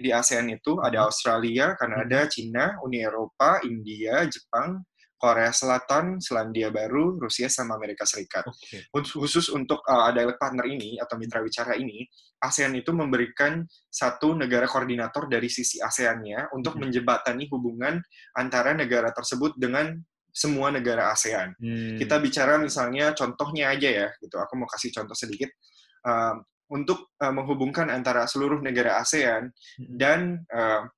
di 0.00 0.10
ASEAN 0.10 0.48
itu 0.48 0.80
ada 0.80 1.04
Australia, 1.04 1.76
Kanada, 1.76 2.24
Cina, 2.24 2.80
Uni 2.80 3.04
Eropa, 3.04 3.60
India, 3.68 4.24
Jepang, 4.24 4.80
Korea 5.20 5.52
Selatan, 5.52 6.16
Selandia 6.16 6.72
Baru, 6.72 7.20
Rusia, 7.20 7.52
sama 7.52 7.76
Amerika 7.76 8.08
Serikat. 8.08 8.48
Okay. 8.48 8.88
Khusus 8.88 9.52
untuk 9.52 9.84
uh, 9.84 10.08
dialog 10.16 10.40
partner 10.40 10.64
ini 10.64 10.96
atau 10.96 11.20
mitra 11.20 11.44
bicara 11.44 11.76
ini, 11.76 12.08
ASEAN 12.40 12.72
itu 12.80 12.96
memberikan 12.96 13.60
satu 13.92 14.32
negara 14.32 14.64
koordinator 14.64 15.28
dari 15.28 15.52
sisi 15.52 15.76
ASEAN-nya 15.76 16.56
untuk 16.56 16.80
hmm. 16.80 16.88
menjebatani 16.88 17.44
hubungan 17.52 18.00
antara 18.32 18.72
negara 18.72 19.12
tersebut 19.12 19.60
dengan 19.60 19.92
semua 20.32 20.72
negara 20.72 21.12
ASEAN. 21.12 21.52
Hmm. 21.60 22.00
Kita 22.00 22.16
bicara 22.16 22.56
misalnya 22.56 23.12
contohnya 23.12 23.76
aja 23.76 23.90
ya, 23.92 24.08
gitu. 24.24 24.40
Aku 24.40 24.56
mau 24.56 24.66
kasih 24.72 24.88
contoh 24.96 25.12
sedikit. 25.12 25.52
Uh, 26.00 26.40
untuk 26.70 27.12
uh, 27.20 27.34
menghubungkan 27.34 27.92
antara 27.92 28.24
seluruh 28.24 28.62
negara 28.64 29.04
ASEAN 29.04 29.52
hmm. 29.52 30.00
dan 30.00 30.40
uh, 30.48 30.88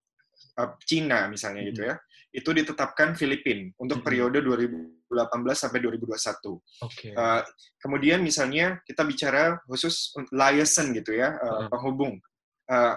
Cina 0.84 1.32
misalnya 1.32 1.64
gitu 1.64 1.82
hmm. 1.82 1.90
ya 1.90 1.96
itu 2.32 2.50
ditetapkan 2.50 3.12
Filipina 3.12 3.68
untuk 3.76 4.00
mm 4.00 4.08
-hmm. 4.08 4.08
periode 4.08 4.38
2018 4.40 5.52
sampai 5.52 5.78
2021. 5.84 6.56
Okay. 6.80 7.12
Uh, 7.12 7.44
kemudian 7.76 8.24
misalnya 8.24 8.80
kita 8.88 9.04
bicara 9.04 9.60
khusus 9.68 10.16
liaison 10.32 10.96
gitu 10.96 11.12
ya, 11.12 11.36
uh, 11.36 11.68
penghubung 11.68 12.16
uh, 12.72 12.96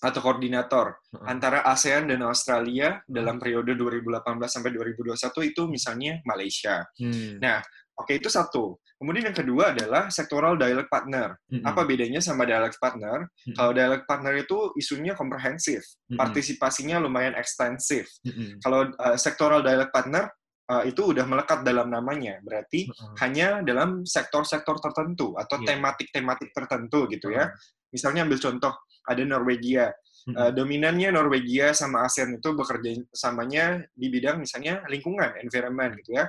atau 0.00 0.20
koordinator 0.24 0.96
-huh. 0.96 1.28
antara 1.28 1.60
ASEAN 1.68 2.08
dan 2.08 2.24
Australia 2.24 3.04
-huh. 3.04 3.12
dalam 3.12 3.36
periode 3.36 3.76
2018 3.76 4.24
sampai 4.48 4.72
2021 4.72 5.52
itu 5.52 5.62
misalnya 5.68 6.12
Malaysia. 6.24 6.88
Hmm. 6.96 7.36
Nah, 7.36 7.60
Oke, 8.00 8.16
itu 8.16 8.32
satu. 8.32 8.80
Kemudian 9.00 9.32
yang 9.32 9.36
kedua 9.36 9.72
adalah 9.72 10.12
sektoral 10.12 10.60
dialog 10.60 10.84
partner. 10.92 11.36
Mm-hmm. 11.48 11.64
Apa 11.64 11.88
bedanya 11.88 12.20
sama 12.20 12.44
dialog 12.44 12.72
partner? 12.76 13.24
Mm-hmm. 13.24 13.54
Kalau 13.56 13.72
dialog 13.72 14.02
partner 14.04 14.34
itu 14.36 14.58
isunya 14.76 15.16
komprehensif, 15.16 15.80
mm-hmm. 15.84 16.20
partisipasinya 16.20 17.00
lumayan 17.00 17.32
ekstensif. 17.32 18.08
Mm-hmm. 18.28 18.60
Kalau 18.60 18.92
uh, 18.92 19.16
sektoral 19.16 19.64
dialog 19.64 19.88
partner 19.88 20.28
uh, 20.68 20.84
itu 20.84 21.16
udah 21.16 21.24
melekat 21.24 21.64
dalam 21.64 21.88
namanya, 21.88 22.44
berarti 22.44 22.92
mm-hmm. 22.92 23.14
hanya 23.24 23.48
dalam 23.64 24.04
sektor-sektor 24.04 24.76
tertentu 24.80 25.32
atau 25.40 25.56
yeah. 25.64 25.76
tematik-tematik 25.76 26.52
tertentu 26.52 27.08
gitu 27.08 27.32
ya. 27.32 27.48
Misalnya 27.88 28.28
ambil 28.28 28.36
contoh, 28.36 28.84
ada 29.08 29.22
Norwegia. 29.24 29.96
Mm-hmm. 30.28 30.36
Uh, 30.36 30.50
dominannya 30.52 31.08
Norwegia 31.16 31.72
sama 31.72 32.04
ASEAN 32.04 32.36
itu 32.36 32.52
bekerja 32.52 33.00
samanya 33.16 33.80
di 33.96 34.12
bidang 34.12 34.44
misalnya 34.44 34.84
lingkungan, 34.92 35.40
environment 35.40 35.96
gitu 36.04 36.20
ya 36.20 36.28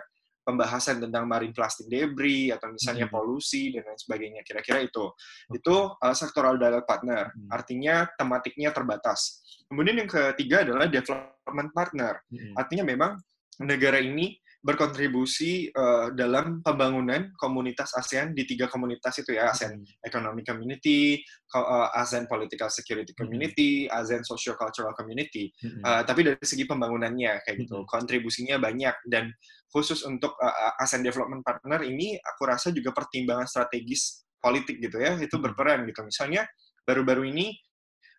pembahasan 0.51 0.99
tentang 0.99 1.23
marine 1.23 1.55
plastic 1.55 1.87
debris 1.87 2.51
atau 2.51 2.69
misalnya 2.75 3.07
hmm. 3.07 3.15
polusi 3.15 3.71
dan 3.71 3.87
lain 3.87 3.99
sebagainya. 3.99 4.41
Kira-kira 4.43 4.83
itu. 4.83 5.07
Okay. 5.47 5.57
Itu 5.63 5.95
uh, 5.95 6.15
sectoral 6.15 6.59
dialogue 6.59 6.85
partner. 6.85 7.31
Hmm. 7.31 7.49
Artinya 7.49 8.05
tematiknya 8.19 8.75
terbatas. 8.75 9.41
Kemudian 9.71 10.03
yang 10.03 10.11
ketiga 10.11 10.67
adalah 10.67 10.91
development 10.91 11.71
partner. 11.71 12.19
Hmm. 12.27 12.53
Artinya 12.59 12.83
memang 12.83 13.11
negara 13.63 14.03
ini 14.03 14.35
berkontribusi 14.61 15.73
uh, 15.73 16.13
dalam 16.13 16.61
pembangunan 16.61 17.33
komunitas 17.33 17.97
ASEAN 17.97 18.37
di 18.37 18.45
tiga 18.45 18.69
komunitas 18.69 19.17
itu 19.17 19.33
ya 19.33 19.49
ASEAN 19.49 19.81
hmm. 19.81 20.05
Economic 20.05 20.45
Community, 20.45 21.17
uh, 21.57 21.89
ASEAN 21.97 22.29
Political 22.29 22.69
Security 22.69 23.09
hmm. 23.09 23.19
Community. 23.25 23.69
ASEAN 23.89 24.21
Social 24.21 24.53
Cultural 24.53 24.93
Community. 24.93 25.49
Uh, 25.81 26.05
tapi 26.05 26.21
dari 26.21 26.45
segi 26.45 26.69
pembangunannya 26.69 27.41
kayak 27.41 27.57
gitu, 27.65 27.81
kontribusinya 27.89 28.61
banyak 28.61 28.93
dan 29.09 29.33
khusus 29.73 30.05
untuk 30.05 30.37
uh, 30.37 30.77
ASEAN 30.77 31.01
Development 31.01 31.41
Partner 31.41 31.81
ini 31.81 32.21
aku 32.21 32.45
rasa 32.45 32.69
juga 32.69 32.93
pertimbangan 32.93 33.49
strategis 33.49 34.21
politik 34.37 34.77
gitu 34.77 35.01
ya 35.01 35.17
itu 35.17 35.41
berperan 35.41 35.89
gitu. 35.89 36.05
Misalnya 36.05 36.45
baru-baru 36.85 37.33
ini 37.33 37.49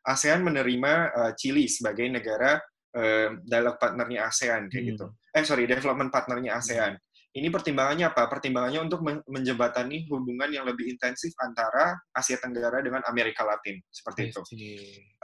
ASEAN 0.03 0.43
menerima 0.43 0.93
uh, 1.15 1.33
Chili 1.39 1.71
sebagai 1.71 2.11
negara 2.11 2.59
uh, 2.97 3.29
dialog 3.43 3.77
partnernya 3.77 4.29
ASEAN 4.29 4.69
kayak 4.69 4.85
gitu. 4.95 5.07
hmm. 5.09 5.15
gitu. 5.17 5.37
Eh 5.37 5.45
sorry, 5.45 5.65
development 5.69 6.11
partnernya 6.13 6.59
ASEAN. 6.59 6.95
Ini 7.33 7.49
pertimbangannya 7.49 8.13
apa? 8.13 8.29
Pertimbangannya 8.29 8.85
untuk 8.85 9.01
menjembatani 9.25 10.05
hubungan 10.13 10.53
yang 10.53 10.69
lebih 10.69 10.85
intensif 10.85 11.33
antara 11.41 11.97
Asia 12.13 12.37
Tenggara 12.37 12.85
dengan 12.85 13.01
Amerika 13.09 13.41
Latin 13.41 13.81
seperti 13.89 14.29
itu. 14.29 14.41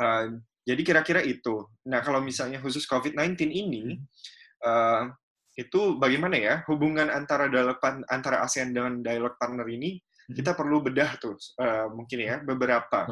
Uh, 0.00 0.40
jadi 0.64 0.80
kira-kira 0.80 1.20
itu. 1.20 1.68
Nah 1.84 2.00
kalau 2.00 2.24
misalnya 2.24 2.64
khusus 2.64 2.88
COVID-19 2.88 3.52
ini, 3.52 4.00
uh, 4.64 5.04
itu 5.58 5.98
bagaimana 5.98 6.38
ya 6.38 6.54
hubungan 6.70 7.10
antara 7.10 7.50
dialog 7.50 7.76
antara 8.08 8.46
ASEAN 8.46 8.70
dengan 8.70 9.02
dialog 9.02 9.34
partner 9.36 9.66
ini 9.66 9.98
hmm. 9.98 10.34
kita 10.38 10.54
perlu 10.54 10.78
bedah 10.86 11.18
tuh 11.18 11.34
uh, 11.58 11.90
mungkin 11.90 12.18
ya 12.22 12.38
beberapa 12.46 13.10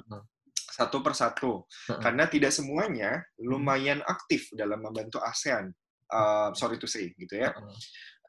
satu 0.76 1.00
persatu 1.00 1.64
uh-huh. 1.64 2.00
karena 2.04 2.28
tidak 2.28 2.52
semuanya 2.52 3.24
lumayan 3.40 4.04
aktif 4.04 4.52
dalam 4.52 4.84
membantu 4.84 5.16
ASEAN 5.24 5.72
uh, 6.12 6.52
sorry 6.52 6.76
to 6.76 6.84
say 6.84 7.08
gitu 7.16 7.40
ya 7.40 7.56
uh-huh. 7.56 7.72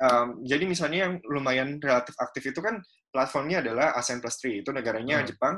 um, 0.07 0.27
jadi 0.47 0.63
misalnya 0.63 1.11
yang 1.11 1.13
lumayan 1.27 1.75
relatif 1.83 2.15
aktif 2.15 2.55
itu 2.55 2.63
kan 2.63 2.79
platformnya 3.11 3.59
adalah 3.59 3.91
ASEAN 3.99 4.23
Plus 4.23 4.39
3 4.39 4.63
itu 4.63 4.69
negaranya 4.71 5.19
uh-huh. 5.19 5.27
Jepang 5.27 5.55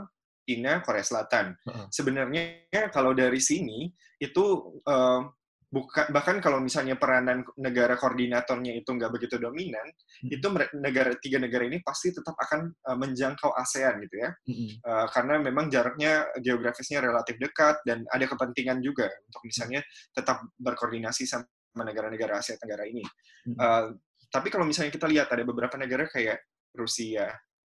China 0.50 0.82
Korea 0.82 1.06
Selatan 1.06 1.54
uh-huh. 1.54 1.86
sebenarnya 1.94 2.90
kalau 2.90 3.14
dari 3.14 3.38
sini 3.38 3.94
itu 4.18 4.46
uh, 4.90 5.22
bukan 5.70 6.10
bahkan 6.10 6.42
kalau 6.42 6.58
misalnya 6.58 6.98
peranan 6.98 7.46
negara 7.62 7.94
koordinatornya 7.94 8.74
itu 8.74 8.90
nggak 8.90 9.14
begitu 9.14 9.38
dominan, 9.38 9.86
hmm. 10.26 10.30
itu 10.34 10.48
negara 10.82 11.14
tiga 11.22 11.38
negara 11.38 11.70
ini 11.70 11.78
pasti 11.86 12.10
tetap 12.10 12.34
akan 12.34 12.74
uh, 12.90 12.98
menjangkau 12.98 13.54
ASEAN 13.54 14.02
gitu 14.10 14.16
ya, 14.18 14.30
hmm. 14.50 14.70
uh, 14.82 15.08
karena 15.14 15.38
memang 15.38 15.70
jaraknya 15.70 16.26
geografisnya 16.42 17.06
relatif 17.06 17.38
dekat 17.38 17.86
dan 17.86 18.02
ada 18.10 18.26
kepentingan 18.26 18.82
juga 18.82 19.06
untuk 19.30 19.42
misalnya 19.46 19.86
tetap 20.10 20.42
berkoordinasi 20.58 21.30
sama 21.30 21.46
negara-negara 21.86 22.42
Asia 22.42 22.58
Tenggara 22.58 22.90
ini. 22.90 23.06
Hmm. 23.46 23.56
Uh, 23.56 23.86
tapi 24.30 24.50
kalau 24.50 24.66
misalnya 24.66 24.94
kita 24.94 25.06
lihat 25.10 25.30
ada 25.30 25.46
beberapa 25.46 25.78
negara 25.78 26.06
kayak 26.10 26.42
Rusia 26.74 27.30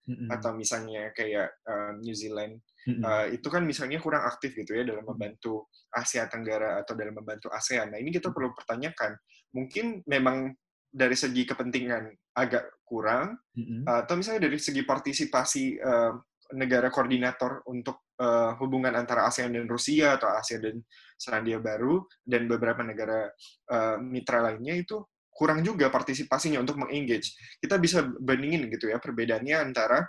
hmm. 0.10 0.30
atau 0.34 0.58
misalnya 0.58 1.14
kayak 1.14 1.62
uh, 1.70 1.94
New 2.02 2.18
Zealand 2.18 2.58
Uh, 2.88 3.30
itu 3.30 3.48
kan 3.54 3.62
misalnya 3.62 4.02
kurang 4.02 4.26
aktif 4.26 4.56
gitu 4.58 4.74
ya 4.74 4.82
dalam 4.82 5.06
membantu 5.06 5.70
Asia 5.94 6.26
Tenggara 6.26 6.82
atau 6.82 6.98
dalam 6.98 7.14
membantu 7.14 7.52
ASEAN. 7.54 7.94
Nah 7.94 8.00
ini 8.02 8.10
kita 8.10 8.34
perlu 8.34 8.50
pertanyakan, 8.56 9.14
mungkin 9.54 10.02
memang 10.10 10.58
dari 10.90 11.14
segi 11.14 11.46
kepentingan 11.46 12.10
agak 12.34 12.82
kurang, 12.82 13.38
mm-hmm. 13.54 13.86
atau 13.86 14.14
misalnya 14.18 14.50
dari 14.50 14.58
segi 14.58 14.82
partisipasi 14.82 15.78
uh, 15.78 16.14
negara 16.58 16.90
koordinator 16.90 17.62
untuk 17.70 18.10
uh, 18.18 18.58
hubungan 18.58 18.98
antara 18.98 19.30
ASEAN 19.30 19.54
dan 19.54 19.70
Rusia 19.70 20.18
atau 20.18 20.34
ASEAN 20.34 20.62
dan 20.66 20.76
Selandia 21.14 21.62
Baru 21.62 22.10
dan 22.26 22.50
beberapa 22.50 22.82
negara 22.82 23.30
uh, 23.70 24.02
mitra 24.02 24.42
lainnya 24.50 24.74
itu 24.82 24.98
kurang 25.40 25.64
juga 25.64 25.88
partisipasinya 25.88 26.60
untuk 26.60 26.84
mengengage. 26.84 27.32
Kita 27.64 27.80
bisa 27.80 28.04
bandingin 28.04 28.68
gitu 28.68 28.92
ya 28.92 29.00
perbedaannya 29.00 29.56
antara 29.56 30.04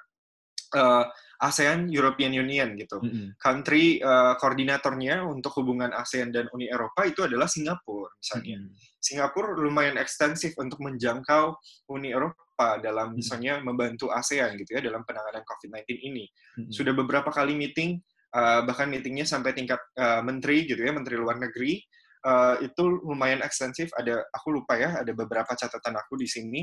uh, 0.74 1.06
ASEAN 1.40 1.86
European 1.86 2.34
Union 2.34 2.74
gitu. 2.74 2.98
Mm 2.98 3.08
-hmm. 3.08 3.26
Country 3.38 4.02
uh, 4.02 4.34
koordinatornya 4.36 5.22
untuk 5.22 5.54
hubungan 5.62 5.94
ASEAN 5.94 6.34
dan 6.34 6.50
Uni 6.50 6.66
Eropa 6.66 7.06
itu 7.06 7.22
adalah 7.22 7.46
Singapura 7.46 8.10
misalnya. 8.18 8.58
Mm 8.58 8.66
-hmm. 8.66 8.98
Singapura 9.00 9.54
lumayan 9.54 9.96
ekstensif 9.96 10.52
untuk 10.58 10.82
menjangkau 10.82 11.56
Uni 11.94 12.10
Eropa 12.10 12.82
dalam 12.82 13.16
misalnya 13.16 13.62
membantu 13.62 14.10
ASEAN 14.10 14.58
gitu 14.60 14.76
ya 14.76 14.84
dalam 14.84 15.06
penanganan 15.06 15.46
COVID-19 15.46 15.96
ini. 16.02 16.26
Mm 16.26 16.66
-hmm. 16.66 16.72
Sudah 16.74 16.92
beberapa 16.92 17.30
kali 17.32 17.54
meeting 17.54 18.02
uh, 18.34 18.66
bahkan 18.66 18.90
meetingnya 18.90 19.24
sampai 19.24 19.56
tingkat 19.56 19.80
uh, 19.96 20.20
menteri 20.20 20.66
gitu 20.66 20.82
ya, 20.82 20.92
menteri 20.92 21.16
luar 21.16 21.40
negeri 21.40 21.80
uh, 22.26 22.56
itu 22.60 22.82
lumayan 23.04 23.40
ekstensif. 23.40 23.90
Ada 23.96 24.24
aku 24.32 24.60
lupa 24.60 24.76
ya, 24.76 25.00
ada 25.00 25.12
beberapa 25.12 25.52
catatan 25.52 25.94
aku 25.96 26.20
di 26.20 26.28
sini. 26.28 26.60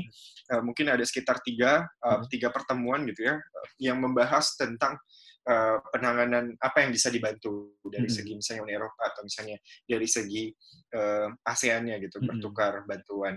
Uh, 0.50 0.62
mungkin 0.62 0.90
ada 0.90 1.02
sekitar 1.02 1.42
tiga 1.42 1.86
uh, 2.04 2.22
tiga 2.30 2.50
pertemuan 2.54 3.06
gitu 3.08 3.26
ya 3.26 3.40
yang 3.82 3.98
membahas 4.02 4.54
tentang 4.58 4.98
uh, 5.48 5.78
penanganan 5.90 6.54
apa 6.60 6.86
yang 6.86 6.90
bisa 6.94 7.08
dibantu 7.10 7.78
dari 7.86 8.06
hmm. 8.06 8.16
segi 8.16 8.32
misalnya 8.34 8.62
Uni 8.66 8.74
Eropa 8.74 9.02
atau 9.08 9.22
misalnya 9.24 9.56
dari 9.86 10.08
segi 10.08 10.44
uh, 10.94 11.28
ASEAN-nya 11.46 11.96
gitu 12.02 12.18
hmm. 12.22 12.26
bertukar 12.26 12.72
bantuan. 12.86 13.34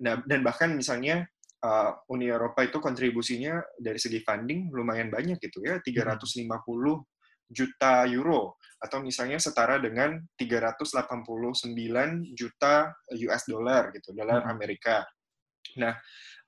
Nah 0.00 0.22
dan 0.24 0.40
bahkan 0.40 0.72
misalnya 0.72 1.28
uh, 1.64 1.92
Uni 2.10 2.32
Eropa 2.32 2.64
itu 2.64 2.80
kontribusinya 2.80 3.60
dari 3.76 4.00
segi 4.00 4.20
funding 4.24 4.72
lumayan 4.72 5.12
banyak 5.12 5.38
gitu 5.38 5.64
ya, 5.64 5.78
350 5.84 6.48
juta 7.50 8.06
euro 8.06 8.56
atau 8.80 9.02
misalnya 9.04 9.36
setara 9.36 9.76
dengan 9.76 10.16
389 10.38 11.76
juta 12.32 12.94
US 13.12 13.42
dollar 13.44 13.92
gitu, 13.92 14.16
dolar 14.16 14.48
Amerika. 14.48 15.04
Nah, 15.76 15.92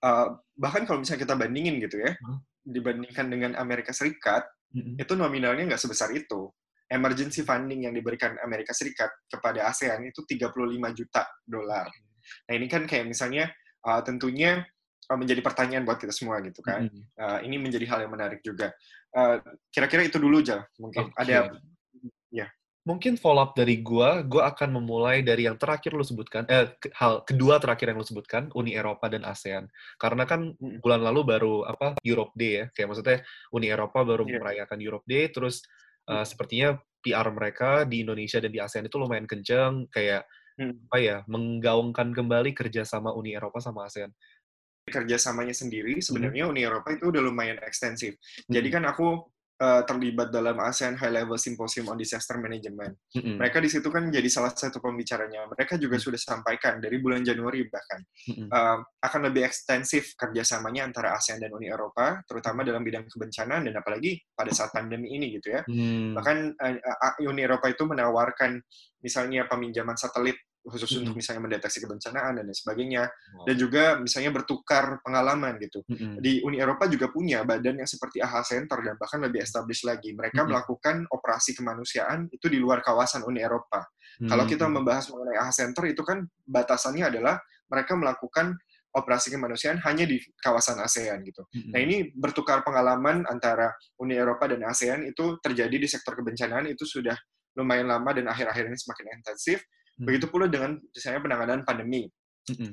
uh, 0.01 0.41
bahkan 0.57 0.89
kalau 0.89 1.05
misalnya 1.05 1.29
kita 1.29 1.37
bandingin 1.37 1.77
gitu 1.83 2.01
ya, 2.01 2.17
dibandingkan 2.65 3.29
dengan 3.29 3.53
Amerika 3.61 3.93
Serikat, 3.93 4.49
itu 4.73 5.13
nominalnya 5.13 5.69
nggak 5.69 5.83
sebesar 5.83 6.15
itu. 6.17 6.49
Emergency 6.89 7.45
funding 7.45 7.89
yang 7.89 7.95
diberikan 7.97 8.37
Amerika 8.41 8.73
Serikat 8.73 9.13
kepada 9.29 9.69
ASEAN 9.69 10.09
itu 10.09 10.25
35 10.25 10.53
juta 10.97 11.25
dolar. 11.45 11.89
Nah 12.49 12.53
ini 12.53 12.69
kan 12.69 12.89
kayak 12.89 13.09
misalnya 13.09 13.53
uh, 13.85 14.01
tentunya 14.05 14.65
menjadi 15.11 15.41
pertanyaan 15.43 15.83
buat 15.83 15.99
kita 15.99 16.15
semua 16.15 16.39
gitu 16.47 16.63
kan. 16.63 16.87
Mm. 16.87 17.03
Uh, 17.19 17.39
ini 17.43 17.57
menjadi 17.59 17.87
hal 17.91 17.99
yang 18.07 18.13
menarik 18.15 18.41
juga. 18.41 18.71
Kira-kira 19.75 20.07
uh, 20.07 20.09
itu 20.09 20.19
dulu 20.23 20.41
aja 20.41 20.65
mungkin. 20.79 21.11
Okay. 21.13 21.21
Ada 21.21 21.53
ya. 22.31 22.47
Mungkin 22.83 23.15
follow 23.15 23.47
up 23.47 23.55
dari 23.55 23.79
gua, 23.79 24.27
gua 24.27 24.51
akan 24.51 24.83
memulai 24.83 25.23
dari 25.23 25.47
yang 25.47 25.55
terakhir 25.55 25.95
lu 25.95 26.03
sebutkan, 26.03 26.43
eh, 26.51 26.67
hal 26.99 27.23
kedua 27.23 27.63
terakhir 27.63 27.95
yang 27.95 28.03
lu 28.03 28.07
sebutkan, 28.07 28.51
Uni 28.59 28.75
Eropa 28.75 29.07
dan 29.07 29.23
ASEAN. 29.23 29.71
Karena 30.03 30.27
kan 30.27 30.51
bulan 30.83 31.07
lalu 31.07 31.23
baru 31.23 31.63
apa 31.63 31.95
Europe 32.03 32.35
Day 32.35 32.59
ya, 32.59 32.65
kayak 32.75 32.87
maksudnya 32.91 33.19
Uni 33.55 33.71
Eropa 33.71 34.03
baru 34.03 34.27
yeah. 34.27 34.35
merayakan 34.43 34.79
Europe 34.83 35.07
Day, 35.07 35.31
terus 35.31 35.63
uh, 36.11 36.27
sepertinya 36.27 36.75
PR 37.07 37.31
mereka 37.31 37.87
di 37.87 38.03
Indonesia 38.03 38.43
dan 38.43 38.51
di 38.51 38.59
ASEAN 38.59 38.91
itu 38.91 38.99
lumayan 38.99 39.31
kenceng, 39.31 39.87
kayak 39.87 40.27
hmm. 40.59 40.91
apa 40.91 40.99
ya, 40.99 41.17
menggaungkan 41.31 42.11
kembali 42.11 42.51
kerjasama 42.51 43.15
Uni 43.15 43.39
Eropa 43.39 43.63
sama 43.63 43.87
ASEAN 43.87 44.11
kerjasamanya 44.89 45.55
sendiri 45.55 46.03
sebenarnya 46.03 46.51
Uni 46.51 46.67
Eropa 46.67 46.91
itu 46.91 47.15
udah 47.15 47.23
lumayan 47.23 47.59
ekstensif. 47.63 48.19
Jadi 48.51 48.69
kan 48.69 48.83
aku 48.83 49.33
uh, 49.63 49.83
terlibat 49.87 50.35
dalam 50.35 50.59
ASEAN 50.59 50.99
High 50.99 51.23
Level 51.23 51.39
Symposium 51.39 51.87
on 51.87 51.99
Disaster 51.99 52.35
Management. 52.43 52.99
Mm-hmm. 53.15 53.37
Mereka 53.39 53.59
di 53.63 53.71
situ 53.71 53.89
kan 53.95 54.11
jadi 54.11 54.27
salah 54.27 54.51
satu 54.51 54.83
pembicaranya. 54.83 55.47
Mereka 55.55 55.79
juga 55.79 56.03
sudah 56.03 56.19
sampaikan 56.19 56.83
dari 56.83 56.99
bulan 56.99 57.23
Januari 57.23 57.63
bahkan 57.71 58.03
mm-hmm. 58.03 58.49
uh, 58.51 58.79
akan 58.83 59.21
lebih 59.31 59.47
ekstensif 59.47 60.19
kerjasamanya 60.19 60.91
antara 60.91 61.15
ASEAN 61.15 61.39
dan 61.39 61.55
Uni 61.55 61.71
Eropa, 61.71 62.19
terutama 62.27 62.67
dalam 62.67 62.83
bidang 62.83 63.07
kebencanaan 63.07 63.71
dan 63.71 63.75
apalagi 63.79 64.19
pada 64.35 64.51
saat 64.51 64.75
pandemi 64.75 65.15
ini 65.15 65.39
gitu 65.39 65.55
ya. 65.55 65.63
Mm. 65.71 66.19
Bahkan 66.19 66.37
uh, 66.59 67.23
Uni 67.23 67.47
Eropa 67.47 67.71
itu 67.71 67.87
menawarkan 67.87 68.59
misalnya 69.03 69.47
peminjaman 69.47 69.95
satelit 69.95 70.39
khusus 70.63 70.87
mm 70.87 70.95
-hmm. 70.95 71.03
untuk 71.03 71.15
misalnya 71.19 71.43
mendeteksi 71.43 71.79
kebencanaan 71.83 72.33
dan 72.39 72.45
lain 72.47 72.55
sebagainya 72.55 73.03
wow. 73.11 73.45
dan 73.51 73.55
juga 73.59 73.85
misalnya 73.99 74.31
bertukar 74.31 75.03
pengalaman 75.03 75.59
gitu 75.59 75.83
mm 75.83 75.97
-hmm. 75.99 76.13
di 76.23 76.33
Uni 76.47 76.63
Eropa 76.63 76.87
juga 76.87 77.11
punya 77.11 77.43
badan 77.43 77.83
yang 77.83 77.89
seperti 77.91 78.23
AHA 78.23 78.43
Center 78.47 78.79
dan 78.79 78.95
bahkan 78.95 79.19
lebih 79.19 79.43
established 79.43 79.83
lagi 79.83 80.15
mereka 80.15 80.43
mm 80.43 80.47
-hmm. 80.47 80.51
melakukan 80.55 80.97
operasi 81.11 81.59
kemanusiaan 81.59 82.31
itu 82.31 82.47
di 82.47 82.63
luar 82.63 82.79
kawasan 82.79 83.27
Uni 83.27 83.43
Eropa 83.43 83.83
mm 83.83 83.91
-hmm. 84.23 84.29
kalau 84.31 84.45
kita 84.47 84.65
membahas 84.71 85.11
mengenai 85.11 85.37
AHA 85.43 85.53
Center 85.53 85.85
itu 85.91 86.03
kan 86.07 86.23
batasannya 86.47 87.05
adalah 87.11 87.43
mereka 87.67 87.99
melakukan 87.99 88.55
operasi 88.93 89.33
kemanusiaan 89.33 89.81
hanya 89.89 90.05
di 90.05 90.21
kawasan 90.45 90.77
ASEAN 90.85 91.25
gitu. 91.25 91.49
Mm 91.49 91.57
-hmm. 91.57 91.71
Nah 91.73 91.81
ini 91.81 91.97
bertukar 92.13 92.61
pengalaman 92.61 93.25
antara 93.25 93.73
Uni 93.97 94.15
Eropa 94.15 94.45
dan 94.45 94.61
ASEAN 94.69 95.09
itu 95.09 95.41
terjadi 95.41 95.73
di 95.81 95.89
sektor 95.89 96.13
kebencanaan 96.13 96.69
itu 96.69 96.85
sudah 96.85 97.17
lumayan 97.57 97.89
lama 97.89 98.13
dan 98.13 98.29
akhir-akhir 98.29 98.69
ini 98.69 98.77
semakin 98.77 99.07
intensif. 99.17 99.65
Hmm. 99.99 100.07
Begitu 100.09 100.27
pula 100.29 100.49
dengan 100.49 100.79
misalnya 100.81 101.21
penanganan 101.21 101.61
pandemi. 101.67 102.09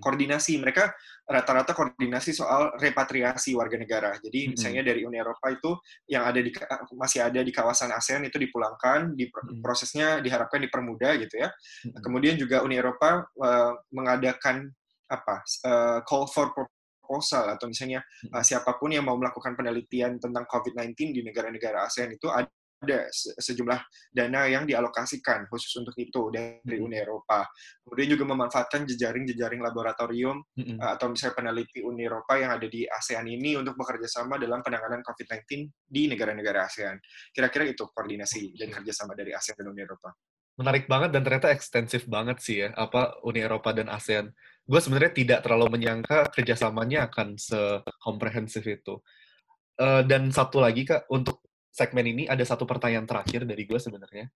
Koordinasi 0.02 0.58
mereka 0.58 0.90
rata-rata 1.30 1.78
koordinasi 1.78 2.34
soal 2.34 2.74
repatriasi 2.82 3.54
warga 3.54 3.78
negara. 3.78 4.18
Jadi 4.18 4.58
misalnya 4.58 4.82
dari 4.82 5.06
Uni 5.06 5.22
Eropa 5.22 5.46
itu 5.54 5.78
yang 6.10 6.26
ada 6.26 6.42
di 6.42 6.50
masih 6.98 7.22
ada 7.22 7.38
di 7.46 7.54
kawasan 7.54 7.94
ASEAN 7.94 8.26
itu 8.26 8.42
dipulangkan, 8.42 9.14
di 9.14 9.30
prosesnya 9.62 10.26
diharapkan 10.26 10.66
dipermudah 10.66 11.22
gitu 11.22 11.46
ya. 11.46 11.54
Kemudian 12.02 12.34
juga 12.34 12.66
Uni 12.66 12.82
Eropa 12.82 13.30
uh, 13.30 13.78
mengadakan 13.94 14.74
apa 15.06 15.46
uh, 15.66 16.00
call 16.02 16.26
for 16.26 16.50
proposal 16.50 17.54
atau 17.54 17.70
misalnya 17.70 18.02
uh, 18.34 18.42
siapa 18.42 18.74
pun 18.82 18.90
yang 18.90 19.06
mau 19.06 19.22
melakukan 19.22 19.54
penelitian 19.54 20.18
tentang 20.18 20.50
COVID-19 20.50 21.14
di 21.14 21.22
negara-negara 21.22 21.86
ASEAN 21.86 22.18
itu 22.18 22.26
ada 22.34 22.50
ada 22.80 23.12
sejumlah 23.12 23.80
dana 24.16 24.48
yang 24.48 24.64
dialokasikan 24.64 25.52
khusus 25.52 25.76
untuk 25.84 25.92
itu 26.00 26.32
dari 26.32 26.80
Uni 26.80 26.96
Eropa. 26.96 27.44
Kemudian 27.84 28.16
juga 28.16 28.24
memanfaatkan 28.32 28.88
jejaring-jejaring 28.88 29.60
laboratorium 29.60 30.40
mm-hmm. 30.56 30.80
atau 30.80 31.12
misalnya 31.12 31.36
peneliti 31.36 31.84
Uni 31.84 32.08
Eropa 32.08 32.40
yang 32.40 32.56
ada 32.56 32.68
di 32.72 32.88
ASEAN 32.88 33.28
ini 33.28 33.60
untuk 33.60 33.76
bekerja 33.76 34.08
sama 34.08 34.40
dalam 34.40 34.64
penanganan 34.64 35.04
COVID-19 35.04 35.68
di 35.92 36.08
negara-negara 36.08 36.72
ASEAN. 36.72 36.96
Kira-kira 37.36 37.68
itu 37.68 37.84
koordinasi 37.84 38.56
dan 38.56 38.72
kerjasama 38.72 39.12
dari 39.12 39.36
ASEAN 39.36 39.60
dan 39.60 39.68
Uni 39.76 39.84
Eropa. 39.84 40.16
Menarik 40.60 40.92
banget 40.92 41.16
dan 41.16 41.24
ternyata 41.24 41.52
ekstensif 41.52 42.04
banget 42.08 42.40
sih 42.44 42.64
ya, 42.64 42.72
apa 42.80 43.20
Uni 43.28 43.44
Eropa 43.44 43.76
dan 43.76 43.92
ASEAN. 43.92 44.32
Gue 44.64 44.80
sebenarnya 44.80 45.12
tidak 45.12 45.40
terlalu 45.44 45.68
menyangka 45.76 46.32
kerjasamanya 46.32 47.12
akan 47.12 47.36
sekomprehensif 47.36 48.64
itu. 48.64 49.04
Uh, 49.80 50.04
dan 50.04 50.28
satu 50.28 50.60
lagi 50.60 50.84
kak, 50.84 51.08
untuk 51.08 51.40
segmen 51.70 52.06
ini 52.06 52.24
ada 52.26 52.42
satu 52.44 52.66
pertanyaan 52.66 53.06
terakhir 53.06 53.46
dari 53.46 53.64
gue 53.66 53.80
sebenarnya. 53.80 54.28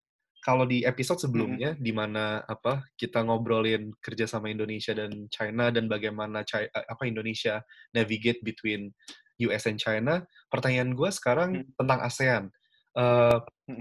Kalau 0.44 0.68
di 0.68 0.84
episode 0.84 1.24
sebelumnya, 1.24 1.72
mm 1.72 1.76
-hmm. 1.80 1.84
di 1.88 1.92
mana 1.96 2.24
apa 2.44 2.84
kita 3.00 3.24
ngobrolin 3.24 3.88
kerjasama 3.96 4.52
Indonesia 4.52 4.92
dan 4.92 5.24
China 5.32 5.72
dan 5.72 5.88
bagaimana 5.88 6.44
China, 6.44 6.68
eh, 6.68 6.84
apa 6.84 7.08
Indonesia 7.08 7.64
navigate 7.96 8.44
between 8.44 8.92
US 9.48 9.64
and 9.64 9.80
China, 9.80 10.20
pertanyaan 10.52 10.92
gue 10.92 11.08
sekarang 11.08 11.50
mm 11.56 11.60
-hmm. 11.64 11.74
tentang 11.80 12.00
ASEAN. 12.04 12.44
Uh, 12.94 13.40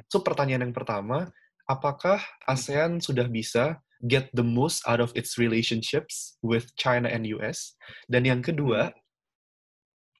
so 0.10 0.24
pertanyaan 0.24 0.72
yang 0.72 0.76
pertama, 0.76 1.30
apakah 1.68 2.24
ASEAN 2.48 3.04
sudah 3.04 3.28
bisa 3.28 3.78
get 4.08 4.28
the 4.36 4.44
most 4.44 4.84
out 4.88 5.00
of 5.00 5.14
its 5.16 5.36
relationships 5.36 6.40
with 6.40 6.72
China 6.80 7.12
and 7.12 7.28
US? 7.36 7.76
Dan 8.08 8.24
yang 8.24 8.40
kedua, 8.40 8.92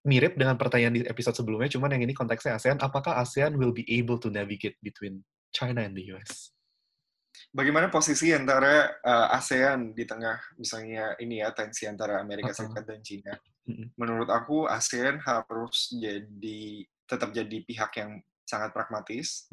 mirip 0.04 0.36
dengan 0.36 0.60
pertanyaan 0.60 1.00
di 1.00 1.02
episode 1.08 1.40
sebelumnya, 1.40 1.72
cuman 1.72 1.96
yang 1.96 2.04
ini 2.04 2.14
konteksnya 2.16 2.60
ASEAN, 2.60 2.80
apakah 2.84 3.24
ASEAN 3.24 3.56
will 3.56 3.72
be 3.72 3.88
able 3.88 4.20
to 4.20 4.28
navigate 4.28 4.76
between 4.84 5.24
China 5.56 5.80
and 5.80 5.96
the 5.96 6.04
US? 6.12 6.52
Bagaimana 7.54 7.90
posisi 7.90 8.30
antara 8.34 8.94
uh, 9.02 9.28
ASEAN 9.34 9.96
di 9.96 10.04
tengah 10.06 10.38
misalnya 10.60 11.18
ini 11.18 11.42
ya 11.42 11.54
tensi 11.56 11.88
antara 11.88 12.20
Amerika 12.20 12.54
Serikat 12.54 12.84
dan 12.86 13.02
China? 13.02 13.34
Menurut 13.96 14.28
aku 14.28 14.68
ASEAN 14.68 15.24
harus 15.24 15.94
jadi 15.96 16.84
tetap 17.08 17.32
jadi 17.32 17.58
pihak 17.64 17.92
yang 17.96 18.20
sangat 18.44 18.76
pragmatis. 18.76 19.48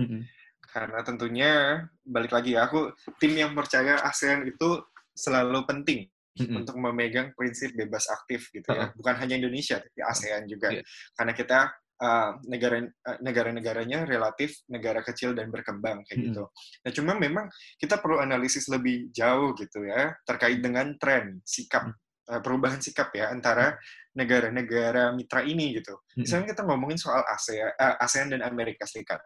Karena 0.60 1.00
tentunya 1.02 1.82
balik 2.04 2.34
lagi 2.34 2.58
ya, 2.58 2.66
aku 2.66 2.94
tim 3.22 3.32
yang 3.38 3.54
percaya 3.54 4.02
ASEAN 4.02 4.44
itu 4.50 4.82
selalu 5.14 5.66
penting 5.66 6.10
hmm 6.38 6.62
untuk 6.62 6.76
memegang 6.78 7.34
prinsip 7.34 7.74
bebas 7.74 8.06
aktif 8.10 8.48
gitu 8.54 8.70
ya. 8.70 8.94
Bukan 8.94 9.14
hanya 9.18 9.34
Indonesia, 9.40 9.82
tapi 9.82 10.00
ASEAN 10.00 10.46
juga. 10.46 10.72
Yeah. 10.72 10.84
Karena 11.18 11.32
kita 11.34 11.58
uh, 12.00 12.30
negara 12.48 12.76
uh, 12.84 13.18
negara-negaranya 13.20 14.08
relatif 14.08 14.64
negara 14.72 15.04
kecil 15.04 15.36
dan 15.36 15.52
berkembang 15.52 16.02
kayak 16.08 16.16
mm-hmm. 16.16 16.34
gitu. 16.34 16.44
Nah, 16.86 16.90
cuma 16.96 17.12
memang 17.20 17.46
kita 17.76 18.00
perlu 18.00 18.18
analisis 18.18 18.66
lebih 18.72 19.12
jauh 19.12 19.52
gitu 19.54 19.84
ya 19.84 20.16
terkait 20.24 20.64
dengan 20.64 20.96
tren 20.96 21.44
sikap 21.44 21.92
uh, 22.32 22.40
perubahan 22.40 22.80
sikap 22.80 23.12
ya 23.12 23.28
antara 23.30 23.76
negara-negara 24.16 25.14
mitra 25.14 25.44
ini 25.44 25.78
gitu. 25.78 25.94
Misalnya 26.18 26.50
kita 26.56 26.66
ngomongin 26.66 26.98
soal 26.98 27.22
ASEAN, 27.30 27.70
uh, 27.78 27.96
ASEAN 28.02 28.34
dan 28.34 28.42
Amerika 28.42 28.82
Serikat. 28.88 29.22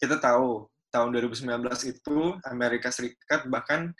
Kita 0.00 0.16
tahu 0.18 0.66
tahun 0.92 1.08
2019 1.16 1.48
itu 1.88 2.18
Amerika 2.48 2.92
Serikat 2.92 3.48
bahkan 3.48 3.92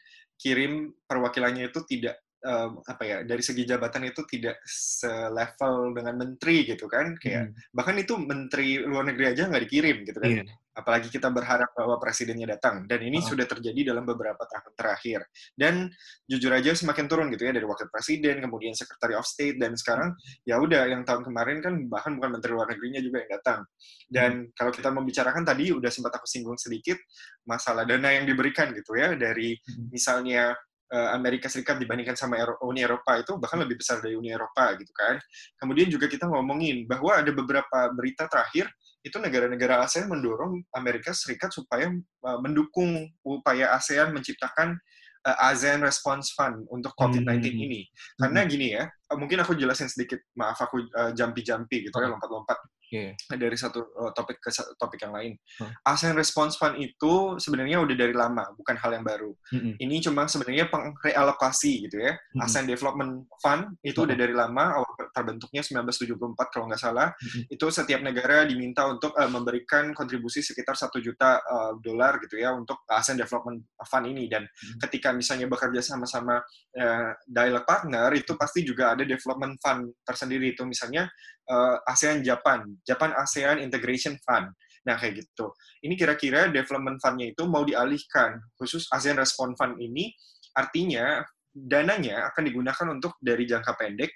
kirim 0.42 0.90
perwakilannya 1.06 1.70
itu 1.70 1.86
tidak 1.86 2.18
um, 2.42 2.82
apa 2.82 3.02
ya 3.06 3.18
dari 3.22 3.42
segi 3.46 3.62
jabatan 3.62 4.10
itu 4.10 4.26
tidak 4.26 4.58
selevel 4.66 5.94
dengan 5.94 6.18
menteri 6.18 6.66
gitu 6.66 6.90
kan 6.90 7.14
kayak 7.22 7.54
hmm. 7.54 7.70
bahkan 7.70 7.94
itu 8.02 8.18
menteri 8.18 8.82
luar 8.82 9.06
negeri 9.06 9.38
aja 9.38 9.46
nggak 9.46 9.64
dikirim 9.70 10.02
gitu 10.02 10.18
kan 10.18 10.30
yeah 10.42 10.61
apalagi 10.72 11.12
kita 11.12 11.28
berharap 11.28 11.68
bahwa 11.76 12.00
presidennya 12.00 12.56
datang 12.56 12.88
dan 12.88 13.04
ini 13.04 13.20
oh. 13.20 13.24
sudah 13.24 13.44
terjadi 13.44 13.92
dalam 13.92 14.08
beberapa 14.08 14.40
tahun 14.40 14.72
terakhir 14.72 15.20
dan 15.52 15.92
jujur 16.24 16.48
aja 16.48 16.72
semakin 16.72 17.04
turun 17.06 17.28
gitu 17.28 17.44
ya 17.44 17.52
dari 17.52 17.68
wakil 17.68 17.92
presiden 17.92 18.40
kemudian 18.40 18.72
secretary 18.72 19.12
of 19.12 19.28
state 19.28 19.60
dan 19.60 19.76
sekarang 19.76 20.16
ya 20.48 20.56
udah 20.56 20.88
yang 20.88 21.04
tahun 21.04 21.28
kemarin 21.28 21.60
kan 21.60 21.74
bahkan 21.92 22.16
bukan 22.16 22.40
menteri 22.40 22.50
luar 22.56 22.68
negerinya 22.72 23.00
juga 23.04 23.20
yang 23.20 23.30
datang 23.36 23.60
dan 24.08 24.30
hmm. 24.48 24.56
kalau 24.56 24.72
kita 24.72 24.88
membicarakan 24.88 25.44
tadi 25.44 25.64
udah 25.76 25.90
sempat 25.92 26.12
aku 26.16 26.24
singgung 26.24 26.56
sedikit 26.56 26.96
masalah 27.44 27.84
dana 27.84 28.08
yang 28.08 28.24
diberikan 28.24 28.72
gitu 28.72 28.96
ya 28.96 29.12
dari 29.12 29.52
hmm. 29.52 29.92
misalnya 29.92 30.56
eh, 30.88 31.08
Amerika 31.12 31.52
Serikat 31.52 31.76
dibandingkan 31.76 32.16
sama 32.16 32.40
Uni 32.64 32.80
Eropa 32.80 33.20
itu 33.20 33.36
bahkan 33.36 33.60
lebih 33.60 33.76
besar 33.76 34.00
dari 34.00 34.16
Uni 34.16 34.28
Eropa 34.28 34.72
gitu 34.76 34.92
kan. 34.92 35.16
Kemudian 35.56 35.88
juga 35.88 36.04
kita 36.04 36.28
ngomongin 36.28 36.84
bahwa 36.84 37.16
ada 37.16 37.32
beberapa 37.32 37.88
berita 37.96 38.28
terakhir 38.28 38.68
itu 39.02 39.18
negara-negara 39.18 39.82
ASEAN 39.82 40.06
mendorong 40.06 40.62
Amerika 40.78 41.10
Serikat 41.10 41.50
supaya 41.50 41.90
uh, 42.22 42.38
mendukung 42.38 43.10
upaya 43.26 43.74
ASEAN 43.74 44.14
menciptakan 44.14 44.78
uh, 45.26 45.46
ASEAN 45.50 45.82
Response 45.82 46.30
Fund 46.34 46.66
untuk 46.70 46.94
COVID-19 46.94 47.42
hmm. 47.42 47.64
ini. 47.66 47.82
Karena 48.18 48.40
hmm. 48.46 48.50
gini 48.50 48.66
ya, 48.78 48.84
mungkin 49.18 49.40
aku 49.42 49.56
jelasin 49.56 49.88
sedikit, 49.88 50.20
maaf 50.36 50.58
aku 50.60 50.88
uh, 50.92 51.10
jumpy-jumpy 51.16 51.88
gitu 51.88 51.96
ya, 51.96 52.08
lompat-lompat 52.10 52.58
Yeah. 52.92 53.16
dari 53.40 53.56
satu 53.56 53.88
uh, 53.96 54.12
topik 54.12 54.36
ke 54.36 54.52
topik 54.76 55.00
yang 55.00 55.16
lain. 55.16 55.32
Hmm. 55.56 55.72
ASEAN 55.80 56.12
Response 56.12 56.60
Fund 56.60 56.76
itu 56.76 57.40
sebenarnya 57.40 57.80
udah 57.80 57.96
dari 57.96 58.12
lama, 58.12 58.44
bukan 58.52 58.76
hal 58.76 58.92
yang 58.92 59.00
baru. 59.00 59.32
Mm-mm. 59.48 59.80
Ini 59.80 60.04
cuma 60.04 60.28
sebenarnya 60.28 60.68
pengrealokasi 60.68 61.88
gitu 61.88 61.96
ya. 62.04 62.12
Mm-mm. 62.12 62.44
ASEAN 62.44 62.68
Development 62.68 63.24
Fund 63.40 63.80
itu 63.80 63.96
udah 64.04 64.12
dari 64.12 64.36
lama, 64.36 64.76
awal 64.76 64.92
terbentuknya 65.08 65.64
1974 65.64 66.52
kalau 66.52 66.68
nggak 66.68 66.82
salah. 66.84 67.08
Mm-mm. 67.16 67.48
Itu 67.48 67.72
setiap 67.72 68.04
negara 68.04 68.44
diminta 68.44 68.84
untuk 68.84 69.16
uh, 69.16 69.30
memberikan 69.32 69.96
kontribusi 69.96 70.44
sekitar 70.44 70.76
satu 70.76 71.00
juta 71.00 71.40
uh, 71.40 71.72
dolar 71.80 72.20
gitu 72.20 72.44
ya 72.44 72.52
untuk 72.52 72.84
ASEAN 72.92 73.16
Development 73.16 73.56
Fund 73.88 74.04
ini. 74.04 74.28
Dan 74.28 74.44
ketika 74.84 75.16
misalnya 75.16 75.48
bekerja 75.48 75.80
sama-sama 75.80 76.44
uh, 76.76 77.10
dialog 77.24 77.64
partner, 77.64 78.12
itu 78.20 78.36
pasti 78.36 78.68
juga 78.68 78.92
ada 78.92 79.01
development 79.04 79.58
fund 79.60 79.92
tersendiri 80.06 80.54
itu 80.54 80.62
misalnya 80.64 81.08
uh, 81.50 81.78
ASEAN 81.88 82.22
Japan, 82.22 82.64
Japan 82.86 83.12
ASEAN 83.16 83.58
Integration 83.60 84.16
Fund. 84.22 84.50
Nah, 84.82 84.98
kayak 84.98 85.22
gitu. 85.22 85.54
Ini 85.86 85.94
kira-kira 85.94 86.50
development 86.50 86.98
fund-nya 86.98 87.30
itu 87.30 87.46
mau 87.46 87.62
dialihkan, 87.62 88.42
khusus 88.58 88.90
ASEAN 88.90 89.14
Response 89.14 89.54
Fund 89.54 89.78
ini, 89.78 90.10
artinya 90.58 91.22
dananya 91.54 92.32
akan 92.34 92.42
digunakan 92.50 92.86
untuk 92.90 93.14
dari 93.22 93.46
jangka 93.46 93.78
pendek, 93.78 94.10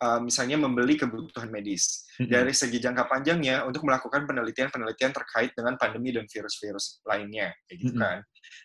uh, 0.00 0.16
misalnya 0.24 0.56
membeli 0.56 0.96
kebutuhan 0.96 1.52
medis. 1.52 2.08
Mm-mm. 2.16 2.32
Dari 2.32 2.56
segi 2.56 2.80
jangka 2.80 3.04
panjangnya, 3.12 3.68
untuk 3.68 3.84
melakukan 3.84 4.24
penelitian-penelitian 4.24 5.12
terkait 5.12 5.52
dengan 5.52 5.76
pandemi 5.76 6.16
dan 6.16 6.24
virus-virus 6.24 7.04
lainnya, 7.04 7.52
kayak 7.68 7.76
gitu 7.76 7.92
Mm-mm. 7.92 8.00
kan. 8.00 8.18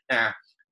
Nah, 0.08 0.28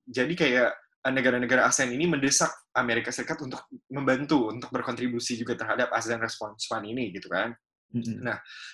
jadi 0.08 0.32
kayak 0.32 0.72
negara-negara 1.08 1.64
ASEAN 1.64 1.96
ini 1.96 2.12
mendesak 2.12 2.52
Amerika 2.76 3.08
Serikat 3.08 3.40
untuk 3.40 3.64
membantu, 3.88 4.52
untuk 4.52 4.68
berkontribusi 4.68 5.40
juga 5.40 5.56
terhadap 5.56 5.88
ASEAN 5.96 6.20
Response 6.20 6.68
Fund 6.68 6.84
ini, 6.84 7.16
gitu 7.16 7.32
kan. 7.32 7.56
Mm-mm. 7.96 8.22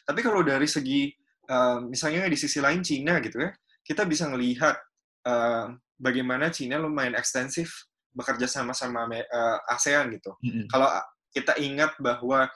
Tapi 0.03 0.19
kalau 0.26 0.41
dari 0.41 0.65
segi 0.65 1.13
uh, 1.47 1.86
misalnya 1.86 2.26
di 2.26 2.36
sisi 2.36 2.57
lain 2.57 2.82
Cina 2.82 3.21
gitu 3.21 3.39
ya, 3.45 3.53
kita 3.86 4.03
bisa 4.09 4.26
melihat 4.28 4.73
uh, 5.30 5.69
bagaimana 6.01 6.49
Cina 6.49 6.82
lumayan 6.82 7.13
ekstensif 7.13 7.88
bekerja 8.11 8.49
sama 8.49 8.73
sama 8.73 9.05
uh, 9.05 9.59
ASEAN 9.69 10.09
gitu. 10.17 10.34
Mm-mm. 10.41 10.65
Kalau 10.67 10.89
kita 11.30 11.59
ingat 11.61 11.93
bahwa 12.01 12.49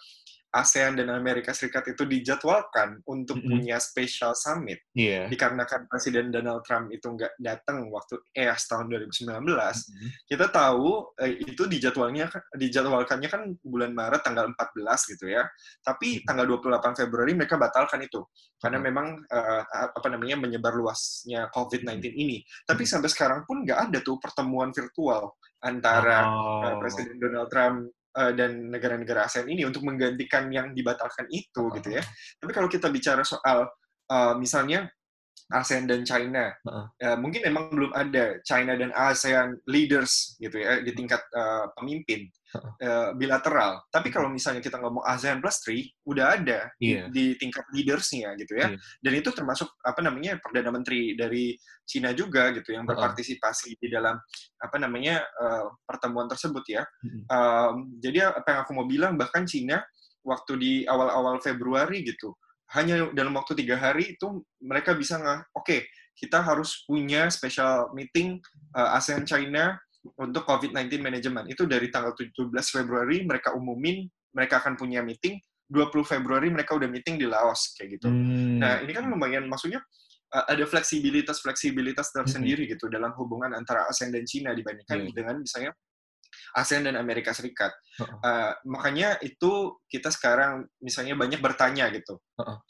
ASEAN 0.50 0.98
dan 0.98 1.14
Amerika 1.14 1.54
Serikat 1.54 1.86
itu 1.88 2.04
dijadwalkan 2.04 3.02
untuk 3.06 3.38
Mm-mm. 3.38 3.62
punya 3.62 3.78
special 3.78 4.34
summit 4.34 4.82
Iya. 4.94 5.30
dikarenakan 5.30 5.86
Presiden 5.86 6.30
Donald 6.30 6.66
Trump 6.66 6.90
itu 6.90 7.06
nggak 7.06 7.38
datang 7.38 7.86
waktu 7.90 8.18
EAS 8.34 8.66
tahun 8.66 8.90
2019 8.90 9.30
Mm-mm. 9.30 10.10
kita 10.26 10.50
tahu 10.50 11.14
eh, 11.18 11.38
itu 11.46 11.64
dijadwalnya 11.66 12.30
dijadwalkannya 12.56 13.30
kan 13.30 13.42
bulan 13.62 13.94
Maret 13.94 14.22
tanggal 14.22 14.50
14 14.50 15.12
gitu 15.14 15.30
ya. 15.30 15.46
Tapi 15.80 16.26
tanggal 16.26 16.46
28 16.46 16.98
Februari 16.98 17.38
mereka 17.38 17.56
batalkan 17.56 18.02
itu 18.02 18.26
karena 18.58 18.82
Mhm. 18.82 18.86
memang 18.90 19.08
eh, 19.30 19.64
apa 19.70 20.08
namanya 20.10 20.36
menyebar 20.36 20.74
luasnya 20.74 21.50
COVID-19 21.54 22.10
ini. 22.14 22.42
Tapi 22.66 22.84
sampai 22.84 23.10
sekarang 23.10 23.46
pun 23.46 23.62
nggak 23.62 23.90
ada 23.90 24.00
tuh 24.02 24.18
pertemuan 24.18 24.74
virtual 24.74 25.38
antara 25.62 26.26
eh, 26.26 26.74
Oh. 26.74 26.80
Presiden 26.80 27.20
Donald 27.20 27.52
Trump 27.52 27.92
eh, 28.18 28.32
dan 28.34 28.74
negara-negara 28.74 29.30
ASEAN 29.30 29.50
ini 29.50 29.66
untuk 29.66 29.86
menggantikan 29.86 30.50
yang 30.50 30.74
dibatalkan 30.74 31.30
itu 31.30 31.70
gitu 31.78 31.90
ya. 31.94 32.04
Tapi 32.40 32.52
kalau 32.54 32.70
kita 32.70 32.90
bicara 32.90 33.22
soal 33.22 33.70
eh, 34.10 34.34
misalnya 34.38 34.90
ASEAN 35.50 35.90
dan 35.90 36.06
China, 36.06 36.52
Heeh. 36.52 36.86
ya, 37.02 37.12
mungkin 37.18 37.42
memang 37.42 37.72
belum 37.74 37.92
ada 37.96 38.38
China 38.46 38.76
dan 38.78 38.92
ASEAN 38.94 39.58
leaders 39.66 40.36
gitu 40.38 40.60
ya 40.60 40.84
di 40.84 40.92
tingkat 40.94 41.24
eh, 41.32 41.66
pemimpin 41.74 42.28
Heeh. 42.28 42.72
eh, 42.84 43.10
bilateral. 43.18 43.82
Tapi 43.90 44.12
kalau 44.12 44.30
misalnya 44.30 44.62
kita 44.62 44.78
ngomong 44.78 45.02
ASEAN 45.06 45.42
plus 45.42 45.58
3, 45.66 45.90
udah 46.06 46.26
ada 46.38 46.60
di- 46.78 46.98
Iya. 46.98 47.10
di, 47.10 47.34
tingkat 47.40 47.66
leadersnya 47.74 48.36
gitu 48.38 48.60
ya. 48.60 48.74
Iya. 48.74 48.78
Dan 49.02 49.14
itu 49.18 49.30
termasuk 49.34 49.70
apa 49.82 50.00
namanya 50.02 50.38
perdana 50.38 50.70
menteri 50.70 51.14
dari 51.18 51.58
Cina 51.86 52.14
juga 52.14 52.54
gitu 52.54 52.70
yang 52.76 52.86
berpartisipasi 52.86 53.82
di 53.82 53.88
dalam 53.90 54.18
apa 54.62 54.78
namanya 54.78 55.24
eh, 55.24 55.66
pertemuan 55.88 56.30
tersebut 56.30 56.62
ya. 56.70 56.84
Mm-mm. 57.02 57.24
Um, 57.30 57.74
jadi 57.98 58.30
apa 58.36 58.48
yang 58.54 58.60
aku 58.66 58.72
mau 58.78 58.86
bilang 58.86 59.18
bahkan 59.18 59.50
Cina 59.50 59.82
waktu 60.22 60.54
di 60.60 60.74
awal-awal 60.86 61.40
Februari 61.42 62.04
gitu 62.04 62.36
hanya 62.78 63.10
dalam 63.14 63.34
waktu 63.34 63.58
tiga 63.58 63.76
hari 63.78 64.14
itu 64.18 64.46
mereka 64.62 64.94
bisa 64.94 65.18
nggak 65.18 65.54
oke 65.58 65.78
kita 66.14 66.44
harus 66.44 66.84
punya 66.84 67.32
special 67.32 67.96
meeting 67.96 68.38
uh, 68.76 68.98
ASEAN 69.00 69.24
China 69.24 69.80
untuk 70.20 70.44
COVID-19 70.48 71.00
management 71.00 71.48
itu 71.52 71.64
dari 71.68 71.88
tanggal 71.92 72.16
17 72.16 72.52
Februari 72.52 73.24
mereka 73.24 73.56
umumin 73.56 74.08
mereka 74.36 74.60
akan 74.62 74.76
punya 74.76 75.00
meeting 75.04 75.40
20 75.70 76.02
Februari 76.04 76.50
mereka 76.50 76.74
udah 76.74 76.90
meeting 76.90 77.22
di 77.22 77.30
Laos 77.30 77.78
kayak 77.78 78.02
gitu. 78.02 78.10
Hmm. 78.10 78.58
Nah, 78.58 78.82
ini 78.82 78.90
kan 78.90 79.06
lumayan 79.06 79.46
maksudnya 79.46 79.78
uh, 80.34 80.46
ada 80.50 80.66
fleksibilitas-fleksibilitas 80.66 82.10
tersendiri 82.10 82.66
gitu 82.66 82.90
dalam 82.90 83.14
hubungan 83.22 83.54
antara 83.54 83.86
ASEAN 83.86 84.10
dan 84.10 84.26
Cina 84.26 84.52
dibandingkan 84.58 85.06
Iya. 85.06 85.14
dengan 85.14 85.36
misalnya 85.38 85.72
ASEAN 86.56 86.88
dan 86.90 86.96
Amerika 86.98 87.36
Serikat. 87.36 87.74
Uh, 88.00 88.56
makanya 88.64 89.20
itu 89.20 89.76
kita 89.92 90.08
sekarang 90.10 90.64
misalnya 90.80 91.20
banyak 91.20 91.44
bertanya 91.44 91.92
gitu. 91.92 92.18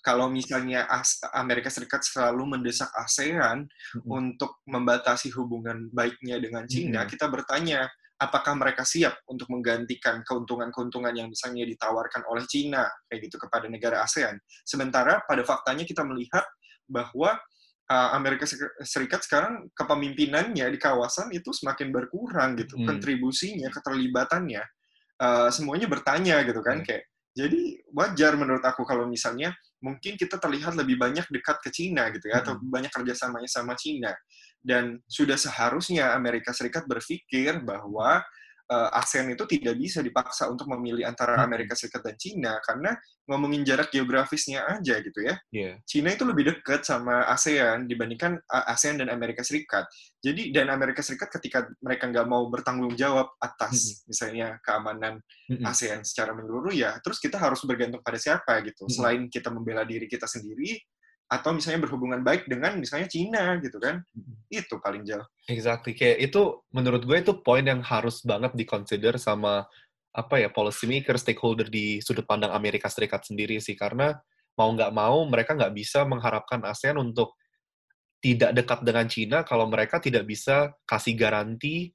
Kalau 0.01 0.27
misalnya 0.27 0.89
As- 0.89 1.21
Amerika 1.37 1.69
Serikat 1.69 2.01
selalu 2.01 2.57
mendesak 2.57 2.89
ASEAN 2.97 3.69
Mm-mm. 3.69 4.09
untuk 4.09 4.59
membatasi 4.65 5.29
hubungan 5.37 5.87
baiknya 5.93 6.41
dengan 6.41 6.65
Cina, 6.65 7.05
Mm-mm. 7.05 7.11
kita 7.11 7.29
bertanya 7.29 7.85
apakah 8.19 8.51
mereka 8.57 8.83
siap 8.83 9.15
untuk 9.31 9.47
menggantikan 9.47 10.19
keuntungan-keuntungan 10.27 11.15
yang 11.15 11.31
misalnya 11.31 11.63
ditawarkan 11.63 12.27
oleh 12.27 12.43
Cina 12.51 12.83
kayak 13.07 13.31
gitu 13.31 13.39
kepada 13.39 13.71
negara 13.71 14.03
ASEAN. 14.03 14.35
Sementara 14.67 15.23
pada 15.23 15.45
faktanya 15.47 15.87
kita 15.87 16.03
melihat 16.03 16.43
bahwa 16.89 17.37
Amerika 17.89 18.45
Ser- 18.45 18.77
Serikat 18.85 19.25
sekarang 19.25 19.73
kepemimpinannya 19.73 20.69
di 20.69 20.77
kawasan 20.77 21.33
itu 21.33 21.49
semakin 21.49 21.89
berkurang 21.89 22.53
gitu, 22.61 22.77
Hmm. 22.77 22.85
kontribusinya, 22.85 23.73
keterlibatannya, 23.73 24.61
uh, 25.17 25.49
semuanya 25.49 25.89
bertanya 25.89 26.45
gitu 26.45 26.61
kan 26.61 26.79
Hmm. 26.81 26.85
kayak. 26.85 27.09
Jadi 27.33 27.81
wajar 27.93 28.37
menurut 28.37 28.61
aku 28.61 28.85
kalau 28.85 29.09
misalnya 29.09 29.53
mungkin 29.81 30.17
kita 30.19 30.37
terlihat 30.37 30.75
lebih 30.77 31.01
banyak 31.01 31.25
dekat 31.33 31.57
ke 31.65 31.69
Cina 31.73 32.13
gitu 32.13 32.29
ya, 32.29 32.45
atau 32.45 32.57
Hmm. 32.57 32.69
banyak 32.69 32.93
kerjasamanya 32.93 33.49
sama 33.49 33.73
Cina. 33.73 34.13
Dan 34.59 34.99
sudah 35.07 35.39
seharusnya 35.39 36.13
Amerika 36.13 36.51
Serikat 36.51 36.83
berpikir 36.85 37.63
bahwa 37.63 38.21
uh, 38.69 38.89
ASEAN 38.95 39.33
itu 39.33 39.43
tidak 39.49 39.75
bisa 39.75 39.99
dipaksa 40.05 40.47
untuk 40.47 40.69
memilih 40.69 41.03
antara 41.09 41.35
Hmm. 41.39 41.45
Amerika 41.45 41.73
Serikat 41.77 42.01
dan 42.03 42.17
Cina 42.17 42.57
karena 42.65 42.97
ngomongin 43.29 43.61
jarak 43.61 43.93
geografisnya 43.93 44.65
aja 44.65 44.97
gitu 45.01 45.19
ya. 45.21 45.37
Iya. 45.53 45.77
Cina 45.85 46.13
itu 46.13 46.25
lebih 46.25 46.49
dekat 46.53 46.85
sama 46.85 47.25
ASEAN 47.29 47.85
dibandingkan 47.85 48.41
uh, 48.49 48.73
ASEAN 48.73 49.01
dan 49.01 49.13
Amerika 49.13 49.45
Serikat. 49.45 49.85
Jadi 50.19 50.49
dan 50.53 50.73
Amerika 50.73 50.99
Serikat 51.05 51.29
ketika 51.31 51.69
mereka 51.79 52.09
nggak 52.09 52.27
mau 52.27 52.45
bertanggung 52.49 52.93
jawab 52.97 53.29
atas 53.39 54.03
misalnya 54.09 54.57
keamanan 54.65 55.21
Mm-mm. 55.49 55.65
ASEAN 55.65 56.01
secara 56.05 56.33
menyeluruh 56.33 56.73
ya, 56.73 56.97
terus 57.01 57.21
kita 57.21 57.37
harus 57.37 57.61
bergantung 57.65 58.01
pada 58.01 58.17
siapa 58.17 58.61
gitu. 58.65 58.85
Mm-mm. 58.85 58.95
Selain 58.95 59.21
kita 59.29 59.49
membela 59.53 59.85
diri 59.85 60.09
kita 60.09 60.25
sendiri 60.25 60.77
atau 61.29 61.53
misalnya 61.53 61.85
berhubungan 61.85 62.25
baik 62.25 62.49
dengan 62.49 62.81
misalnya 62.81 63.05
Cina 63.05 63.61
gitu 63.61 63.77
kan. 63.77 64.01
Itu 64.49 64.81
paling 64.81 65.05
jauh. 65.05 65.25
Exactly. 65.45 65.93
Kayak 65.93 66.33
itu 66.33 66.65
menurut 66.73 67.05
gue 67.05 67.17
itu 67.21 67.37
poin 67.45 67.61
yang 67.61 67.85
harus 67.85 68.25
banget 68.25 68.57
diconsider 68.57 69.13
sama 69.21 69.69
apa 70.09 70.41
ya 70.41 70.49
policy 70.49 70.89
maker, 70.89 71.21
stakeholder 71.21 71.69
di 71.69 72.01
sudut 72.01 72.25
pandang 72.25 72.49
Amerika 72.49 72.89
Serikat 72.89 73.29
sendiri 73.29 73.61
sih 73.61 73.77
karena 73.77 74.17
mau 74.57 74.73
nggak 74.73 74.89
mau 74.89 75.21
mereka 75.29 75.53
nggak 75.53 75.71
bisa 75.77 76.01
mengharapkan 76.03 76.65
ASEAN 76.65 76.97
untuk 76.97 77.37
tidak 78.19 78.51
dekat 78.51 78.79
dengan 78.83 79.05
Cina 79.07 79.37
kalau 79.45 79.69
mereka 79.69 80.01
tidak 80.01 80.25
bisa 80.25 80.73
kasih 80.83 81.13
garansi, 81.13 81.93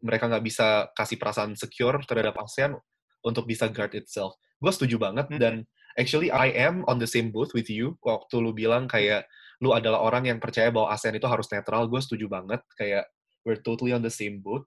mereka 0.00 0.30
nggak 0.30 0.44
bisa 0.46 0.86
kasih 0.94 1.18
perasaan 1.18 1.58
secure 1.58 1.98
terhadap 2.06 2.38
ASEAN 2.38 2.78
untuk 3.26 3.44
bisa 3.44 3.66
guard 3.68 3.92
itself. 3.98 4.38
Gue 4.62 4.70
setuju 4.70 5.02
banget 5.02 5.26
Hmm. 5.34 5.40
dan 5.42 5.54
actually 5.98 6.30
I 6.30 6.54
am 6.54 6.86
on 6.86 7.02
the 7.02 7.10
same 7.10 7.34
boat 7.34 7.50
with 7.52 7.66
you 7.66 7.98
waktu 8.00 8.38
lu 8.38 8.54
bilang 8.54 8.86
kayak 8.86 9.26
lu 9.58 9.74
adalah 9.74 10.06
orang 10.06 10.30
yang 10.30 10.38
percaya 10.38 10.70
bahwa 10.70 10.94
ASEAN 10.94 11.18
itu 11.18 11.26
harus 11.26 11.50
netral, 11.50 11.90
gue 11.90 11.98
setuju 11.98 12.30
banget 12.30 12.62
kayak 12.78 13.10
we're 13.42 13.58
totally 13.58 13.90
on 13.90 14.06
the 14.06 14.12
same 14.12 14.38
boat. 14.38 14.62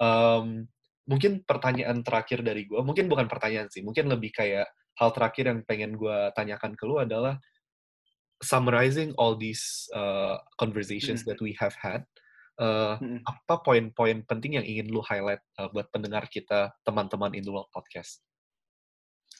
Um, 0.00 0.64
mungkin 1.04 1.44
pertanyaan 1.44 2.00
terakhir 2.00 2.40
dari 2.40 2.64
gue, 2.64 2.80
mungkin 2.80 3.04
bukan 3.12 3.28
pertanyaan 3.28 3.68
sih, 3.68 3.84
mungkin 3.84 4.08
lebih 4.08 4.32
kayak 4.32 4.64
hal 4.96 5.12
terakhir 5.12 5.52
yang 5.52 5.60
pengen 5.68 5.92
gue 6.00 6.32
tanyakan 6.32 6.72
ke 6.72 6.84
lu 6.88 6.96
adalah 6.96 7.36
summarizing 8.40 9.12
all 9.20 9.36
these 9.36 9.84
uh, 9.92 10.40
conversations 10.56 11.20
Hmm. 11.20 11.28
that 11.36 11.38
we 11.44 11.52
have 11.60 11.76
had. 11.76 12.08
uh, 12.60 13.00
Mm-mm. 13.00 13.24
apa 13.24 13.64
poin-poin 13.64 14.20
penting 14.28 14.60
yang 14.60 14.66
ingin 14.68 14.92
lu 14.92 15.00
highlight 15.00 15.40
uh, 15.56 15.72
buat 15.72 15.88
pendengar 15.88 16.28
kita, 16.28 16.68
teman-teman 16.84 17.32
In 17.32 17.40
The 17.40 17.52
World 17.56 17.72
Podcast? 17.72 18.20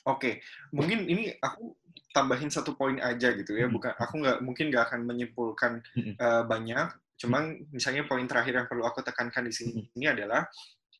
Oke, 0.07 0.41
mungkin 0.73 1.05
ini 1.05 1.29
aku 1.37 1.77
tambahin 2.09 2.49
satu 2.49 2.73
poin 2.73 2.97
aja 2.97 3.33
gitu 3.37 3.53
ya. 3.53 3.69
Bukan 3.69 3.93
aku 3.95 4.13
nggak 4.17 4.37
mungkin 4.41 4.73
nggak 4.73 4.89
akan 4.89 5.01
menyimpulkan 5.05 5.81
eh, 5.97 6.43
banyak. 6.45 6.87
Cuman 7.21 7.69
misalnya 7.69 8.09
poin 8.09 8.25
terakhir 8.25 8.57
yang 8.57 8.67
perlu 8.67 8.81
aku 8.81 9.05
tekankan 9.05 9.45
di 9.45 9.53
sini 9.53 9.85
ini 9.93 10.09
adalah 10.09 10.41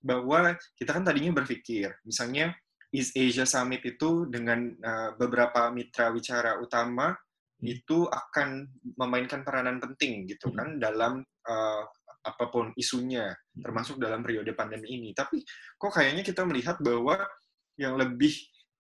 bahwa 0.02 0.58
kita 0.78 0.98
kan 0.98 1.06
tadinya 1.06 1.42
berpikir, 1.42 1.94
misalnya 2.06 2.54
East 2.92 3.16
Asia 3.16 3.48
Summit 3.48 3.86
itu 3.88 4.28
dengan 4.28 4.68
uh, 4.84 5.16
beberapa 5.16 5.72
mitra 5.72 6.12
wicara 6.12 6.60
utama 6.60 7.16
hmm. 7.16 7.64
itu 7.64 8.04
akan 8.10 8.68
memainkan 9.00 9.48
peranan 9.48 9.80
penting 9.80 10.28
gitu 10.28 10.52
kan 10.52 10.76
dalam 10.76 11.24
uh, 11.24 11.84
apa 12.22 12.54
pun 12.54 12.70
isunya 12.78 13.34
termasuk 13.58 13.98
dalam 13.98 14.22
periode 14.22 14.52
pandemi 14.54 15.00
ini. 15.00 15.16
Tapi 15.16 15.42
kok 15.80 15.94
kayaknya 15.96 16.22
kita 16.22 16.44
melihat 16.46 16.78
bahwa 16.84 17.18
yang 17.80 17.96
lebih 17.96 18.36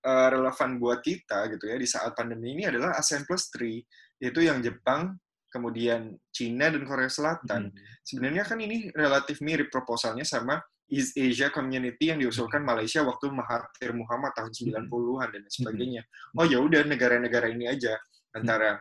uh, 0.05 0.27
relevan 0.33 0.81
buat 0.81 0.99
kita 1.01 1.49
gitu 1.53 1.69
ya 1.69 1.77
di 1.77 1.87
saat 1.87 2.13
pandemi 2.13 2.57
ini 2.57 2.69
adalah 2.69 2.97
ASEAN 2.97 3.25
Plus 3.25 3.49
3 3.53 4.21
yaitu 4.21 4.45
yang 4.45 4.61
Jepang, 4.61 5.17
kemudian 5.49 6.13
Cina 6.29 6.69
dan 6.69 6.85
Korea 6.85 7.09
Selatan. 7.09 7.73
Hmm. 7.73 7.75
Sebenarnya 8.05 8.45
kan 8.45 8.61
ini 8.61 8.93
relatif 8.93 9.41
mirip 9.41 9.73
proposalnya 9.73 10.21
sama 10.21 10.61
East 10.91 11.15
Asia 11.15 11.49
Community 11.49 12.11
yang 12.11 12.19
diusulkan 12.19 12.61
Malaysia 12.61 13.01
waktu 13.01 13.31
Mahathir 13.31 13.95
Muhammad 13.95 14.35
tahun 14.35 14.51
90-an 14.51 15.29
dan 15.31 15.43
sebagainya. 15.47 16.03
Oh 16.35 16.45
ya 16.45 16.59
udah 16.59 16.83
negara-negara 16.83 17.49
ini 17.49 17.65
aja 17.71 17.95
antara 18.35 18.77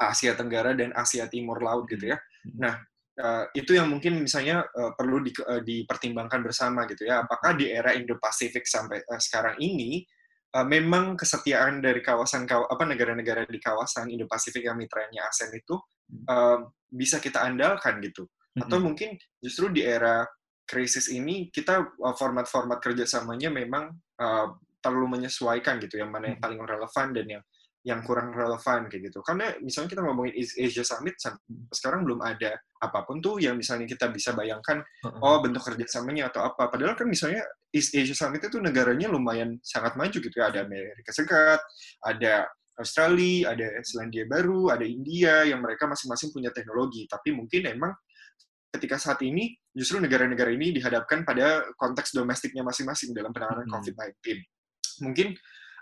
Asia 0.00 0.32
Tenggara 0.32 0.72
dan 0.72 0.90
Asia 0.96 1.28
Timur 1.28 1.60
Laut 1.60 1.84
gitu 1.86 2.10
ya. 2.10 2.18
Nah, 2.56 2.80
uh, 3.20 3.44
itu 3.52 3.76
yang 3.76 3.92
mungkin 3.92 4.24
misalnya 4.24 4.64
uh, 4.64 4.96
perlu 4.96 5.20
di, 5.20 5.30
uh, 5.44 5.60
dipertimbangkan 5.60 6.40
bersama 6.40 6.88
gitu 6.88 7.04
ya. 7.04 7.22
Apakah 7.22 7.52
di 7.54 7.68
era 7.68 7.92
Indo-Pasifik 7.92 8.64
sampai 8.64 9.04
uh, 9.04 9.20
sekarang 9.20 9.60
ini 9.60 10.02
uh, 10.52 10.66
memang 10.66 11.16
kesetiaan 11.16 11.80
dari 11.80 12.04
kawasan 12.04 12.44
apa 12.48 12.84
negara-negara 12.84 13.48
di 13.48 13.58
kawasan 13.58 14.12
Indo-Pasifik 14.12 14.68
yang 14.68 14.76
mitranya 14.76 15.28
ASEAN 15.28 15.56
itu 15.56 15.76
uh, 16.28 16.68
bisa 16.92 17.18
kita 17.18 17.42
andalkan 17.42 17.98
gitu. 18.04 18.28
Atau 18.52 18.84
mungkin 18.84 19.16
justru 19.40 19.72
di 19.72 19.80
era 19.80 20.28
krisis 20.68 21.08
ini 21.08 21.48
kita 21.48 21.96
uh, 22.00 22.14
format-format 22.16 22.78
kerjasamanya 22.84 23.48
memang 23.48 23.92
uh, 24.20 24.52
perlu 24.82 25.08
menyesuaikan 25.08 25.78
gitu 25.80 26.02
yang 26.02 26.10
mana 26.10 26.34
yang 26.34 26.38
hmm. 26.38 26.44
paling 26.44 26.60
relevan 26.60 27.08
dan 27.14 27.26
yang 27.38 27.44
yang 27.82 28.00
kurang 28.06 28.30
relevan 28.30 28.86
kayak 28.86 29.10
gitu. 29.10 29.18
Karena 29.26 29.58
misalnya 29.58 29.90
kita 29.90 30.02
ngomongin 30.06 30.34
Asia 30.38 30.86
Summit 30.86 31.18
sampai 31.18 31.66
sekarang 31.74 32.06
belum 32.06 32.22
ada 32.22 32.54
apa 32.82 33.06
pun 33.06 33.22
tuh 33.22 33.38
yang 33.38 33.54
misalnya 33.54 33.86
kita 33.86 34.10
bisa 34.10 34.34
bayangkan 34.34 34.82
oh 35.22 35.38
bentuk 35.38 35.62
kerjasamanya 35.62 36.34
atau 36.34 36.42
apa. 36.42 36.66
Padahal 36.66 36.98
kan 36.98 37.06
misalnya 37.06 37.46
East 37.70 37.94
Asia 37.94 38.12
Summit 38.18 38.42
itu 38.42 38.58
negaranya 38.58 39.06
lumayan 39.06 39.62
sangat 39.62 39.94
maju 39.94 40.18
gitu 40.18 40.34
ya. 40.34 40.50
Ada 40.50 40.66
Amerika 40.66 41.14
Serikat, 41.14 41.62
ada 42.02 42.50
Australia, 42.82 43.54
ada 43.54 43.66
Selandia 43.86 44.26
Baru, 44.26 44.74
ada 44.74 44.82
India 44.82 45.46
yang 45.46 45.62
mereka 45.62 45.86
masing-masing 45.86 46.34
punya 46.34 46.50
teknologi. 46.50 47.06
Tapi 47.06 47.30
mungkin 47.30 47.70
emang 47.70 47.94
ketika 48.72 48.96
saat 48.96 49.20
ini 49.22 49.52
justru 49.70 50.00
negara-negara 50.00 50.50
ini 50.50 50.72
dihadapkan 50.74 51.22
pada 51.22 51.62
konteks 51.76 52.16
domestiknya 52.16 52.64
masing-masing 52.66 53.14
dalam 53.14 53.30
penanganan 53.30 53.68
hmm. 53.68 53.74
COVID-19. 53.78 54.26
Mungkin 55.06 55.28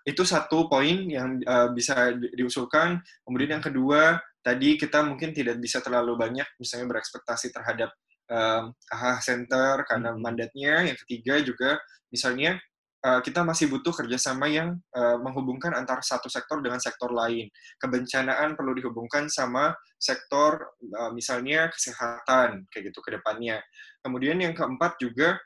itu 0.04 0.22
satu 0.24 0.68
poin 0.70 1.06
yang 1.08 1.40
uh, 1.44 1.72
bisa 1.72 2.14
diusulkan. 2.34 3.00
Kemudian 3.24 3.60
yang 3.60 3.64
kedua, 3.64 4.16
tadi 4.40 4.80
kita 4.80 5.04
mungkin 5.04 5.36
tidak 5.36 5.60
bisa 5.60 5.84
terlalu 5.84 6.16
banyak 6.16 6.48
misalnya 6.56 6.88
berekspektasi 6.96 7.52
terhadap 7.52 7.92
um, 8.32 8.72
AHA 8.88 9.20
Center 9.20 9.84
karena 9.84 10.14
hmm. 10.14 10.20
mandatnya. 10.20 10.74
Yang 10.88 11.04
ketiga 11.04 11.34
juga 11.44 11.70
misalnya 12.08 12.56
uh, 13.04 13.20
kita 13.20 13.44
masih 13.44 13.68
butuh 13.68 13.92
kerjasama 13.92 14.48
yang 14.48 14.78
uh, 14.96 15.16
menghubungkan 15.20 15.76
antara 15.76 16.00
satu 16.00 16.32
sektor 16.32 16.64
dengan 16.64 16.80
sektor 16.80 17.12
lain. 17.12 17.50
Kebencanaan 17.76 18.56
perlu 18.56 18.72
dihubungkan 18.72 19.28
sama 19.28 19.74
sektor 20.00 20.72
uh, 20.96 21.12
misalnya 21.12 21.68
kesehatan 21.68 22.64
kayak 22.72 22.92
gitu 22.92 23.04
ke 23.04 23.20
depannya. 23.20 23.60
Kemudian 24.00 24.40
yang 24.40 24.56
keempat 24.56 24.96
juga 24.96 25.36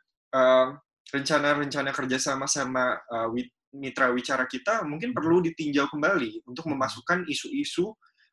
rencana-rencana 1.11 1.91
uh, 1.91 1.95
kerjasama 1.95 2.47
sama 2.51 2.99
uh, 3.07 3.31
mitra 3.75 4.15
wicara 4.15 4.47
kita 4.47 4.87
mungkin 4.87 5.11
perlu 5.11 5.43
ditinjau 5.43 5.91
kembali 5.91 6.47
untuk 6.47 6.71
memasukkan 6.71 7.27
isu-isu 7.27 7.91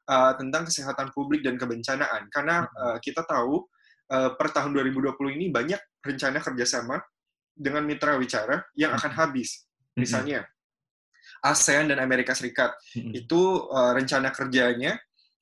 uh, 0.07 0.33
tentang 0.37 0.69
kesehatan 0.69 1.09
publik 1.11 1.41
dan 1.41 1.57
kebencanaan. 1.57 2.29
Karena 2.29 2.65
uh, 2.69 2.97
kita 3.01 3.25
tahu 3.25 3.65
uh, 4.13 4.37
per 4.37 4.53
tahun 4.53 4.71
2020 4.77 5.37
ini 5.37 5.49
banyak 5.49 5.81
rencana 6.05 6.37
kerjasama 6.39 7.01
dengan 7.51 7.83
mitra 7.83 8.15
wicara 8.15 8.61
yang 8.77 8.93
akan 8.95 9.11
habis. 9.17 9.65
Misalnya, 9.97 10.47
ASEAN 11.43 11.91
dan 11.91 11.99
Amerika 11.99 12.31
Serikat. 12.37 12.77
Itu 12.93 13.67
uh, 13.67 13.91
rencana 13.91 14.31
kerjanya 14.31 14.95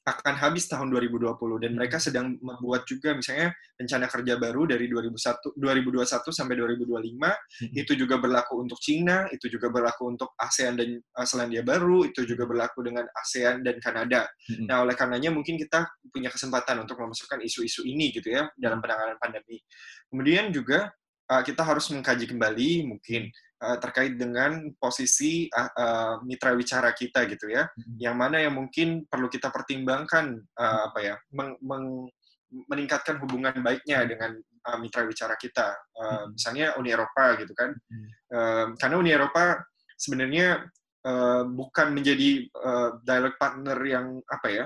akan 0.07 0.35
habis 0.39 0.65
tahun 0.71 0.89
2020 0.89 1.35
dan 1.59 1.71
mereka 1.75 1.99
sedang 1.99 2.39
membuat 2.39 2.87
juga 2.87 3.11
misalnya 3.13 3.51
rencana 3.75 4.07
kerja 4.07 4.39
baru 4.39 4.65
dari 4.65 4.87
2001 4.87 5.59
2021 5.59 6.31
sampai 6.33 6.55
2025 6.55 6.87
hmm. 6.87 7.75
itu 7.75 7.93
juga 7.99 8.15
berlaku 8.17 8.53
untuk 8.63 8.79
Cina, 8.79 9.27
itu 9.29 9.51
juga 9.51 9.67
berlaku 9.69 10.09
untuk 10.09 10.33
ASEAN 10.39 10.79
dan 10.79 10.89
uh, 10.97 11.27
Selandia 11.27 11.61
Baru, 11.61 12.07
itu 12.07 12.23
juga 12.23 12.47
berlaku 12.47 12.81
dengan 12.81 13.05
ASEAN 13.11 13.61
dan 13.61 13.77
Kanada. 13.83 14.25
Hmm. 14.49 14.65
Nah, 14.65 14.87
oleh 14.87 14.95
karenanya 14.95 15.29
mungkin 15.29 15.59
kita 15.59 15.85
punya 16.09 16.31
kesempatan 16.31 16.79
untuk 16.81 16.97
memasukkan 16.97 17.43
isu-isu 17.43 17.83
ini 17.85 18.15
gitu 18.15 18.33
ya 18.33 18.47
dalam 18.55 18.79
penanganan 18.79 19.19
pandemi. 19.19 19.61
Kemudian 20.09 20.49
juga 20.49 20.89
uh, 21.29 21.43
kita 21.45 21.61
harus 21.61 21.91
mengkaji 21.93 22.25
kembali 22.25 22.69
mungkin 22.89 23.29
uh, 23.59 23.77
terkait 23.77 24.15
dengan 24.15 24.71
posisi 24.79 25.51
uh, 25.51 25.71
uh, 25.71 26.15
mitra 26.23 26.55
wicara 26.55 26.95
kita 26.95 27.27
gitu 27.27 27.51
ya, 27.51 27.67
hmm. 27.67 27.99
yang 27.99 28.15
mana 28.15 28.39
yang 28.39 28.55
mungkin 28.55 29.05
perlu 29.05 29.27
kita 29.27 29.51
pertimbangkan 29.51 30.39
uh, 30.57 30.91
apa 30.91 30.99
ya, 31.03 31.15
meng, 31.35 31.59
meng, 31.63 32.07
meningkatkan 32.49 33.21
hubungan 33.21 33.53
baiknya 33.61 34.07
dengan 34.09 34.39
uh, 34.39 34.77
mitra 34.81 35.05
wicara 35.05 35.35
kita, 35.37 35.75
uh, 35.99 36.25
hmm. 36.25 36.27
misalnya 36.33 36.67
Uni 36.79 36.89
Eropa 36.89 37.25
gitu 37.37 37.53
kan, 37.53 37.75
hmm. 37.75 38.07
uh, 38.33 38.65
karena 38.79 38.95
Uni 38.97 39.11
Eropa 39.13 39.61
sebenarnya 39.99 40.63
uh, 41.05 41.43
bukan 41.45 41.91
menjadi 41.91 42.47
uh, 42.55 42.89
dialog 43.03 43.35
partner 43.37 43.77
yang 43.83 44.23
apa 44.27 44.47
ya, 44.47 44.65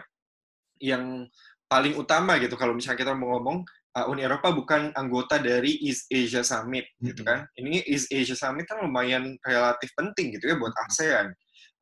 yang 0.79 1.27
paling 1.73 1.97
utama 1.97 2.37
gitu 2.37 2.53
kalau 2.53 2.77
misalnya 2.77 3.01
kita 3.01 3.13
mau 3.17 3.33
ngomong 3.33 3.65
uh, 3.97 4.05
Uni 4.09 4.25
Eropa 4.25 4.49
bukan 4.53 4.93
anggota 4.97 5.37
dari 5.37 5.77
East 5.85 6.09
Asia 6.09 6.41
Summit 6.41 6.85
mm 6.85 6.93
-hmm. 6.97 7.05
gitu 7.13 7.21
kan. 7.25 7.39
Ini 7.57 7.85
East 7.85 8.09
Asia 8.09 8.37
Summit 8.37 8.65
kan 8.65 8.81
lumayan 8.81 9.37
relatif 9.45 9.93
penting 9.93 10.33
gitu 10.37 10.53
ya 10.53 10.55
buat 10.57 10.73
ASEAN. 10.89 11.27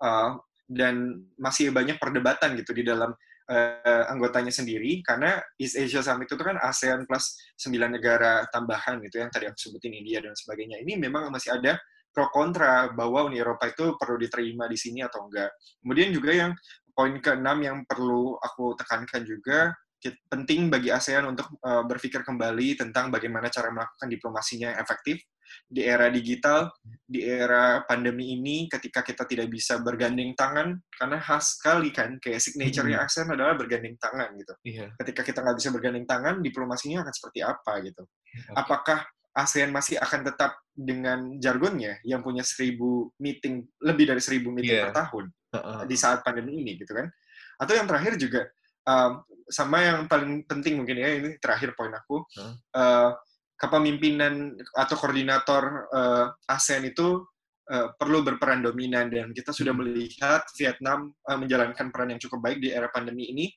Uh, 0.01 0.37
dan 0.71 1.27
masih 1.35 1.67
banyak 1.75 1.99
perdebatan 1.99 2.55
gitu 2.55 2.71
di 2.71 2.87
dalam 2.87 3.11
uh, 3.51 4.03
anggotanya 4.07 4.55
sendiri 4.55 5.03
karena 5.03 5.43
East 5.59 5.75
Asia 5.75 5.99
Summit 5.99 6.31
itu 6.31 6.39
kan 6.39 6.55
ASEAN 6.63 7.03
plus 7.03 7.35
9 7.59 7.75
negara 7.91 8.47
tambahan 8.55 9.03
gitu 9.03 9.19
yang 9.19 9.27
tadi 9.27 9.51
aku 9.51 9.59
sebutin 9.59 9.91
India 9.91 10.23
dan 10.23 10.31
sebagainya. 10.31 10.79
Ini 10.79 10.95
memang 10.95 11.27
masih 11.27 11.59
ada 11.59 11.75
pro 12.11 12.27
kontra 12.31 12.91
bahwa 12.91 13.27
Uni 13.27 13.39
Eropa 13.39 13.71
itu 13.71 13.95
perlu 13.95 14.19
diterima 14.19 14.67
di 14.67 14.75
sini 14.79 15.03
atau 15.03 15.27
enggak. 15.27 15.51
Kemudian 15.83 16.11
juga 16.11 16.31
yang 16.31 16.51
poin 16.91 17.15
keenam 17.23 17.57
yang 17.63 17.77
perlu 17.87 18.35
aku 18.39 18.75
tekankan 18.75 19.23
juga 19.23 19.71
penting 20.25 20.73
bagi 20.73 20.89
ASEAN 20.89 21.29
untuk 21.29 21.45
uh, 21.61 21.85
berpikir 21.85 22.25
kembali 22.25 22.79
tentang 22.79 23.13
bagaimana 23.13 23.53
cara 23.53 23.69
melakukan 23.69 24.09
diplomasinya 24.09 24.73
yang 24.73 24.79
efektif 24.81 25.21
di 25.67 25.83
era 25.83 26.07
digital, 26.11 26.71
di 26.83 27.23
era 27.23 27.83
pandemi 27.83 28.35
ini, 28.35 28.67
ketika 28.67 29.03
kita 29.03 29.23
tidak 29.27 29.47
bisa 29.51 29.79
bergandeng 29.79 30.35
tangan, 30.35 30.79
karena 30.95 31.17
khas 31.19 31.59
sekali 31.59 31.91
kan, 31.91 32.19
kayak 32.19 32.39
signature-nya 32.39 33.03
ASEAN 33.03 33.31
adalah 33.31 33.55
bergandeng 33.55 33.95
tangan 33.99 34.31
gitu. 34.39 34.53
Yeah. 34.63 34.89
Ketika 34.99 35.21
kita 35.27 35.39
nggak 35.43 35.57
bisa 35.59 35.69
bergandeng 35.71 36.07
tangan, 36.07 36.39
diplomasinya 36.43 37.03
akan 37.07 37.13
seperti 37.13 37.39
apa 37.43 37.73
gitu. 37.83 38.03
Okay. 38.07 38.53
Apakah 38.55 38.99
ASEAN 39.31 39.71
masih 39.71 39.95
akan 39.99 40.27
tetap 40.27 40.59
dengan 40.75 41.39
jargonnya 41.39 42.03
yang 42.03 42.19
punya 42.19 42.43
seribu 42.43 43.15
meeting, 43.19 43.63
lebih 43.79 44.11
dari 44.11 44.21
seribu 44.23 44.51
meeting 44.51 44.75
yeah. 44.75 44.91
per 44.91 45.07
tahun 45.07 45.25
uh 45.31 45.57
-uh. 45.57 45.79
di 45.87 45.95
saat 45.95 46.19
pandemi 46.23 46.59
ini 46.59 46.75
gitu 46.75 46.91
kan? 46.91 47.07
Atau 47.59 47.79
yang 47.79 47.87
terakhir 47.87 48.19
juga, 48.19 48.51
um, 48.87 49.23
sama 49.51 49.83
yang 49.83 49.99
paling 50.07 50.47
penting 50.47 50.79
mungkin 50.79 50.97
ya 50.97 51.09
ini 51.19 51.37
terakhir 51.37 51.75
poin 51.75 51.91
aku 51.91 52.23
huh? 52.39 52.53
uh, 52.73 53.11
kepemimpinan 53.59 54.57
atau 54.73 54.95
koordinator 54.97 55.85
uh, 55.93 56.33
ASEAN 56.49 56.89
itu 56.89 57.21
uh, 57.69 57.93
perlu 57.93 58.25
berperan 58.25 58.65
dominan 58.65 59.13
dan 59.13 59.29
kita 59.35 59.53
sudah 59.53 59.75
hmm. 59.75 59.81
melihat 59.85 60.41
Vietnam 60.57 61.13
uh, 61.29 61.37
menjalankan 61.37 61.93
peran 61.93 62.15
yang 62.15 62.21
cukup 62.23 62.41
baik 62.41 62.57
di 62.57 62.73
era 62.73 62.89
pandemi 62.89 63.29
ini 63.29 63.53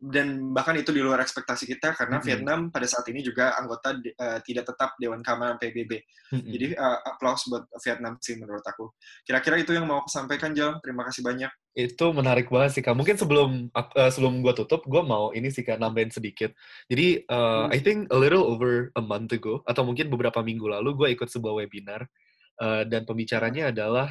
dan 0.00 0.56
bahkan 0.56 0.72
itu 0.80 0.96
di 0.96 1.04
luar 1.04 1.20
ekspektasi 1.20 1.68
kita 1.68 1.92
karena 1.92 2.16
mm 2.16 2.20
-hmm. 2.24 2.28
Vietnam 2.32 2.60
pada 2.72 2.88
saat 2.88 3.04
ini 3.12 3.20
juga 3.20 3.52
anggota 3.52 3.92
uh, 3.92 4.40
tidak 4.40 4.72
tetap 4.72 4.96
Dewan 4.96 5.20
Keamanan 5.20 5.60
PBB. 5.60 5.92
Mm 6.32 6.40
-hmm. 6.40 6.50
Jadi 6.56 6.66
uh, 6.72 6.98
applause 7.04 7.44
buat 7.52 7.68
Vietnam 7.84 8.16
sih 8.16 8.40
menurut 8.40 8.64
aku. 8.64 8.88
Kira-kira 9.28 9.60
itu 9.60 9.76
yang 9.76 9.84
mau 9.84 10.00
aku 10.00 10.08
sampaikan 10.08 10.56
Jal. 10.56 10.80
Terima 10.80 11.04
kasih 11.04 11.20
banyak. 11.20 11.52
Itu 11.76 12.16
menarik 12.16 12.48
banget 12.48 12.80
sih 12.80 12.82
Kak. 12.82 12.96
Mungkin 12.96 13.20
sebelum 13.20 13.68
uh, 13.76 14.10
sebelum 14.10 14.40
gua 14.40 14.56
tutup, 14.56 14.88
gua 14.88 15.04
mau 15.04 15.36
ini 15.36 15.52
sih 15.52 15.60
Kak 15.60 15.76
nambahin 15.76 16.08
sedikit. 16.08 16.56
Jadi 16.88 17.28
uh, 17.28 17.68
hmm. 17.68 17.76
I 17.76 17.78
think 17.84 18.08
a 18.08 18.16
little 18.16 18.48
over 18.48 18.88
a 18.96 19.04
month 19.04 19.36
ago 19.36 19.60
atau 19.68 19.84
mungkin 19.84 20.08
beberapa 20.08 20.40
minggu 20.40 20.64
lalu 20.64 20.96
gue 20.96 21.08
ikut 21.12 21.28
sebuah 21.28 21.60
webinar 21.60 22.08
uh, 22.56 22.88
dan 22.88 23.04
pembicaranya 23.04 23.68
adalah 23.68 24.08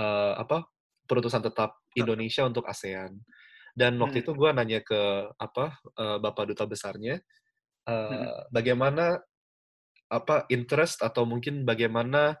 uh, 0.00 0.32
apa 0.40 0.64
perutusan 1.04 1.44
tetap 1.44 1.76
Indonesia 1.92 2.44
untuk 2.48 2.64
ASEAN. 2.64 3.20
Dan 3.76 4.00
waktu 4.00 4.20
hmm. 4.20 4.24
itu 4.24 4.32
gue 4.32 4.50
nanya 4.56 4.80
ke 4.80 5.00
apa 5.36 5.76
uh, 6.00 6.16
bapak 6.16 6.56
duta 6.56 6.64
besarnya, 6.64 7.20
uh, 7.84 7.92
hmm. 7.92 8.48
bagaimana 8.48 9.20
apa 10.08 10.48
interest 10.48 11.04
atau 11.04 11.28
mungkin 11.28 11.68
bagaimana 11.68 12.40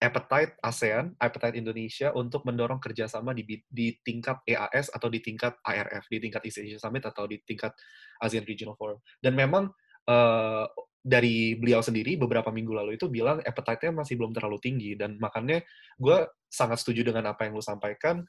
appetite 0.00 0.56
ASEAN, 0.64 1.16
appetite 1.20 1.56
Indonesia 1.56 2.12
untuk 2.16 2.44
mendorong 2.48 2.80
kerjasama 2.80 3.36
di, 3.36 3.44
di 3.68 3.92
tingkat 4.00 4.40
EAS 4.48 4.88
atau 4.92 5.12
di 5.12 5.20
tingkat 5.20 5.60
ARF, 5.60 6.08
di 6.08 6.18
tingkat 6.20 6.40
East 6.48 6.60
Asia 6.60 6.80
Summit 6.80 7.04
atau 7.04 7.28
di 7.28 7.36
tingkat 7.44 7.76
ASEAN 8.20 8.48
Regional 8.48 8.76
Forum. 8.80 9.00
Dan 9.20 9.36
memang 9.36 9.68
uh, 10.08 10.64
dari 11.00 11.56
beliau 11.56 11.80
sendiri 11.80 12.20
beberapa 12.20 12.52
minggu 12.52 12.76
lalu 12.76 13.00
itu 13.00 13.08
bilang 13.08 13.40
appetite-nya 13.40 13.92
masih 14.04 14.20
belum 14.20 14.36
terlalu 14.36 14.60
tinggi 14.60 14.92
dan 15.00 15.16
makanya 15.16 15.64
gue 15.96 16.28
sangat 16.44 16.84
setuju 16.84 17.08
dengan 17.08 17.32
apa 17.32 17.48
yang 17.48 17.56
lu 17.56 17.64
sampaikan 17.64 18.20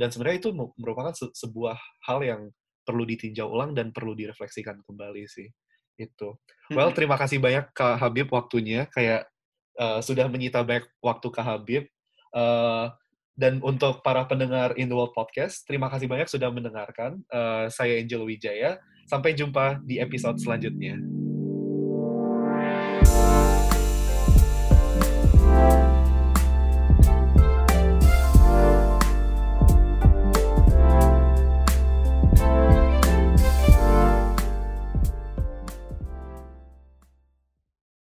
dan 0.00 0.08
sebenarnya 0.08 0.40
itu 0.40 0.50
merupakan 0.56 1.12
se 1.12 1.28
sebuah 1.36 1.76
hal 2.08 2.24
yang 2.24 2.48
perlu 2.80 3.04
ditinjau 3.04 3.52
ulang 3.52 3.76
dan 3.76 3.92
perlu 3.92 4.16
direfleksikan 4.16 4.80
kembali 4.88 5.28
sih 5.28 5.44
itu. 6.00 6.32
Well, 6.72 6.96
terima 6.96 7.20
kasih 7.20 7.36
banyak 7.36 7.76
Kak 7.76 8.00
Habib 8.00 8.32
waktunya 8.32 8.88
kayak 8.88 9.28
uh, 9.76 10.00
sudah 10.00 10.24
menyita 10.32 10.64
banyak 10.64 10.88
waktu 11.04 11.28
Kak 11.28 11.44
Habib. 11.44 11.84
Uh, 12.32 12.88
dan 13.36 13.60
untuk 13.64 14.04
para 14.04 14.24
pendengar 14.28 14.76
In 14.76 14.88
The 14.88 14.96
World 14.96 15.16
Podcast, 15.16 15.64
terima 15.64 15.88
kasih 15.92 16.08
banyak 16.08 16.28
sudah 16.28 16.48
mendengarkan. 16.48 17.20
Uh, 17.28 17.68
saya 17.68 18.00
Angel 18.00 18.24
Wijaya. 18.24 18.80
Sampai 19.08 19.34
jumpa 19.36 19.82
di 19.84 19.98
episode 19.98 20.38
selanjutnya. 20.38 20.96